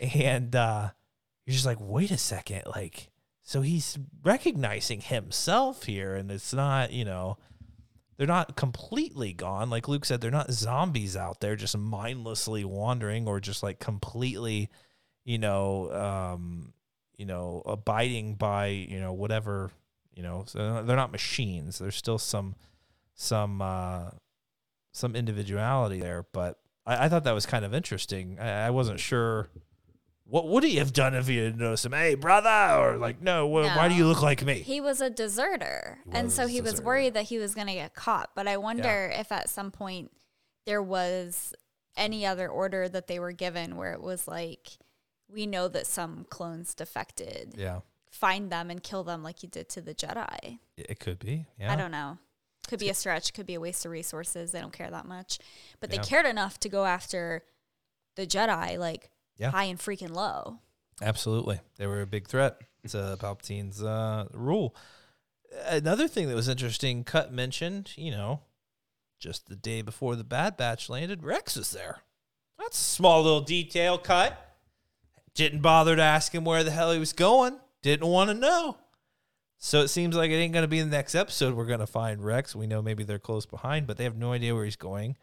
[0.01, 0.91] and uh,
[1.47, 3.09] you're just like, "Wait a second, like."
[3.43, 7.37] So he's recognizing himself here, and it's not, you know,
[8.21, 9.71] they're not completely gone.
[9.71, 14.69] Like Luke said, they're not zombies out there just mindlessly wandering or just like completely,
[15.25, 16.75] you know, um,
[17.17, 19.71] you know, abiding by you know whatever
[20.15, 20.45] you know.
[20.47, 21.79] So they're not machines.
[21.79, 22.57] There's still some
[23.15, 24.11] some uh,
[24.93, 28.39] some individuality there, but I, I thought that was kind of interesting.
[28.39, 29.49] I, I wasn't sure
[30.31, 31.93] what would he have done if he had noticed him?
[31.93, 32.49] Hey, brother,
[32.81, 34.55] or like, no, wh- why do you look like me?
[34.61, 37.95] He was a deserter, and so he was worried that he was going to get
[37.95, 38.31] caught.
[38.35, 40.11] But I wonder if at some point
[40.67, 41.53] there was
[41.97, 44.69] any other order that they were given where it was like,
[45.29, 47.55] we know that some clones defected.
[47.57, 47.81] Yeah,
[48.11, 50.59] find them and kill them like you did to the Jedi.
[50.77, 51.47] It could be.
[51.59, 52.19] Yeah, I don't know.
[52.69, 53.33] Could be a stretch.
[53.35, 54.53] Could be a waste of resources.
[54.53, 55.39] They don't care that much,
[55.81, 57.43] but they cared enough to go after
[58.17, 58.79] the Jedi.
[58.79, 59.11] Like
[59.41, 59.51] yeah.
[59.51, 60.59] high and freaking low.
[61.03, 61.61] Absolutely.
[61.77, 62.59] They were a big threat
[62.89, 64.77] to Palpatine's uh, rule.
[65.67, 68.43] Another thing that was interesting, Cut mentioned, you know,
[69.19, 72.03] just the day before the Bad Batch landed, Rex was there.
[72.59, 74.39] That's a small little detail, Cut.
[75.35, 77.59] Didn't bother to ask him where the hell he was going.
[77.83, 78.77] Didn't want to know.
[79.59, 81.81] So it seems like it ain't going to be in the next episode we're going
[81.81, 82.55] to find Rex.
[82.55, 85.17] We know maybe they're close behind, but they have no idea where he's going.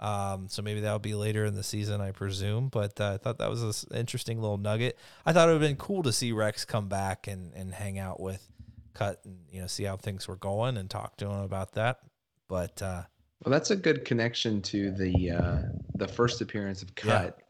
[0.00, 2.68] Um, so maybe that'll be later in the season, I presume.
[2.68, 4.98] But uh, I thought that was an interesting little nugget.
[5.24, 7.98] I thought it would have been cool to see Rex come back and, and hang
[7.98, 8.46] out with
[8.92, 12.00] Cut and you know see how things were going and talk to him about that.
[12.48, 13.02] But uh,
[13.44, 15.58] well, that's a good connection to the uh,
[15.96, 17.40] the first appearance of Cut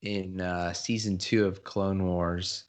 [0.00, 0.10] yeah.
[0.12, 2.64] in uh, season two of Clone Wars.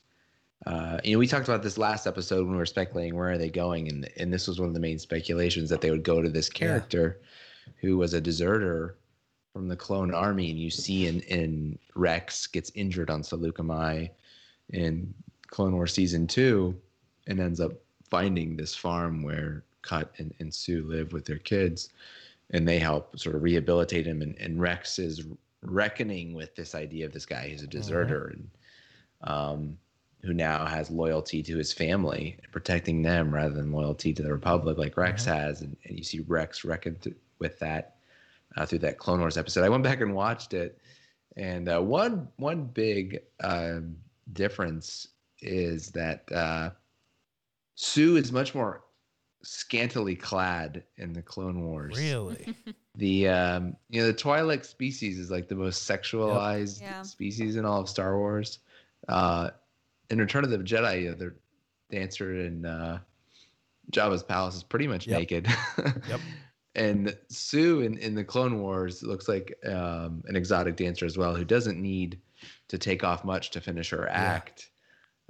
[0.66, 3.38] Uh, you know, we talked about this last episode when we were speculating where are
[3.38, 6.22] they going, and and this was one of the main speculations that they would go
[6.22, 7.20] to this character.
[7.22, 7.28] Yeah
[7.82, 8.98] who was a deserter
[9.54, 14.10] from the clone army, and you see in in Rex gets injured on Saleucami
[14.70, 15.14] in
[15.48, 16.76] Clone Wars season two,
[17.28, 17.74] and ends up
[18.10, 21.90] finding this farm where Cut and, and Suu live with their kids,
[22.52, 24.22] and they help sort of rehabilitate him.
[24.22, 25.26] And, and Rex is
[25.62, 27.80] reckoning with this idea of this guy who's a mm-hmm.
[27.80, 28.42] deserter mm-hmm.
[28.42, 28.50] and
[29.24, 29.78] um,
[30.24, 34.32] who now has loyalty to his family and protecting them rather than loyalty to the
[34.32, 35.34] Republic like Rex mm-hmm.
[35.34, 35.62] has.
[35.62, 37.96] And, and you see Rex reckon to, with that
[38.56, 39.64] uh, through that Clone Wars episode.
[39.64, 40.78] I went back and watched it,
[41.36, 43.80] and uh, one one big uh,
[44.34, 45.08] difference
[45.42, 46.70] is that uh,
[47.78, 48.84] Suu is much more
[49.42, 51.98] scantily clad in the Clone Wars.
[51.98, 52.56] Really?
[52.96, 56.92] the um, you know the Twi'lek species is like the most sexualized yep.
[56.92, 57.02] yeah.
[57.02, 58.60] species in all of Star Wars.
[59.08, 59.50] Uh,
[60.10, 61.34] in Return of the Jedi, you know, the
[61.90, 63.00] dancer in uh,
[63.92, 65.20] Jabba's palace is pretty much yep.
[65.20, 65.48] naked.
[66.08, 66.22] yep
[66.76, 71.36] and Suu in, in the Clone Wars looks like um, an exotic dancer as well,
[71.36, 72.20] who doesn't need
[72.68, 74.70] to take off much to finish her act.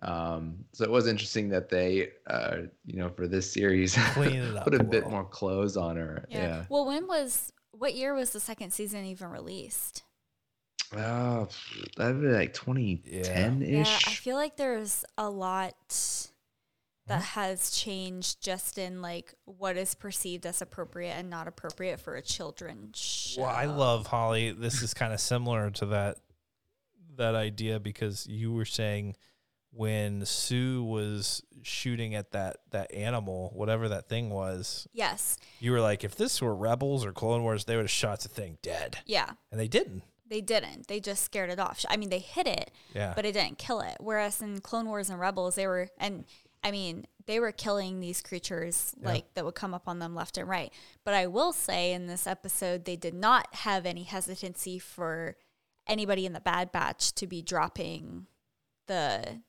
[0.01, 0.09] Yeah.
[0.09, 4.83] Um, so it was interesting that they, uh, you know, for this series, put a
[4.83, 6.25] bit more clothes on her.
[6.29, 6.37] Yeah.
[6.37, 6.65] yeah.
[6.69, 10.03] Well, when was what year was the second season even released?
[10.95, 11.47] Oh,
[11.97, 13.69] that'd be like 2010 ish.
[13.69, 15.75] Yeah, I feel like there's a lot
[17.13, 17.39] that mm-hmm.
[17.39, 22.21] has changed just in like what is perceived as appropriate and not appropriate for a
[22.21, 23.41] children's show.
[23.41, 24.51] Well, I love Holly.
[24.51, 26.17] This is kind of similar to that
[27.15, 29.15] that idea because you were saying
[29.71, 34.87] when Suu was shooting at that that animal, whatever that thing was.
[34.91, 35.37] Yes.
[35.59, 38.29] You were like, if this were Rebels or Clone Wars, they would have shot the
[38.29, 38.97] thing dead.
[39.05, 39.29] Yeah.
[39.51, 40.03] And they didn't.
[40.33, 40.87] They didn't.
[40.87, 41.85] They just scared it off.
[41.89, 43.13] I mean, they hit it, yeah.
[43.15, 43.97] but it didn't kill it.
[43.99, 46.25] Whereas in Clone Wars and Rebels, they were and
[46.63, 49.09] I mean, they were killing these creatures yeah.
[49.09, 50.71] like that would come up on them left and right.
[51.03, 55.35] But I will say in this episode, they did not have any hesitancy for
[55.87, 58.27] anybody in the Bad Batch to be dropping
[58.87, 59.41] the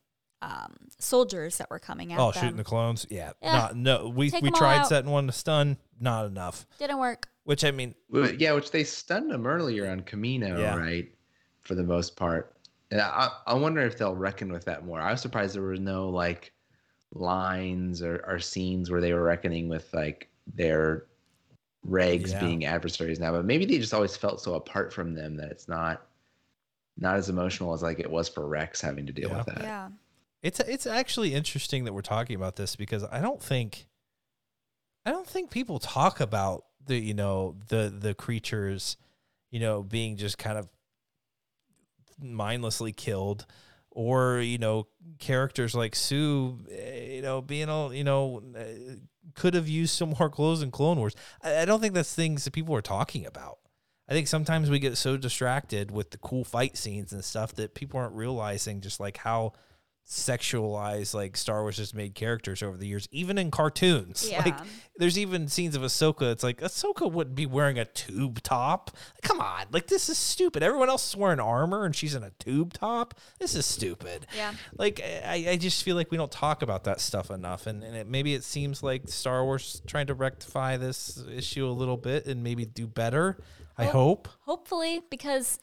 [0.42, 2.42] um, soldiers that were coming at oh, them.
[2.42, 3.06] shooting the clones.
[3.08, 3.52] Yeah, yeah.
[3.52, 4.08] Not, no.
[4.08, 5.78] We Take we tried setting one to stun.
[6.00, 6.66] Not enough.
[6.78, 7.28] Didn't work.
[7.44, 7.94] Which I mean,
[8.38, 10.76] yeah, which they stunned them earlier on Kamino, yeah.
[10.76, 11.08] right?
[11.60, 12.56] For the most part,
[12.90, 15.00] and I I wonder if they'll reckon with that more.
[15.00, 16.52] I was surprised there was no like
[17.14, 21.06] lines or, or scenes where they were reckoning with like their
[21.88, 22.40] regs yeah.
[22.40, 25.68] being adversaries now, but maybe they just always felt so apart from them that it's
[25.68, 26.02] not
[26.96, 29.36] not as emotional as like it was for Rex having to deal yeah.
[29.38, 29.62] with that.
[29.62, 29.88] Yeah.
[30.42, 33.86] It's it's actually interesting that we're talking about this because I don't think
[35.06, 38.96] I don't think people talk about the you know the the creatures
[39.50, 40.68] you know being just kind of
[42.20, 43.46] mindlessly killed
[43.94, 44.86] or you know
[45.18, 48.96] characters like Suu, eh, you know, being all you know, eh,
[49.34, 51.14] could have used some more clothes in Clone Wars.
[51.42, 53.58] I, I don't think that's things that people are talking about.
[54.08, 57.74] I think sometimes we get so distracted with the cool fight scenes and stuff that
[57.74, 59.52] people aren't realizing just like how
[60.06, 64.28] sexualize like Star Wars has made characters over the years, even in cartoons.
[64.34, 64.42] Yeah.
[64.44, 64.58] Like
[64.96, 66.32] there's even scenes of Ahsoka.
[66.32, 68.90] It's like Ahsoka wouldn't be wearing a tube top.
[69.22, 70.62] Come on, like this is stupid.
[70.62, 73.14] Everyone else is wearing armor and she's in a tube top.
[73.38, 74.26] This is stupid.
[74.36, 74.54] Yeah.
[74.76, 77.94] Like I, I just feel like we don't talk about that stuff enough, and, and
[77.94, 82.26] it, maybe it seems like Star Wars trying to rectify this issue a little bit
[82.26, 83.38] and maybe do better.
[83.78, 84.28] I hope.
[84.40, 85.58] Hopefully, because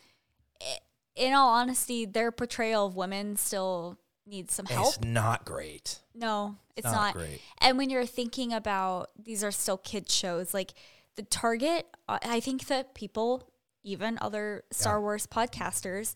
[1.16, 4.96] in all honesty, their portrayal of women still needs some help.
[4.96, 6.00] It's not great.
[6.14, 7.14] No, it's not not.
[7.16, 7.42] great.
[7.60, 10.74] And when you're thinking about these are still kids shows, like
[11.16, 13.50] the target, uh, I think that people,
[13.84, 16.16] even other Star Wars podcasters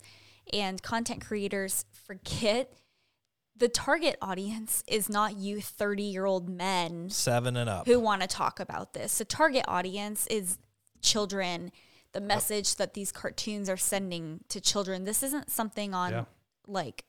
[0.52, 2.72] and content creators, forget
[3.58, 7.86] the target audience is not you 30 year old men Seven and up.
[7.86, 9.18] who want to talk about this.
[9.18, 10.58] The target audience is
[11.02, 11.72] children.
[12.12, 15.04] The message that these cartoons are sending to children.
[15.04, 16.24] This isn't something on Yeah.
[16.66, 17.04] like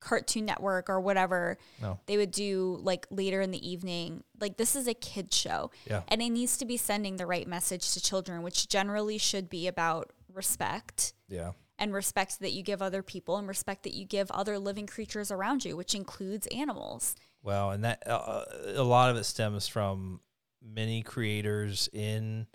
[0.00, 1.98] Cartoon Network or whatever No.
[2.06, 4.24] they would do like later in the evening.
[4.40, 5.70] Like this is a kid show.
[5.86, 6.02] Yeah.
[6.08, 9.66] And it needs to be sending the right message to children, which generally should be
[9.66, 11.52] about respect Yeah.
[11.78, 15.30] and respect that you give other people and respect that you give other living creatures
[15.30, 17.14] around you, which includes animals.
[17.42, 18.44] Well, and that uh,
[18.74, 20.20] a lot of it stems from
[20.62, 22.46] many creators in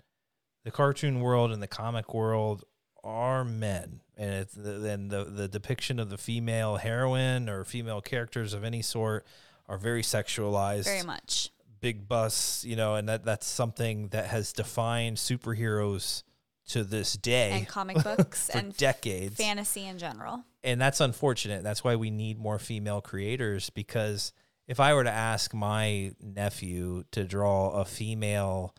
[0.64, 2.64] the cartoon world and the comic world
[3.04, 8.52] are men, and it's then the the depiction of the female heroine or female characters
[8.54, 9.26] of any sort
[9.68, 11.50] are very sexualized, Very much.
[11.80, 16.22] big busts, you know, and that that's something that has defined superheroes
[16.68, 20.44] to this day And comic books for and decades fantasy in general.
[20.64, 21.62] and that's unfortunate.
[21.62, 24.32] That's why we need more female creators because
[24.66, 28.74] if I were to ask my nephew to draw a female,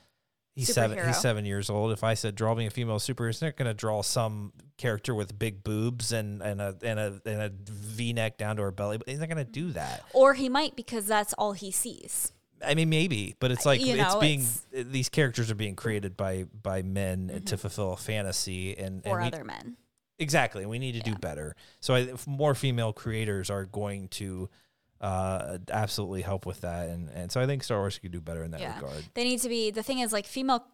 [0.58, 1.06] he's seven.
[1.06, 1.92] He's seven years old.
[1.92, 5.16] If I said draw me a female superhero, he's not going to draw some character
[5.16, 8.72] with big boobs and and a and a and a V neck down to her
[8.72, 8.98] belly.
[8.98, 10.04] But he's not going to do that.
[10.14, 12.34] Or he might because that's all he sees.
[12.66, 15.56] I mean, maybe, but it's uh, like You it's being it's- uh, these characters are
[15.56, 17.46] being created by by men mm-hmm.
[17.46, 19.78] to fulfill a fantasy and Or and we- other men.
[20.20, 20.66] Exactly.
[20.66, 21.56] We need to do better.
[21.80, 24.50] So I, if more female creators are going to
[25.02, 26.90] uh, absolutely help with that.
[26.90, 28.76] And, and so I think Star Wars could do better in that Yeah.
[28.76, 29.04] regard.
[29.14, 30.66] They need to be the thing is like female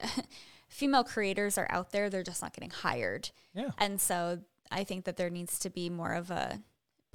[0.68, 3.30] female creators are out there, they're just not getting hired.
[3.54, 3.70] Yeah.
[3.78, 4.40] And so
[4.70, 6.60] I think that there needs to be more of a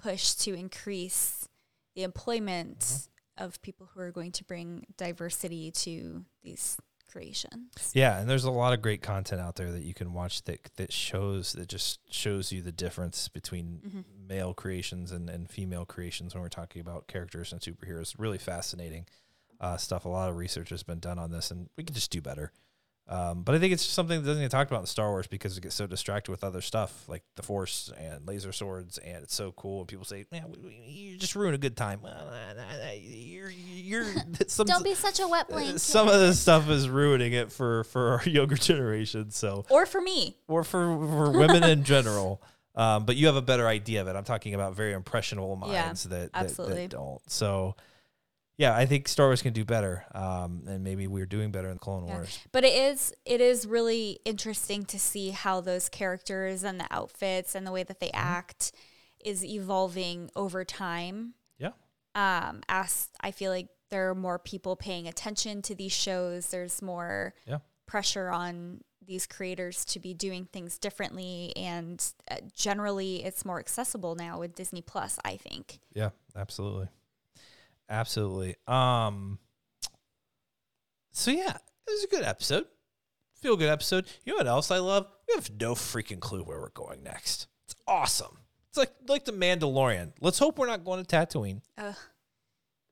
[0.01, 1.47] push to increase
[1.95, 3.43] the employment Mm-hmm.
[3.45, 6.77] of people who are going to bring diversity to these
[7.13, 7.91] creations.
[7.93, 8.19] Yeah.
[8.19, 10.91] And there's a lot of great content out there that you can watch that, that
[10.91, 14.01] shows, that just shows you the difference between Mm-hmm.
[14.27, 18.15] male creations and, and female creations when we're talking about characters and superheroes.
[18.17, 19.05] Really fascinating
[19.61, 20.05] uh, stuff.
[20.05, 22.51] A lot of research has been done on this and we could just do better.
[23.07, 25.27] Um, but I think it's just something that doesn't get talked about in Star Wars
[25.27, 29.23] because it gets so distracted with other stuff like the Force and laser swords, and
[29.23, 29.79] it's so cool.
[29.79, 31.99] And people say, "Man, we- we- you just ruin a good time."
[33.01, 34.05] You're you're
[34.47, 35.79] some, Don't be such a wet blanket.
[35.79, 39.31] some of this stuff is ruining it for for our younger generation.
[39.31, 40.37] So or for me.
[40.47, 42.41] or for for women in general.
[42.75, 44.15] Um, but you have a better idea of it.
[44.15, 46.87] I'm talking about very impressionable Yeah, minds that, that, absolutely.
[46.87, 47.21] that don't.
[47.29, 47.75] So,
[48.57, 51.75] yeah, I think Star Wars can do better, um, and maybe we're doing better in
[51.75, 52.15] the Clone Yeah.
[52.15, 52.39] Wars.
[52.51, 57.55] But it is it is really interesting to see how those characters and the outfits
[57.55, 58.27] and the way that they Mm-hmm.
[58.37, 58.71] act
[59.23, 61.33] is evolving over time.
[61.57, 61.71] Yeah,
[62.15, 66.81] Um, as I feel like there are more people paying attention to these shows, there's
[66.81, 73.45] more yeah, pressure on these creators to be doing things differently, and uh, generally, it's
[73.45, 75.19] more accessible now with Disney Plus.
[75.25, 75.79] I think.
[75.93, 76.87] yeah, absolutely,
[77.89, 78.55] absolutely.
[78.67, 79.39] Um,
[81.11, 81.55] so yeah,
[81.87, 82.65] it was a good episode.
[83.41, 84.05] Feel good episode.
[84.23, 85.07] You know what else I love?
[85.27, 87.47] We have no freaking clue where we're going next.
[87.67, 88.37] It's awesome.
[88.69, 90.13] It's like like the Mandalorian.
[90.21, 91.61] Let's hope we're not going to Tatooine.
[91.77, 91.95] Ugh.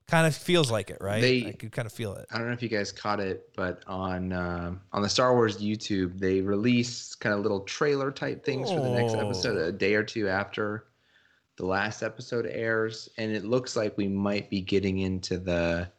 [0.08, 1.22] Kind of feels like it, right?
[1.22, 2.26] They- I could kind of feel it.
[2.32, 5.58] I don't know if you guys caught it, but on um, on the Star Wars
[5.60, 9.68] YouTube, they release kind of little trailer type things for the next episode Oh.
[9.70, 10.86] a day or two after
[11.58, 15.90] the last episode airs, and it looks like we might be getting into the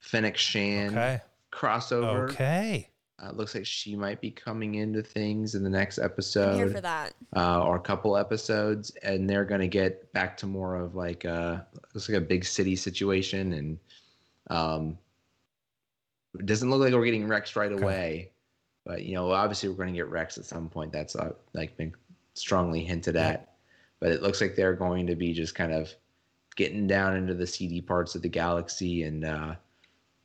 [0.00, 1.20] Fennec Shand Okay.
[1.52, 2.30] crossover.
[2.30, 2.88] Okay.
[3.22, 6.12] Uh, it looks like she might be coming into things in the next I'm here
[6.12, 7.14] episode for that.
[7.34, 11.24] uh, or a couple episodes, and they're going to get back to more of like
[11.24, 13.78] a looks like a big city situation, and
[14.50, 14.96] um,
[16.38, 17.82] it doesn't look like we're getting Rex right Okay.
[17.82, 18.30] away,
[18.84, 20.92] but you know, obviously we're going to get Rex at some point.
[20.92, 21.94] That's uh, like been
[22.34, 23.28] strongly hinted Yeah.
[23.30, 23.47] at,
[24.00, 25.92] but it looks like they're going to be just kind of
[26.56, 29.54] getting down into the seedy parts of the galaxy and uh,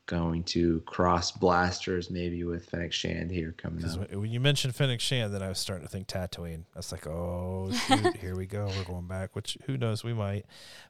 [0.06, 4.12] going to cross blasters maybe with Fennec Shand here coming up.
[4.12, 6.64] When you mentioned Fennec Shand, then I was starting to think Tatooine.
[6.76, 8.70] I was like, oh, shoot, here we go.
[8.78, 10.45] We're going back, which who knows, we might.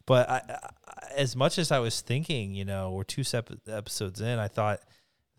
[0.05, 0.69] But I, I,
[1.15, 4.79] as much as I was thinking, you know, we're two sep- episodes in, I thought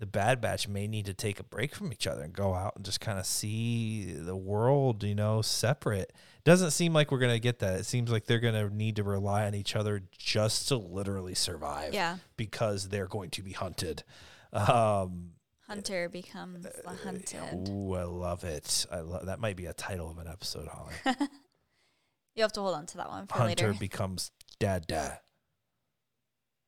[0.05, 2.75] the Bad Batch may need to take a break from each other and go out
[2.77, 6.13] and just kind of see the world, you know, separate.
[6.45, 7.81] Doesn't seem like we're going to get that.
[7.81, 11.35] It seems like they're going to need to rely on each other just to literally
[11.35, 11.95] survive.
[11.95, 12.19] Yeah.
[12.37, 14.05] Because they're going to be hunted.
[14.53, 15.31] Um,
[15.67, 17.71] Hunter becomes the hunted.
[17.71, 18.85] Ooh, I love it.
[18.93, 19.41] I love that.
[19.41, 20.93] Might be a title of an episode, Holly.
[22.35, 23.79] you have to hold on to that one for Hunter later.
[23.79, 25.21] becomes dad, dad.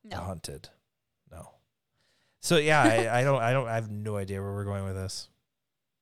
[0.05, 0.17] No.
[0.17, 0.71] hunted.
[2.41, 3.43] So yeah, I, I don't.
[3.43, 3.67] I don't.
[3.69, 5.29] I have no idea where we're going with this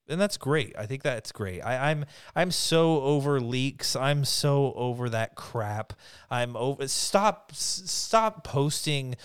[0.09, 0.75] and that's great.
[0.79, 1.61] I think that's great.
[1.61, 2.05] I, I'm,
[2.35, 3.97] I'm so over leaks.
[3.97, 5.95] I'm so over that crap.
[6.31, 6.87] I'm over.
[6.89, 9.17] Stop stop posting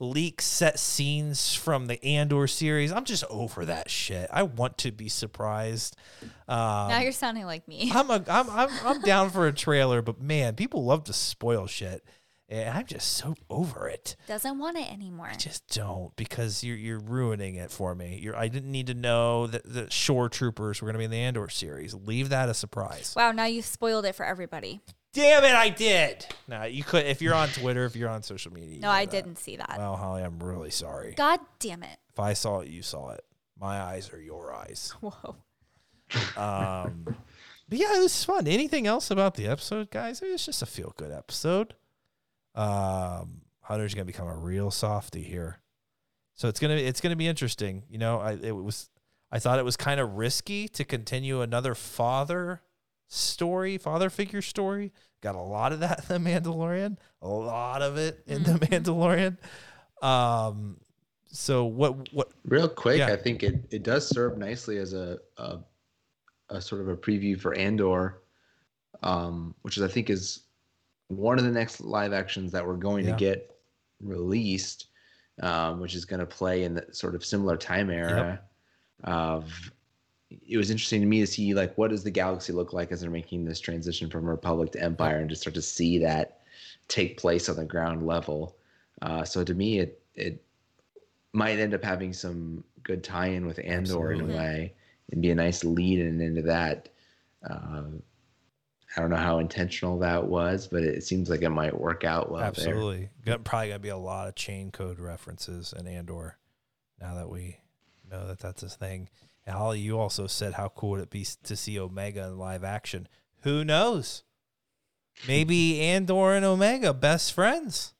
[0.00, 2.92] leak set scenes from the Andor series.
[2.92, 4.28] I'm just over that shit.
[4.32, 5.96] I want to be surprised.
[6.46, 7.90] Um, now you're sounding like me.
[7.92, 11.66] I'm a I'm I'm I'm down for a trailer, but man, people love to spoil
[11.66, 12.04] shit.
[12.50, 14.16] And I'm just so over it.
[14.26, 15.28] Doesn't want it anymore.
[15.30, 18.18] I just don't because you're you're ruining it for me.
[18.22, 21.10] You're I didn't need to know that the shore troopers were going to be in
[21.10, 21.92] the Andor series.
[21.92, 23.12] Leave that a surprise.
[23.14, 24.80] Wow, now you've spoiled it for everybody.
[25.12, 26.24] Damn it, I did.
[26.46, 28.80] Now you could if you're on Twitter, if you're on social media.
[28.80, 29.10] No, I that.
[29.10, 29.74] didn't see that.
[29.76, 31.12] Well, Holly, I'm really sorry.
[31.16, 31.98] God damn it.
[32.10, 33.24] If I saw it, you saw it.
[33.60, 34.94] My eyes are your eyes.
[35.00, 35.36] Whoa.
[36.36, 37.04] Um,
[37.68, 38.46] but yeah, it was fun.
[38.46, 40.22] Anything else about the episode, guys?
[40.22, 41.74] It was just a feel good episode.
[42.58, 45.60] Um, Hunter's gonna become a real softy here,
[46.34, 47.84] so it's gonna it's gonna be interesting.
[47.88, 48.90] You know, I it was
[49.30, 52.62] I thought it was kind of risky to continue another father
[53.06, 54.92] story, father figure story.
[55.22, 58.74] Got a lot of that in the Mandalorian, a lot of it in the mm-hmm.
[58.74, 59.36] Mandalorian.
[60.02, 60.78] Um,
[61.26, 63.06] so what what real quick, yeah.
[63.06, 65.58] I think it it does serve nicely as a, a
[66.48, 68.22] a sort of a preview for Andor,
[69.04, 70.40] um, which is I think is
[71.08, 73.12] one of the next live actions that we're going yeah.
[73.12, 73.56] to get
[74.00, 74.86] released,
[75.42, 78.40] um, which is going to play in the sort of similar time era
[79.04, 79.10] yep.
[79.10, 79.70] of
[80.30, 83.00] it was interesting to me to see like what does the galaxy look like as
[83.00, 86.40] they're making this transition from republic to empire and to start to see that
[86.88, 88.56] take place on the ground level
[89.02, 90.42] uh, so to me it it
[91.32, 94.24] might end up having some good tie-in with andor Absolutely.
[94.24, 94.74] in a way
[95.12, 96.88] and be a nice lead in into that
[97.48, 97.84] uh,
[98.96, 102.30] I don't know how intentional that was, but it seems like it might work out
[102.30, 102.42] well.
[102.42, 103.38] Absolutely, there.
[103.38, 106.38] probably gonna be a lot of chain code references in Andor.
[107.00, 107.58] Now that we
[108.10, 109.08] know that that's a thing,
[109.46, 112.64] and Holly, you also said how cool would it be to see Omega in live
[112.64, 113.08] action?
[113.42, 114.24] Who knows?
[115.26, 117.94] Maybe Andor and Omega best friends.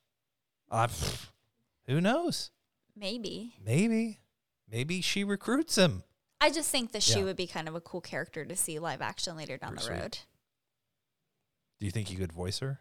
[0.70, 0.88] Uh,
[1.86, 2.50] who knows?
[2.96, 3.54] Maybe.
[3.64, 4.20] Maybe.
[4.70, 6.02] Maybe she recruits him.
[6.40, 7.24] I just think that she yeah.
[7.24, 9.94] would be kind of a cool character to see live action later down Pretty the
[9.94, 10.14] road.
[10.14, 10.26] Sweet.
[11.80, 12.80] Do you think you could voice her?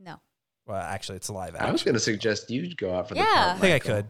[0.00, 0.20] No.
[0.66, 1.68] Well, actually, it's live action.
[1.68, 3.22] I was going to suggest you go out for yeah.
[3.22, 4.06] the Yeah, I think I could.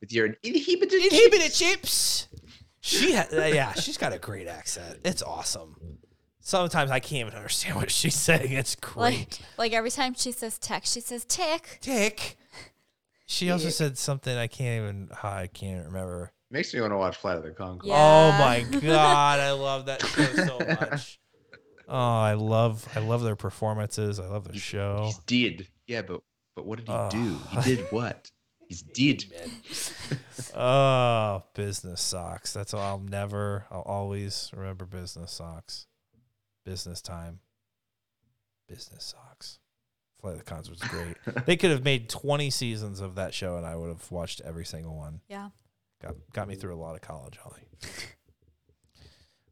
[0.00, 2.28] With your inhibited inhibited chips.
[2.80, 5.00] She, ha- uh, yeah, she's got a great accent.
[5.04, 5.98] It's awesome.
[6.40, 8.52] Sometimes I can't even understand what she's saying.
[8.52, 9.02] It's great.
[9.02, 11.78] Like, like every time she says tick, she says tick.
[11.80, 12.36] Tick.
[13.26, 15.08] She also said something I can't even.
[15.22, 16.32] I can't remember.
[16.50, 17.84] Makes me want to watch Flight of the Conchords.
[17.84, 17.94] Yeah.
[17.94, 21.20] Oh my god, I love that show so much.
[21.88, 24.20] Oh, I love I love their performances.
[24.20, 25.10] I love the show.
[25.26, 25.68] He did.
[25.86, 26.20] Yeah, but
[26.54, 27.08] but what did he oh.
[27.10, 27.38] do?
[27.50, 27.62] He oh.
[27.62, 28.30] did what?
[28.68, 29.24] He's did.
[29.30, 29.50] Man.
[30.54, 32.52] Oh, business socks.
[32.52, 35.86] That's all I'll never I'll always remember business socks.
[36.64, 37.40] Business time.
[38.68, 39.58] Business socks.
[40.20, 41.16] Flight of the Cons was great.
[41.46, 44.64] they could have made 20 seasons of that show and I would have watched every
[44.64, 45.20] single one.
[45.28, 45.48] Yeah.
[46.02, 47.62] Got got me through a lot of college, Holly.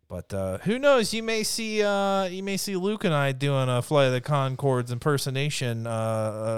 [0.08, 1.12] But uh, who knows?
[1.12, 4.20] You may see uh, you may see Luke and I doing a Flight of the
[4.20, 5.86] Conchords impersonation.
[5.86, 5.90] Uh,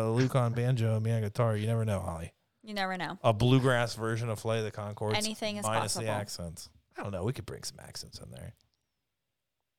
[0.06, 1.56] uh, Luke on banjo, me on guitar.
[1.56, 2.32] You never know, Holly.
[2.62, 3.18] You never know.
[3.24, 5.16] A bluegrass version of Flight of the Conchords.
[5.16, 6.04] Anything is minus possible.
[6.04, 6.68] the accents.
[6.98, 7.24] I don't know.
[7.24, 8.54] We could bring some accents in there.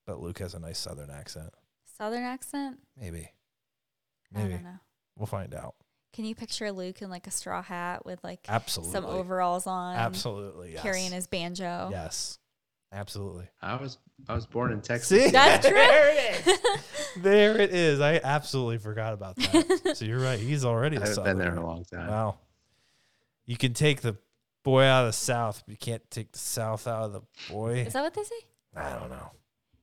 [0.08, 1.54] But Luke has a nice Southern accent.
[1.98, 2.80] Southern accent?
[3.00, 3.30] Maybe.
[4.34, 4.54] Maybe.
[4.54, 4.80] I don't know.
[5.16, 5.76] We'll find out.
[6.14, 8.94] Can you picture Luke in like a straw hat with like Absolutely.
[8.94, 9.96] some overalls on?
[9.96, 10.74] Absolutely.
[10.74, 10.82] Yes.
[10.82, 11.90] Carrying his banjo.
[11.92, 12.40] Yes.
[12.92, 13.48] Absolutely.
[13.62, 13.98] I was
[14.28, 15.26] I was born in Texas.
[15.26, 15.30] See?
[15.32, 15.76] That's true.
[15.76, 16.60] there it is.
[17.18, 18.00] there it is.
[18.00, 19.92] I absolutely forgot about that.
[19.96, 20.40] so you're right.
[20.40, 20.98] He's already.
[20.98, 22.08] I haven't been there in a long time.
[22.08, 22.40] Wow.
[23.46, 24.18] You can take the
[24.64, 27.22] boy out of the south, but you can't take the south out of the
[27.52, 27.86] boy.
[27.88, 28.36] Is that what they say?
[28.76, 29.32] I don't know.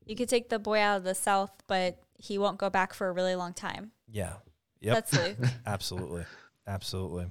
[0.04, 3.08] You could take the boy out of the south, but he won't go back for
[3.08, 3.92] a really long time.
[4.08, 4.34] Yeah.
[4.80, 4.94] Yep.
[4.94, 5.50] That's Luke.
[5.66, 6.24] absolutely.
[6.66, 7.26] Absolutely.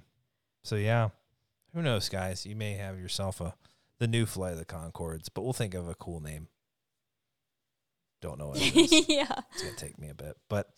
[0.63, 1.09] So yeah.
[1.73, 2.45] who knows, guys?
[2.45, 3.53] You may have yourself a
[3.99, 6.47] the new flight of the Conchords, but we'll think of a cool name.
[8.21, 8.91] Don't know what it is.
[9.09, 9.41] yeah.
[9.53, 10.69] It's gonna take me a bit, but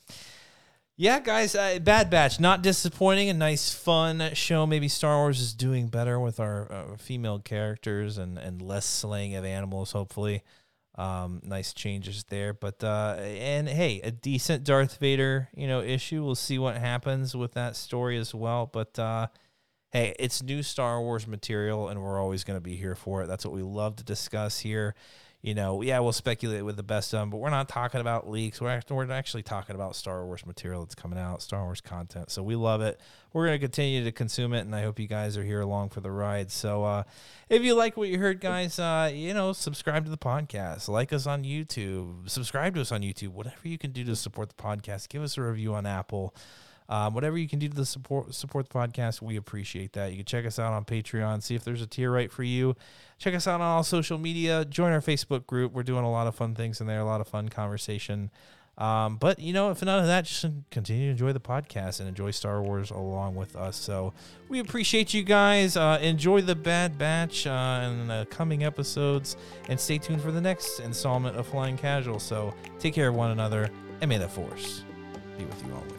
[1.00, 3.30] yeah, guys, uh, Bad Batch, not disappointing.
[3.30, 4.66] A nice, fun show.
[4.66, 9.36] Maybe Star Wars is doing better with our uh, female characters and and less slaying
[9.36, 9.92] of animals.
[9.92, 10.42] Hopefully,
[10.96, 12.52] um, nice changes there.
[12.52, 16.26] But uh, and hey, a decent Darth Vader, you know, issue.
[16.26, 18.66] We'll see what happens with that story as well.
[18.66, 19.28] But uh,
[19.92, 23.28] hey, it's new Star Wars material, and we're always going to be here for it.
[23.28, 24.96] That's what we love to discuss here
[25.42, 28.28] you know, yeah, we'll speculate with the best of them, but we're not talking about
[28.28, 28.60] leaks.
[28.60, 32.32] We're actually, we're actually talking about Star Wars material that's coming out, Star Wars content.
[32.32, 33.00] So we love it.
[33.34, 35.90] We're going to continue to consume it, and I hope you guys are here along
[35.90, 36.50] for the ride.
[36.52, 37.04] So uh,
[37.50, 41.14] if you like what you heard, guys, uh, you know, subscribe to the podcast, like
[41.14, 44.62] us on YouTube, subscribe to us on YouTube, whatever you can do to support the
[44.62, 45.08] podcast.
[45.08, 46.34] Give us a review on Apple.
[46.90, 50.12] Um, whatever you can do to support support the podcast, we appreciate that.
[50.12, 52.76] You can check us out on Patreon, see if there's a tier right for you.
[53.18, 54.64] Check us out on all social media.
[54.64, 55.74] Join our Facebook group.
[55.74, 58.32] We're doing a lot of fun things in there, a lot of fun conversation.
[58.78, 62.08] Um, but you know, if none of that, just continue to enjoy the podcast and
[62.08, 63.76] enjoy Star Wars along with us.
[63.76, 64.14] So
[64.50, 65.76] we appreciate you guys.
[65.76, 69.36] Uh, enjoy the Bad Batch uh, and the coming episodes,
[69.68, 72.20] and stay tuned for the next installment of Flying Casual.
[72.20, 73.70] So take care of one another,
[74.02, 74.84] and may the Force
[75.38, 75.97] be with you always.